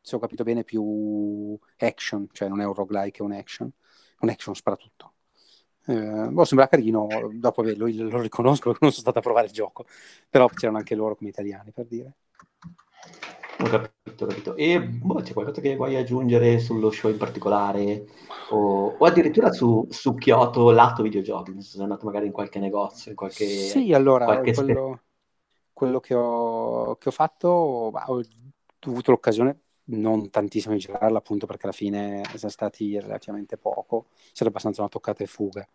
se 0.00 0.16
ho 0.16 0.18
capito 0.18 0.44
bene 0.44 0.64
più 0.64 1.58
action, 1.78 2.28
cioè 2.32 2.48
non 2.48 2.60
è 2.60 2.64
un 2.64 2.74
roguelike, 2.74 3.18
è 3.18 3.22
un 3.22 3.32
action. 3.32 3.70
Un 4.20 4.28
action 4.28 4.54
sparatutto. 4.54 5.12
Eh, 5.86 6.28
boh, 6.28 6.44
sembra 6.44 6.68
carino, 6.68 7.06
dopo 7.32 7.62
beh, 7.62 7.76
lo, 7.76 7.86
lo 7.88 8.20
riconosco, 8.20 8.76
non 8.80 8.90
sono 8.90 8.92
stato 8.92 9.18
a 9.18 9.22
provare 9.22 9.46
il 9.46 9.52
gioco, 9.52 9.86
però 10.28 10.46
c'erano 10.48 10.76
anche 10.76 10.94
loro 10.94 11.16
come 11.16 11.30
italiani, 11.30 11.70
per 11.72 11.86
dire. 11.86 12.12
Ho 13.60 13.64
capito, 13.64 14.24
ho 14.24 14.26
capito. 14.26 14.56
E 14.56 14.80
boh, 14.80 15.20
c'è 15.22 15.32
qualcosa 15.32 15.60
che 15.60 15.76
vuoi 15.76 15.96
aggiungere 15.96 16.58
sullo 16.58 16.90
show 16.90 17.10
in 17.10 17.16
particolare? 17.16 18.06
O, 18.50 18.94
o 18.96 19.04
addirittura 19.04 19.52
su, 19.52 19.86
su, 19.90 20.14
Kyoto, 20.14 20.70
lato 20.70 21.02
videogiochi? 21.02 21.52
Se 21.60 21.72
sei 21.72 21.82
andato 21.82 22.06
magari 22.06 22.26
in 22.26 22.32
qualche 22.32 22.58
negozio, 22.58 23.10
in 23.10 23.16
qualche... 23.16 23.46
Sì, 23.46 23.92
allora, 23.92 24.24
qualche 24.24 24.54
quello, 24.54 25.00
quello 25.72 26.00
che, 26.00 26.14
ho, 26.14 26.96
che 26.96 27.08
ho 27.08 27.12
fatto, 27.12 27.48
ho 27.48 28.22
avuto 28.80 29.10
l'occasione 29.10 29.60
non 29.90 30.30
tantissimo 30.30 30.74
di 30.74 30.80
girarla 30.80 31.18
appunto 31.18 31.46
perché 31.46 31.64
alla 31.64 31.74
fine 31.74 32.22
siamo 32.34 32.52
stati 32.52 32.98
relativamente 32.98 33.56
poco, 33.56 34.08
c'era 34.32 34.50
abbastanza 34.50 34.80
una 34.80 34.90
toccata 34.90 35.22
e 35.22 35.26
fuga. 35.26 35.66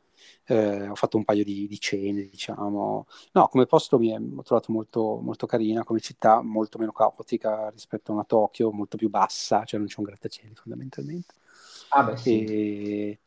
Eh, 0.45 0.87
ho 0.87 0.95
fatto 0.95 1.17
un 1.17 1.23
paio 1.23 1.43
di, 1.43 1.67
di, 1.67 1.79
cene, 1.79 2.27
diciamo. 2.27 3.07
No, 3.31 3.47
come 3.47 3.65
posto 3.65 3.97
mi 3.97 4.09
è, 4.09 4.17
ho 4.17 4.43
trovato 4.43 4.71
molto, 4.71 5.19
molto 5.21 5.45
carina, 5.45 5.83
come 5.83 5.99
città 5.99 6.41
molto 6.41 6.77
meno 6.77 6.91
caotica 6.91 7.69
rispetto 7.69 8.11
a 8.11 8.15
una 8.15 8.23
Tokyo, 8.23 8.71
molto 8.71 8.97
più 8.97 9.09
bassa, 9.09 9.63
cioè 9.63 9.79
non 9.79 9.87
c'è 9.87 9.99
un 9.99 10.05
grattacieli 10.05 10.53
fondamentalmente. 10.55 11.33
Ah 11.89 12.03
beh, 12.03 12.17
sì. 12.17 12.43
E... 12.43 13.19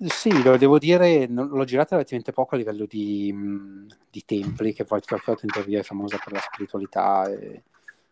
Sì, 0.00 0.42
lo 0.42 0.56
devo 0.56 0.78
dire, 0.78 1.26
l'ho 1.26 1.64
girata 1.64 1.96
relativamente 1.96 2.32
poco 2.32 2.54
a 2.54 2.58
livello 2.58 2.86
di, 2.86 3.34
di 4.08 4.24
templi, 4.24 4.72
che 4.72 4.84
poi 4.84 5.00
teoria 5.00 5.80
è 5.80 5.82
famosa 5.82 6.18
per 6.22 6.32
la 6.32 6.40
spiritualità 6.40 7.28
e 7.28 7.64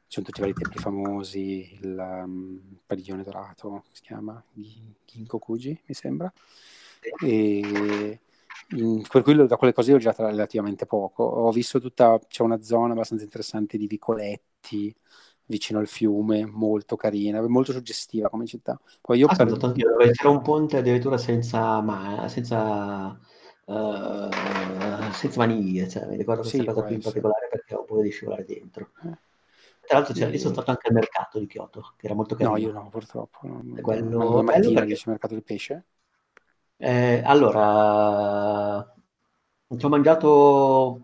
ci 0.08 0.20
sono 0.20 0.26
tutti 0.26 0.38
i 0.38 0.42
vari 0.42 0.54
templi 0.54 0.78
famosi, 0.78 1.78
il 1.82 2.22
um, 2.24 2.78
padiglione 2.86 3.22
dorato, 3.22 3.84
si 3.92 4.02
chiama 4.02 4.42
Ginkokuji, 5.04 5.82
mi 5.86 5.94
sembra. 5.94 6.32
E 7.24 8.20
in, 8.70 9.02
per 9.08 9.22
cui 9.22 9.46
da 9.46 9.56
quelle 9.56 9.72
cose 9.72 9.92
ho 9.92 9.98
girato 9.98 10.24
relativamente 10.26 10.86
poco. 10.86 11.22
Ho 11.22 11.50
visto 11.50 11.80
tutta, 11.80 12.18
c'è 12.26 12.42
una 12.42 12.60
zona 12.60 12.92
abbastanza 12.92 13.24
interessante 13.24 13.76
di 13.78 13.86
vicoletti 13.86 14.94
vicino 15.46 15.78
al 15.78 15.86
fiume, 15.86 16.44
molto 16.44 16.96
carina, 16.96 17.46
molto 17.46 17.72
suggestiva 17.72 18.28
come 18.28 18.46
città. 18.46 18.80
Poi 19.00 19.18
io 19.18 19.26
ah, 19.26 19.36
per... 19.36 19.56
dove 19.56 20.10
c'era 20.10 20.30
un 20.30 20.42
ponte 20.42 20.78
addirittura 20.78 21.18
senza, 21.18 21.80
ma, 21.80 22.26
senza, 22.28 23.18
uh, 23.66 24.30
senza 25.12 25.38
maniglie, 25.38 25.88
cioè, 25.88 26.06
mi 26.06 26.16
ricordo 26.16 26.40
questa 26.40 26.58
sì, 26.58 26.64
cosa 26.64 26.82
più 26.82 26.96
in 26.96 27.02
particolare 27.02 27.48
perché 27.50 27.74
ho 27.74 27.84
paura 27.84 28.02
di 28.02 28.10
scivolare 28.10 28.44
dentro. 28.44 28.90
Eh. 29.04 29.25
Tra 29.86 29.98
l'altro 29.98 30.14
c'era, 30.14 30.30
io 30.30 30.38
sono 30.38 30.52
stato 30.52 30.70
anche 30.70 30.88
al 30.88 30.94
mercato 30.94 31.38
di 31.38 31.46
Kyoto, 31.46 31.92
che 31.96 32.06
era 32.06 32.14
molto 32.14 32.34
carino. 32.34 32.56
No, 32.56 32.60
io 32.60 32.72
no, 32.72 32.88
purtroppo. 32.88 33.38
Non... 33.42 33.78
Quello... 33.80 34.36
La 34.36 34.42
mattina 34.42 34.80
perché... 34.80 34.86
dice 34.86 35.10
mercato 35.10 35.34
del 35.34 35.44
pesce? 35.44 35.84
Eh, 36.76 37.22
allora, 37.24 38.94
ci 39.76 39.84
ho 39.84 39.88
mangiato... 39.88 41.00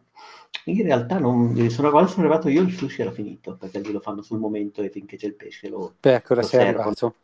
In 0.64 0.83
realtà 0.83 1.18
non... 1.18 1.55
sono, 1.71 1.90
quando 1.90 2.11
sono 2.11 2.27
arrivato 2.27 2.49
io 2.49 2.62
il 2.62 2.73
sushi 2.73 3.03
era 3.03 3.12
finito, 3.12 3.57
perché 3.57 3.79
lì 3.79 3.92
lo 3.92 4.01
fanno 4.01 4.23
sul 4.23 4.38
momento 4.38 4.83
e 4.83 4.90
finché 4.90 5.16
c'è 5.16 5.27
il 5.27 5.35
pesce 5.35 5.68
lo... 5.68 5.95
Beh, 6.01 6.23
ora 6.29 6.42
sei 6.42 6.68
arrivato? 6.68 7.14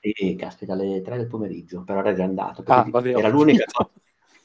E 0.00 0.36
caspita, 0.36 0.72
alle 0.74 1.00
3 1.00 1.16
del 1.16 1.26
pomeriggio, 1.26 1.82
però 1.82 2.00
era 2.00 2.14
già 2.14 2.24
andato. 2.24 2.62
Ah, 2.66 2.84
vabbè, 2.88 3.16
era, 3.16 3.28
l'unica 3.28 3.64
cosa, 3.70 3.90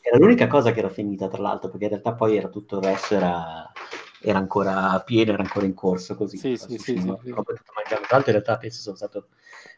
era 0.02 0.18
l'unica 0.18 0.48
cosa 0.48 0.72
che 0.72 0.80
era 0.80 0.89
finita, 0.89 1.28
tra 1.28 1.42
l'altro, 1.42 1.70
perché 1.70 1.86
in 1.86 1.92
realtà 1.92 2.13
poi 2.13 2.38
era 2.38 2.50
tutto 2.50 2.78
il 2.78 2.84
resto, 2.84 3.16
era 3.16 3.72
era 4.23 4.39
ancora 4.39 5.01
pieno, 5.05 5.33
era 5.33 5.43
ancora 5.43 5.65
in 5.65 5.73
corso 5.73 6.15
così. 6.15 6.38
Sì, 6.38 6.55
sì, 6.55 6.77
sì, 6.77 6.97
sì, 6.97 7.09
Ho 7.09 7.15
potuto 7.17 7.71
mangiare. 7.75 8.05
Tra 8.05 8.15
l'altro 8.15 8.31
in 8.31 8.41
realtà 8.41 8.57
penso 8.57 8.81
sono 8.81 8.95
stato 8.95 9.27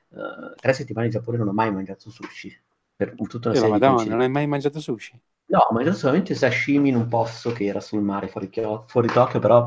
uh, 0.10 0.54
tre 0.56 0.74
settimane 0.74 1.08
in 1.08 1.12
Giappone 1.12 1.38
non 1.38 1.48
ho 1.48 1.54
mai 1.54 1.72
mangiato 1.72 2.10
sushi. 2.10 2.56
Per 2.96 3.14
tutta 3.28 3.50
una 3.50 3.58
eh, 3.58 3.60
serie 3.60 3.72
madonna, 3.72 4.04
non 4.12 4.22
hai 4.22 4.30
mai 4.30 4.48
mangiato 4.48 4.80
sushi? 4.80 5.20
No, 5.48 5.60
ho 5.60 5.74
mangiato 5.74 5.98
solamente 5.98 6.34
sashimi 6.34 6.90
in 6.90 6.96
un 6.96 7.08
posto 7.08 7.52
che 7.52 7.66
era 7.66 7.80
sul 7.80 8.02
mare 8.02 8.28
fuori, 8.28 8.50
fuori 8.88 9.08
Tokyo, 9.08 9.40
però 9.40 9.64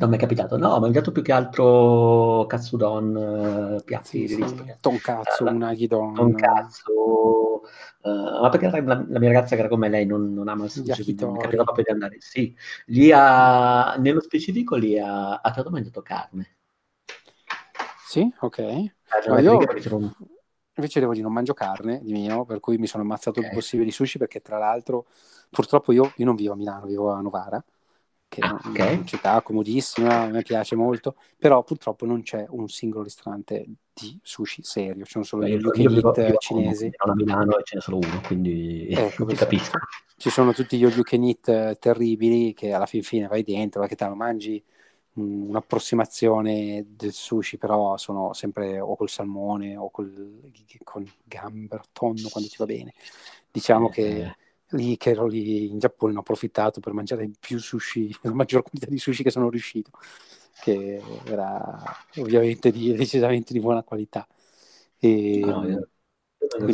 non 0.00 0.08
mi 0.08 0.16
è 0.16 0.18
capitato. 0.18 0.56
No, 0.56 0.70
ho 0.70 0.80
mangiato 0.80 1.12
più 1.12 1.22
che 1.22 1.32
altro 1.32 2.46
katsudon, 2.46 3.14
uh, 3.78 3.84
piatti 3.84 4.26
sì, 4.26 4.36
di 4.36 4.46
sì. 4.46 4.74
Tonkatsu, 4.80 5.44
uh, 5.44 5.54
unagi 5.54 5.86
don. 5.86 6.14
Tonkatsu, 6.14 7.51
uh, 8.02 8.40
ma 8.40 8.48
perché 8.48 8.68
la, 8.70 9.04
la, 9.08 9.18
mia 9.18 9.28
ragazza 9.28 9.54
che 9.54 9.60
era 9.60 9.68
come 9.68 9.88
lei 9.88 10.06
non, 10.06 10.32
non 10.32 10.48
ama 10.48 10.64
il 10.64 10.70
sushi, 10.70 11.02
quindi 11.02 11.24
mi 11.24 11.38
capita 11.38 11.64
proprio 11.64 11.84
di 11.84 11.90
andare. 11.90 12.16
Sì, 12.20 12.54
lì 12.86 13.10
a, 13.12 13.96
nello 13.96 14.20
specifico 14.20 14.76
lì 14.76 14.98
a, 14.98 15.36
a 15.36 15.50
Kyoto 15.50 15.68
ho 15.68 15.72
mangiato 15.72 16.02
carne. 16.02 16.56
Sì, 18.06 18.30
ok. 18.40 18.58
Eh, 18.58 18.92
no, 19.28 19.38
io... 19.38 19.58
Un... 19.90 20.12
Invece 20.74 21.00
devo 21.00 21.12
dire, 21.12 21.24
non 21.24 21.34
mangio 21.34 21.52
carne 21.52 22.00
di 22.02 22.12
mio, 22.12 22.46
per 22.46 22.58
cui 22.58 22.78
mi 22.78 22.86
sono 22.86 23.02
ammazzato 23.02 23.40
okay. 23.40 23.50
il 23.50 23.56
possibile 23.56 23.86
di 23.86 23.94
sushi 23.94 24.16
perché 24.16 24.40
tra 24.40 24.56
l'altro, 24.56 25.06
purtroppo 25.50 25.92
io, 25.92 26.12
io 26.16 26.24
non 26.24 26.34
vivo 26.34 26.54
a 26.54 26.56
Milano, 26.56 26.86
vivo 26.86 27.10
a 27.10 27.20
Novara 27.20 27.62
che 28.32 28.40
ah, 28.40 28.58
è 28.58 28.66
okay. 28.66 28.94
una 28.94 29.04
città 29.04 29.42
comodissima, 29.42 30.22
a 30.22 30.26
me 30.28 30.40
piace 30.40 30.74
molto, 30.74 31.16
però 31.36 31.62
purtroppo 31.62 32.06
non 32.06 32.22
c'è 32.22 32.46
un 32.48 32.66
singolo 32.66 33.04
ristorante 33.04 33.66
di 33.92 34.18
sushi 34.22 34.62
serio, 34.62 35.04
ci 35.04 35.10
sono 35.10 35.24
solo 35.24 35.46
gli 35.46 35.52
all 35.52 36.38
cinesi. 36.38 36.90
Sono 36.96 37.12
a 37.12 37.14
Milano 37.14 37.58
e 37.58 37.62
ce 37.62 37.76
n'è 37.76 37.82
solo 37.82 37.98
uno, 37.98 38.22
quindi 38.24 38.86
ecco, 38.88 39.26
ti 39.26 39.34
capisco. 39.34 39.78
Ci 40.16 40.30
sono 40.30 40.54
tutti 40.54 40.78
gli 40.78 41.02
can 41.02 41.24
eat 41.24 41.78
terribili 41.78 42.54
che 42.54 42.72
alla 42.72 42.86
fin 42.86 43.02
fine 43.02 43.26
vai 43.26 43.42
dentro, 43.42 43.84
che 43.84 43.96
te 43.96 44.06
lo 44.06 44.14
mangi 44.14 44.64
un'approssimazione 45.14 46.86
del 46.88 47.12
sushi, 47.12 47.58
però 47.58 47.98
sono 47.98 48.32
sempre 48.32 48.80
o 48.80 48.96
col 48.96 49.10
salmone 49.10 49.76
o 49.76 49.90
col, 49.90 50.50
con 50.84 51.06
gambero, 51.24 51.82
tonno 51.92 52.28
quando 52.30 52.48
ti 52.48 52.56
va 52.56 52.64
bene. 52.64 52.94
Diciamo 53.50 53.90
eh, 53.90 53.92
che 53.92 54.20
eh 54.22 54.36
lì 54.72 54.96
che 54.96 55.10
ero 55.10 55.26
lì 55.26 55.70
in 55.70 55.78
Giappone, 55.78 56.16
ho 56.16 56.20
approfittato 56.20 56.80
per 56.80 56.92
mangiare 56.92 57.30
più 57.38 57.58
sushi, 57.58 58.14
la 58.22 58.32
maggior 58.32 58.62
quantità 58.62 58.90
di 58.90 58.98
sushi 58.98 59.22
che 59.22 59.30
sono 59.30 59.48
riuscito, 59.50 59.90
che 60.60 61.00
era 61.24 61.82
ovviamente 62.16 62.70
di, 62.70 62.94
decisamente 62.94 63.52
di 63.52 63.60
buona 63.60 63.82
qualità. 63.82 64.26
E, 64.98 65.40
no, 65.44 65.66
io, 65.66 65.88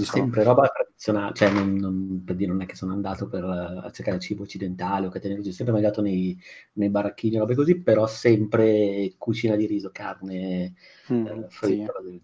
sempre 0.03 0.43
sono... 0.43 0.55
roba 0.55 0.69
tradizionale, 0.69 1.35
cioè 1.35 1.51
non, 1.51 1.75
non, 1.75 2.23
per 2.25 2.37
dire 2.37 2.51
non 2.51 2.63
è 2.63 2.67
che 2.67 2.75
sono 2.75 2.93
andato 2.93 3.29
per 3.29 3.45
uh, 3.45 3.91
cercare 3.91 4.19
cibo 4.19 4.43
occidentale 4.43 5.07
o 5.07 5.11
catene 5.11 5.37
così, 5.37 5.49
ho 5.49 5.53
sempre 5.53 5.75
mangiato 5.75 6.01
nei, 6.01 6.39
nei 6.75 6.91
baracchini, 6.91 7.39
robe 7.39 7.55
così, 7.55 7.81
però 7.81 8.07
sempre 8.07 9.15
cucina 9.17 9.57
di 9.57 9.67
riso, 9.67 9.91
carne, 9.91 10.75
mm, 11.13 11.27
eh, 11.27 11.47
fritta, 11.49 11.93
sì. 12.03 12.21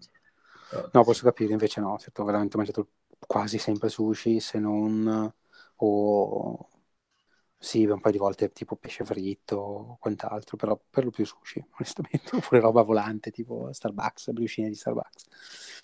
no, 0.91 1.03
posso 1.03 1.23
capire, 1.23 1.53
invece 1.53 1.81
no, 1.81 1.97
certo, 1.97 2.21
ho 2.21 2.25
veramente 2.25 2.57
mangiato 2.57 2.89
quasi 3.25 3.57
sempre 3.57 3.89
sushi, 3.89 4.39
se 4.39 4.59
non 4.59 5.33
o 5.77 6.69
sì, 7.65 7.83
un 7.83 7.99
paio 7.99 8.13
di 8.13 8.19
volte 8.19 8.51
tipo 8.51 8.75
pesce 8.75 9.03
fritto 9.03 9.55
o 9.55 9.97
quant'altro, 9.99 10.55
però 10.55 10.79
per 10.87 11.03
lo 11.03 11.09
più 11.09 11.25
sushi, 11.25 11.65
onestamente, 11.79 12.35
oppure 12.35 12.59
roba 12.61 12.83
volante 12.83 13.31
tipo 13.31 13.69
Starbucks, 13.71 14.31
briochine 14.33 14.69
di 14.69 14.75
Starbucks. 14.75 15.25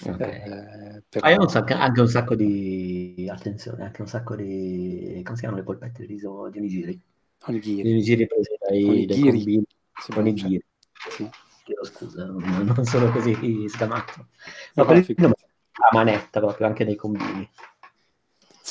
Okay. 0.06 0.42
Eh, 0.42 1.04
però... 1.10 1.26
Hai 1.26 1.38
un 1.38 1.50
sacco, 1.50 1.74
anche 1.74 2.02
un 2.02 2.08
sacco 2.08 2.36
di 2.36 3.28
attenzione, 3.32 3.86
anche 3.86 4.02
un 4.02 4.08
sacco 4.08 4.36
di 4.36 5.22
come 5.24 5.36
si 5.36 5.42
chiamano 5.42 5.58
le 5.60 5.66
polpette 5.66 6.06
di 6.06 6.14
riso 6.14 6.50
di 6.50 6.60
onigiri? 6.60 7.02
Onigiri. 7.46 7.82
Di 7.82 7.90
onigiri 7.90 8.28
presi 8.28 8.56
dai, 8.60 8.84
onigiri. 8.84 9.42
dai 9.42 10.18
onigiri. 10.18 10.66
Sì. 11.10 11.30
Chiedo 11.64 11.84
scusa, 11.84 12.26
non, 12.26 12.86
sono 12.86 13.12
così 13.12 13.68
scamato. 13.70 14.28
Ma 14.76 14.84
no, 14.84 14.86
per 14.86 15.16
no, 15.18 15.28
la 15.28 15.90
manetta 15.94 16.40
proprio 16.40 16.68
anche 16.68 16.84
nei 16.84 16.96
combini. 16.96 17.50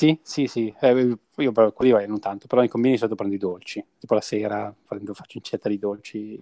Sì, 0.00 0.18
sì, 0.22 0.46
sì, 0.46 0.74
eh, 0.80 1.18
io 1.36 1.52
però 1.52 1.70
quelli 1.72 1.90
vai 1.90 2.08
non 2.08 2.20
tanto, 2.20 2.46
però 2.46 2.62
nei 2.62 2.70
combini 2.70 2.96
solito 2.96 3.16
prendo 3.16 3.34
i 3.34 3.38
dolci, 3.38 3.84
tipo 3.98 4.14
la 4.14 4.22
sera 4.22 4.74
prendo, 4.88 5.12
faccio 5.12 5.36
incetta 5.36 5.68
di 5.68 5.78
dolci. 5.78 6.40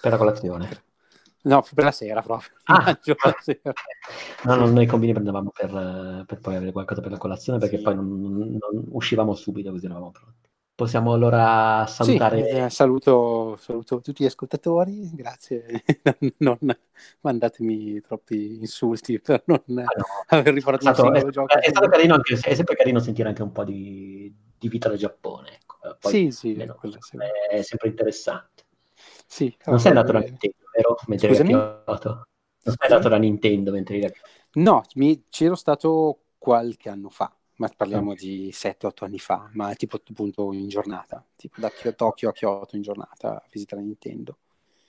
Per 0.00 0.10
la 0.10 0.16
colazione? 0.18 0.82
No, 1.42 1.64
per 1.72 1.84
la 1.84 1.92
sera 1.92 2.20
proprio. 2.20 2.50
Ah, 2.64 2.98
la 3.04 3.36
sera. 3.38 3.72
no, 4.42 4.54
no, 4.56 4.66
noi 4.68 4.86
combini 4.86 5.12
prendevamo 5.12 5.50
per, 5.50 6.24
per, 6.26 6.40
poi 6.40 6.56
avere 6.56 6.72
qualcosa 6.72 7.00
per 7.00 7.12
la 7.12 7.18
colazione 7.18 7.60
perché 7.60 7.76
sì. 7.76 7.84
poi 7.84 7.94
non, 7.94 8.08
non, 8.08 8.32
non, 8.32 8.84
uscivamo 8.88 9.34
subito 9.34 9.70
così 9.70 9.84
eravamo 9.84 10.10
pronti. 10.10 10.45
Possiamo 10.76 11.14
allora 11.14 11.86
salutare. 11.86 12.44
Sì, 12.44 12.48
eh, 12.50 12.68
saluto, 12.68 13.56
saluto, 13.56 14.02
tutti 14.02 14.22
gli 14.22 14.26
ascoltatori, 14.26 15.10
grazie. 15.14 15.82
non 16.40 16.58
mandatemi 17.20 17.98
troppi 18.02 18.58
insulti 18.58 19.18
per 19.18 19.42
non 19.46 19.62
ah, 19.68 19.72
no. 19.72 19.84
aver 20.26 20.60
stato, 20.78 21.04
un 21.06 21.14
è, 21.14 21.24
gioco. 21.30 21.58
È, 21.58 21.70
stato 21.70 21.88
carino 21.88 22.12
anche, 22.12 22.34
è 22.34 22.54
sempre 22.54 22.76
carino 22.76 22.98
sentire 22.98 23.26
anche 23.26 23.40
un 23.40 23.52
po' 23.52 23.64
di, 23.64 24.30
di 24.58 24.68
vita 24.68 24.90
del 24.90 24.98
Giappone. 24.98 25.54
Ecco. 25.54 25.96
Poi, 25.98 26.12
sì, 26.12 26.30
sì, 26.30 26.52
meno, 26.52 26.78
è 27.48 27.62
sempre 27.62 27.88
interessante. 27.88 28.64
Sì, 29.26 29.56
non 29.64 29.80
sei 29.80 29.92
andato 29.92 30.12
da 30.12 30.18
Nintendo, 30.18 30.56
vero? 30.74 30.96
Mentre 31.06 31.28
Scusami? 31.28 31.52
Non 31.52 31.84
sei 31.86 32.90
andato 32.90 33.08
da 33.08 33.16
Nintendo 33.16 33.70
mentre 33.70 33.96
eri 33.96 34.04
a 34.04 34.12
No, 34.60 34.82
mi, 34.96 35.24
c'ero 35.30 35.54
stato 35.54 36.24
qualche 36.36 36.90
anno 36.90 37.08
fa 37.08 37.34
ma 37.56 37.70
parliamo 37.74 38.12
okay. 38.12 38.26
di 38.26 38.50
7-8 38.52 39.04
anni 39.04 39.18
fa, 39.18 39.48
ma 39.52 39.74
tipo 39.74 39.96
appunto 39.96 40.52
in 40.52 40.68
giornata, 40.68 41.24
tipo 41.36 41.60
da 41.60 41.70
Tokyo 41.94 42.28
a 42.28 42.32
Kyoto 42.32 42.76
in 42.76 42.82
giornata 42.82 43.36
a 43.36 43.44
visitare 43.50 43.82
Nintendo. 43.82 44.38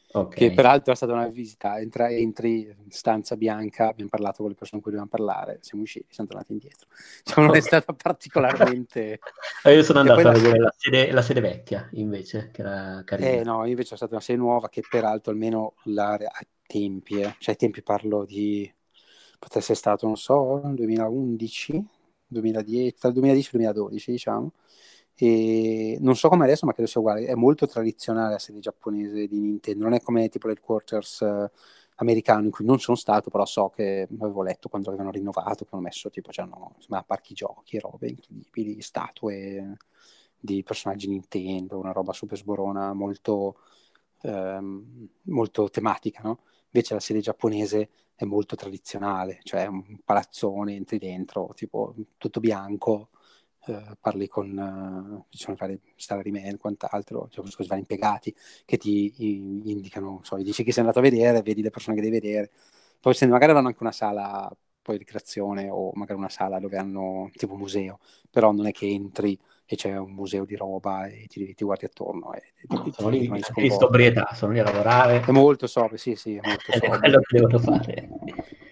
Okay. 0.09 0.49
Che 0.49 0.55
peraltro 0.55 0.93
è 0.93 0.95
stata 0.95 1.11
una 1.11 1.27
visita, 1.27 1.79
entra, 1.79 2.09
entri 2.09 2.61
in 2.61 2.91
stanza 2.91 3.35
bianca, 3.35 3.89
abbiamo 3.89 4.09
parlato 4.09 4.37
con 4.37 4.47
le 4.49 4.55
persone 4.55 4.81
con 4.81 4.91
cui 4.91 4.97
dovevamo 4.97 5.09
parlare, 5.09 5.59
siamo 5.61 5.83
usciti, 5.83 6.07
siamo 6.09 6.29
tornati 6.29 6.53
indietro. 6.53 6.87
Cioè, 7.23 7.43
non 7.43 7.55
è 7.55 7.59
stata 7.59 7.93
particolarmente... 7.93 9.19
Eh, 9.63 9.73
io 9.73 9.83
sono 9.83 9.99
andato 9.99 10.25
a 10.25 10.31
vedere 10.31 10.59
la 10.59 10.73
sede, 10.77 11.11
la 11.11 11.21
sede, 11.21 11.41
vecchia, 11.41 11.89
invece, 11.93 12.51
che 12.53 12.61
era 12.61 13.01
carina. 13.03 13.29
Eh 13.29 13.43
no, 13.43 13.65
invece 13.65 13.95
è 13.95 13.97
stata 13.97 14.13
una 14.13 14.23
sede 14.23 14.39
nuova 14.39 14.69
che 14.69 14.81
peraltro 14.87 15.33
almeno 15.33 15.73
l'area 15.85 16.29
a 16.31 16.45
tempi, 16.65 17.19
eh. 17.19 17.35
cioè 17.39 17.55
a 17.55 17.57
tempi 17.57 17.81
parlo 17.81 18.23
di... 18.23 18.71
potrebbe 19.37 19.59
essere 19.59 19.77
stato, 19.77 20.05
non 20.05 20.15
so, 20.15 20.61
2011, 20.63 21.85
2010, 22.27 22.93
tra 22.95 23.07
il 23.09 23.13
2010 23.13 23.45
e 23.47 23.49
il 23.57 23.63
2012, 23.63 24.11
diciamo. 24.11 24.51
E 25.19 25.97
non 26.01 26.15
so 26.15 26.29
come 26.29 26.43
adesso, 26.45 26.65
ma 26.65 26.73
credo 26.73 26.89
sia 26.89 26.99
uguale. 26.99 27.25
È 27.25 27.33
molto 27.35 27.67
tradizionale 27.67 28.31
la 28.33 28.39
sede 28.39 28.59
giapponese 28.59 29.27
di 29.27 29.39
Nintendo, 29.39 29.83
non 29.83 29.93
è 29.93 30.01
come 30.01 30.29
tipo 30.29 30.47
l'headquarters 30.47 31.21
eh, 31.21 31.51
americano 31.95 32.45
in 32.45 32.51
cui 32.51 32.65
non 32.65 32.79
sono 32.79 32.95
stato, 32.97 33.29
però 33.31 33.45
so 33.45 33.69
che 33.69 34.07
avevo 34.19 34.43
letto 34.43 34.69
quando 34.69 34.89
avevano 34.89 35.11
rinnovato, 35.11 35.65
che 35.65 35.69
hanno 35.73 35.83
messo 35.83 36.09
tipo, 36.09 36.29
c'hanno 36.31 36.73
insomma, 36.75 37.03
parchi 37.03 37.33
giochi, 37.33 37.79
robe 37.79 38.09
incredibili, 38.09 38.81
statue 38.81 39.77
di 40.39 40.63
personaggi 40.63 41.07
Nintendo, 41.07 41.79
una 41.79 41.91
roba 41.91 42.13
super 42.13 42.37
sborona, 42.37 42.93
molto, 42.93 43.57
ehm, 44.21 45.07
molto 45.23 45.69
tematica, 45.69 46.21
no? 46.23 46.39
Invece 46.71 46.93
la 46.93 46.99
sede 46.99 47.19
giapponese 47.21 47.89
è 48.17 48.25
molto 48.25 48.55
tradizionale, 48.57 49.39
cioè 49.43 49.67
un 49.67 49.99
palazzone, 50.03 50.75
entri 50.75 50.97
dentro, 50.97 51.51
tipo 51.55 51.95
tutto 52.17 52.39
bianco, 52.41 53.09
eh, 53.67 53.97
parli 53.99 54.27
con 54.27 54.57
eh, 54.57 55.25
ci 55.29 55.37
sono 55.43 55.55
vari 55.59 55.79
salaryman 55.95 56.45
e 56.45 56.57
quant'altro, 56.57 57.27
cioè 57.29 57.43
questi 57.43 57.67
vari 57.67 57.81
impiegati 57.81 58.35
che 58.65 58.77
ti 58.77 59.13
indicano, 59.69 60.21
so, 60.23 60.37
dici 60.37 60.63
che 60.63 60.71
sei 60.71 60.81
andato 60.81 60.99
a 60.99 61.03
vedere, 61.03 61.41
vedi 61.41 61.61
le 61.61 61.69
persone 61.69 61.95
che 61.95 62.01
devi 62.01 62.19
vedere, 62.19 62.51
poi 62.99 63.13
se 63.13 63.27
magari 63.27 63.51
hanno 63.53 63.67
anche 63.67 63.81
una 63.83 63.91
sala 63.91 64.51
poi 64.81 64.97
ricreazione 64.97 65.69
o 65.69 65.91
magari 65.95 66.17
una 66.17 66.29
sala 66.29 66.59
dove 66.59 66.77
hanno 66.77 67.29
tipo 67.33 67.55
museo, 67.55 67.99
però 68.29 68.51
non 68.51 68.67
è 68.67 68.71
che 68.71 68.87
entri 68.87 69.37
e 69.69 69.75
c'è 69.75 69.97
un 69.97 70.13
museo 70.13 70.45
di 70.45 70.55
roba 70.55 71.07
e 71.07 71.25
ti, 71.27 71.53
ti 71.53 71.65
guardi 71.65 71.85
attorno. 71.85 72.33
E, 72.33 72.41
no, 72.69 72.83
ti, 72.83 72.91
sono 72.93 73.09
lì 73.09 73.25
in 73.25 73.71
sobrietà, 73.71 74.29
sono 74.33 74.53
lì 74.53 74.59
a 74.59 74.63
lavorare. 74.63 75.21
È 75.21 75.31
molto 75.31 75.67
sobrio, 75.67 75.97
sì, 75.97 76.15
sì, 76.15 76.35
è 76.35 76.39
molto 76.47 76.71
sobrio. 76.71 76.99
quello 76.99 77.19
che 77.19 77.37
devono 77.37 77.59
fare. 77.59 78.09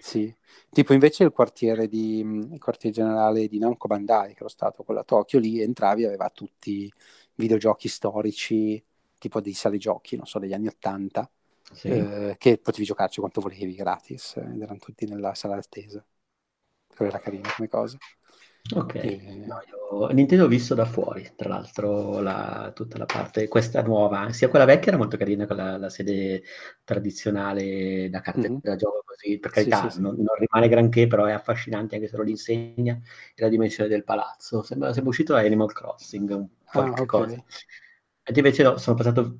Sì. 0.00 0.34
Tipo 0.70 0.94
invece 0.94 1.24
il 1.24 1.32
quartiere, 1.32 1.86
di, 1.86 2.20
il 2.20 2.58
quartiere 2.58 2.96
generale 2.96 3.46
di 3.46 3.58
Namco 3.58 3.86
Bandai, 3.86 4.32
che 4.32 4.40
ero 4.40 4.48
stato 4.48 4.82
con 4.84 4.94
la 4.94 5.04
Tokyo, 5.04 5.38
lì 5.38 5.60
entravi 5.60 6.04
aveva 6.06 6.30
tutti 6.30 6.90
videogiochi 7.34 7.88
storici, 7.88 8.82
tipo 9.18 9.42
dei 9.42 9.52
sale 9.52 9.76
giochi, 9.76 10.16
non 10.16 10.26
so, 10.26 10.38
degli 10.38 10.54
anni 10.54 10.68
Ottanta, 10.68 11.30
sì. 11.72 11.88
eh, 11.88 12.36
che 12.38 12.58
potevi 12.58 12.84
giocarci 12.84 13.20
quanto 13.20 13.42
volevi 13.42 13.74
gratis, 13.74 14.36
ed 14.36 14.62
erano 14.62 14.78
tutti 14.78 15.06
nella 15.06 15.34
sala 15.34 15.56
d'attesa. 15.56 16.04
Quello 16.94 17.10
era 17.10 17.20
carino 17.20 17.48
come 17.54 17.68
cosa. 17.68 17.98
Ok, 18.74 18.94
e... 18.94 19.44
no, 19.46 19.62
io... 19.66 20.08
Nintendo 20.12 20.44
ho 20.44 20.48
visto 20.48 20.74
da 20.74 20.84
fuori, 20.84 21.30
tra 21.36 21.48
l'altro 21.48 22.20
la, 22.20 22.72
tutta 22.74 22.98
la 22.98 23.06
parte, 23.06 23.48
questa 23.48 23.82
nuova, 23.82 24.32
sia 24.32 24.48
quella 24.48 24.64
vecchia 24.64 24.88
era 24.88 24.96
molto 24.96 25.16
carina 25.16 25.46
con 25.46 25.56
la, 25.56 25.88
sede 25.88 26.42
tradizionale 26.82 28.08
da 28.10 28.20
carte 28.20 28.48
mm-hmm. 28.48 28.58
da 28.62 28.76
gioco 28.76 29.02
così, 29.04 29.38
per 29.38 29.52
carità 29.52 29.88
sì, 29.88 29.96
sì, 29.96 30.00
non, 30.00 30.16
non, 30.16 30.34
rimane 30.38 30.68
granché, 30.68 31.06
però 31.06 31.26
è 31.26 31.32
affascinante 31.32 31.94
anche 31.94 32.08
se 32.08 32.16
lo 32.16 32.22
l'insegna 32.22 32.98
e 33.34 33.42
la 33.42 33.48
dimensione 33.48 33.88
del 33.88 34.04
palazzo, 34.04 34.62
sembra, 34.62 34.92
sembra 34.92 35.10
uscito 35.10 35.32
da 35.34 35.40
Animal 35.40 35.72
Crossing, 35.72 36.30
un 36.30 36.48
qualche 36.64 37.00
ah, 37.00 37.02
okay. 37.02 37.06
cosa. 37.06 37.44
E 38.28 38.32
invece 38.34 38.62
no, 38.64 38.76
sono 38.78 38.96
passato 38.96 39.38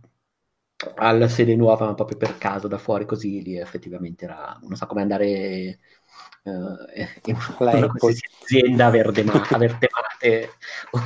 alla 0.97 1.29
sede 1.29 1.57
nuova 1.57 1.87
ma 1.87 1.95
proprio 1.95 2.19
per 2.19 2.37
caso 2.37 2.69
da 2.69 2.77
fuori 2.77 3.07
così 3.07 3.43
lì 3.43 3.57
effettivamente 3.57 4.27
era 4.27 4.59
non 4.61 4.77
so 4.77 4.85
come 4.87 5.01
andare 5.01 5.79
uh, 6.47 6.77
in 7.25 7.37
una 7.59 7.93
azienda 8.43 8.87
aver, 8.87 9.13
dema- 9.13 9.47
aver 9.51 9.75
temate 9.79 10.51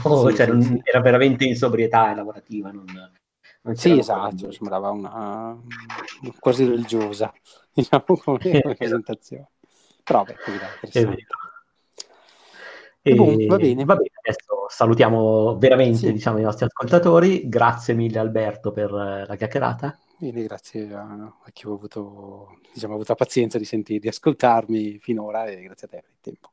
oh, 0.04 0.28
sì, 0.28 0.36
cioè, 0.36 0.46
sì, 0.46 0.52
non, 0.52 0.62
sì. 0.62 0.80
era 0.82 1.00
veramente 1.00 1.44
in 1.44 1.56
sobrietà 1.56 2.14
lavorativa 2.14 2.70
non, 2.70 2.84
non 3.62 3.76
sì 3.76 3.98
esatto 3.98 4.52
sembrava 4.52 4.90
una 4.90 5.58
quasi 6.38 6.66
religiosa 6.66 7.32
diciamo 7.72 8.04
come 8.22 8.74
presentazione 8.76 9.48
però 10.04 10.24
beh, 10.24 10.36
è 10.90 11.04
vero 11.04 11.16
e, 13.02 13.14
boh, 13.14 13.34
va 13.46 13.56
bene. 13.56 13.84
Va 13.86 13.94
bene, 13.94 14.10
adesso 14.22 14.66
salutiamo 14.68 15.56
veramente 15.56 16.12
diciamo, 16.12 16.38
i 16.38 16.42
nostri 16.42 16.66
ascoltatori. 16.66 17.48
Grazie 17.48 17.94
mille 17.94 18.18
Alberto 18.18 18.72
per 18.72 18.90
la 18.92 19.36
chiacchierata. 19.36 19.98
Bene, 20.20 20.42
grazie 20.42 20.92
a, 20.92 21.00
a 21.00 21.50
chi 21.50 21.66
ha 21.66 21.70
avuto, 21.70 22.58
diciamo, 22.74 22.92
avuto 22.92 23.12
la 23.12 23.14
pazienza 23.14 23.56
di 23.56 23.64
sentire, 23.64 24.00
di 24.00 24.08
ascoltarmi 24.08 24.98
finora 24.98 25.46
e 25.46 25.62
grazie 25.62 25.86
a 25.86 25.90
te 25.90 25.96
per 26.02 26.10
il 26.10 26.20
tempo. 26.20 26.52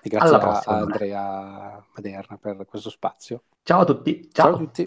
E 0.00 0.08
grazie 0.08 0.36
a, 0.36 0.58
a 0.60 0.76
Andrea 0.76 1.84
Maderna 1.92 2.38
per 2.38 2.64
questo 2.66 2.88
spazio. 2.88 3.42
Ciao 3.64 3.80
a 3.80 3.84
tutti. 3.84 4.30
Ciao, 4.30 4.46
Ciao 4.46 4.54
a 4.54 4.58
tutti. 4.58 4.84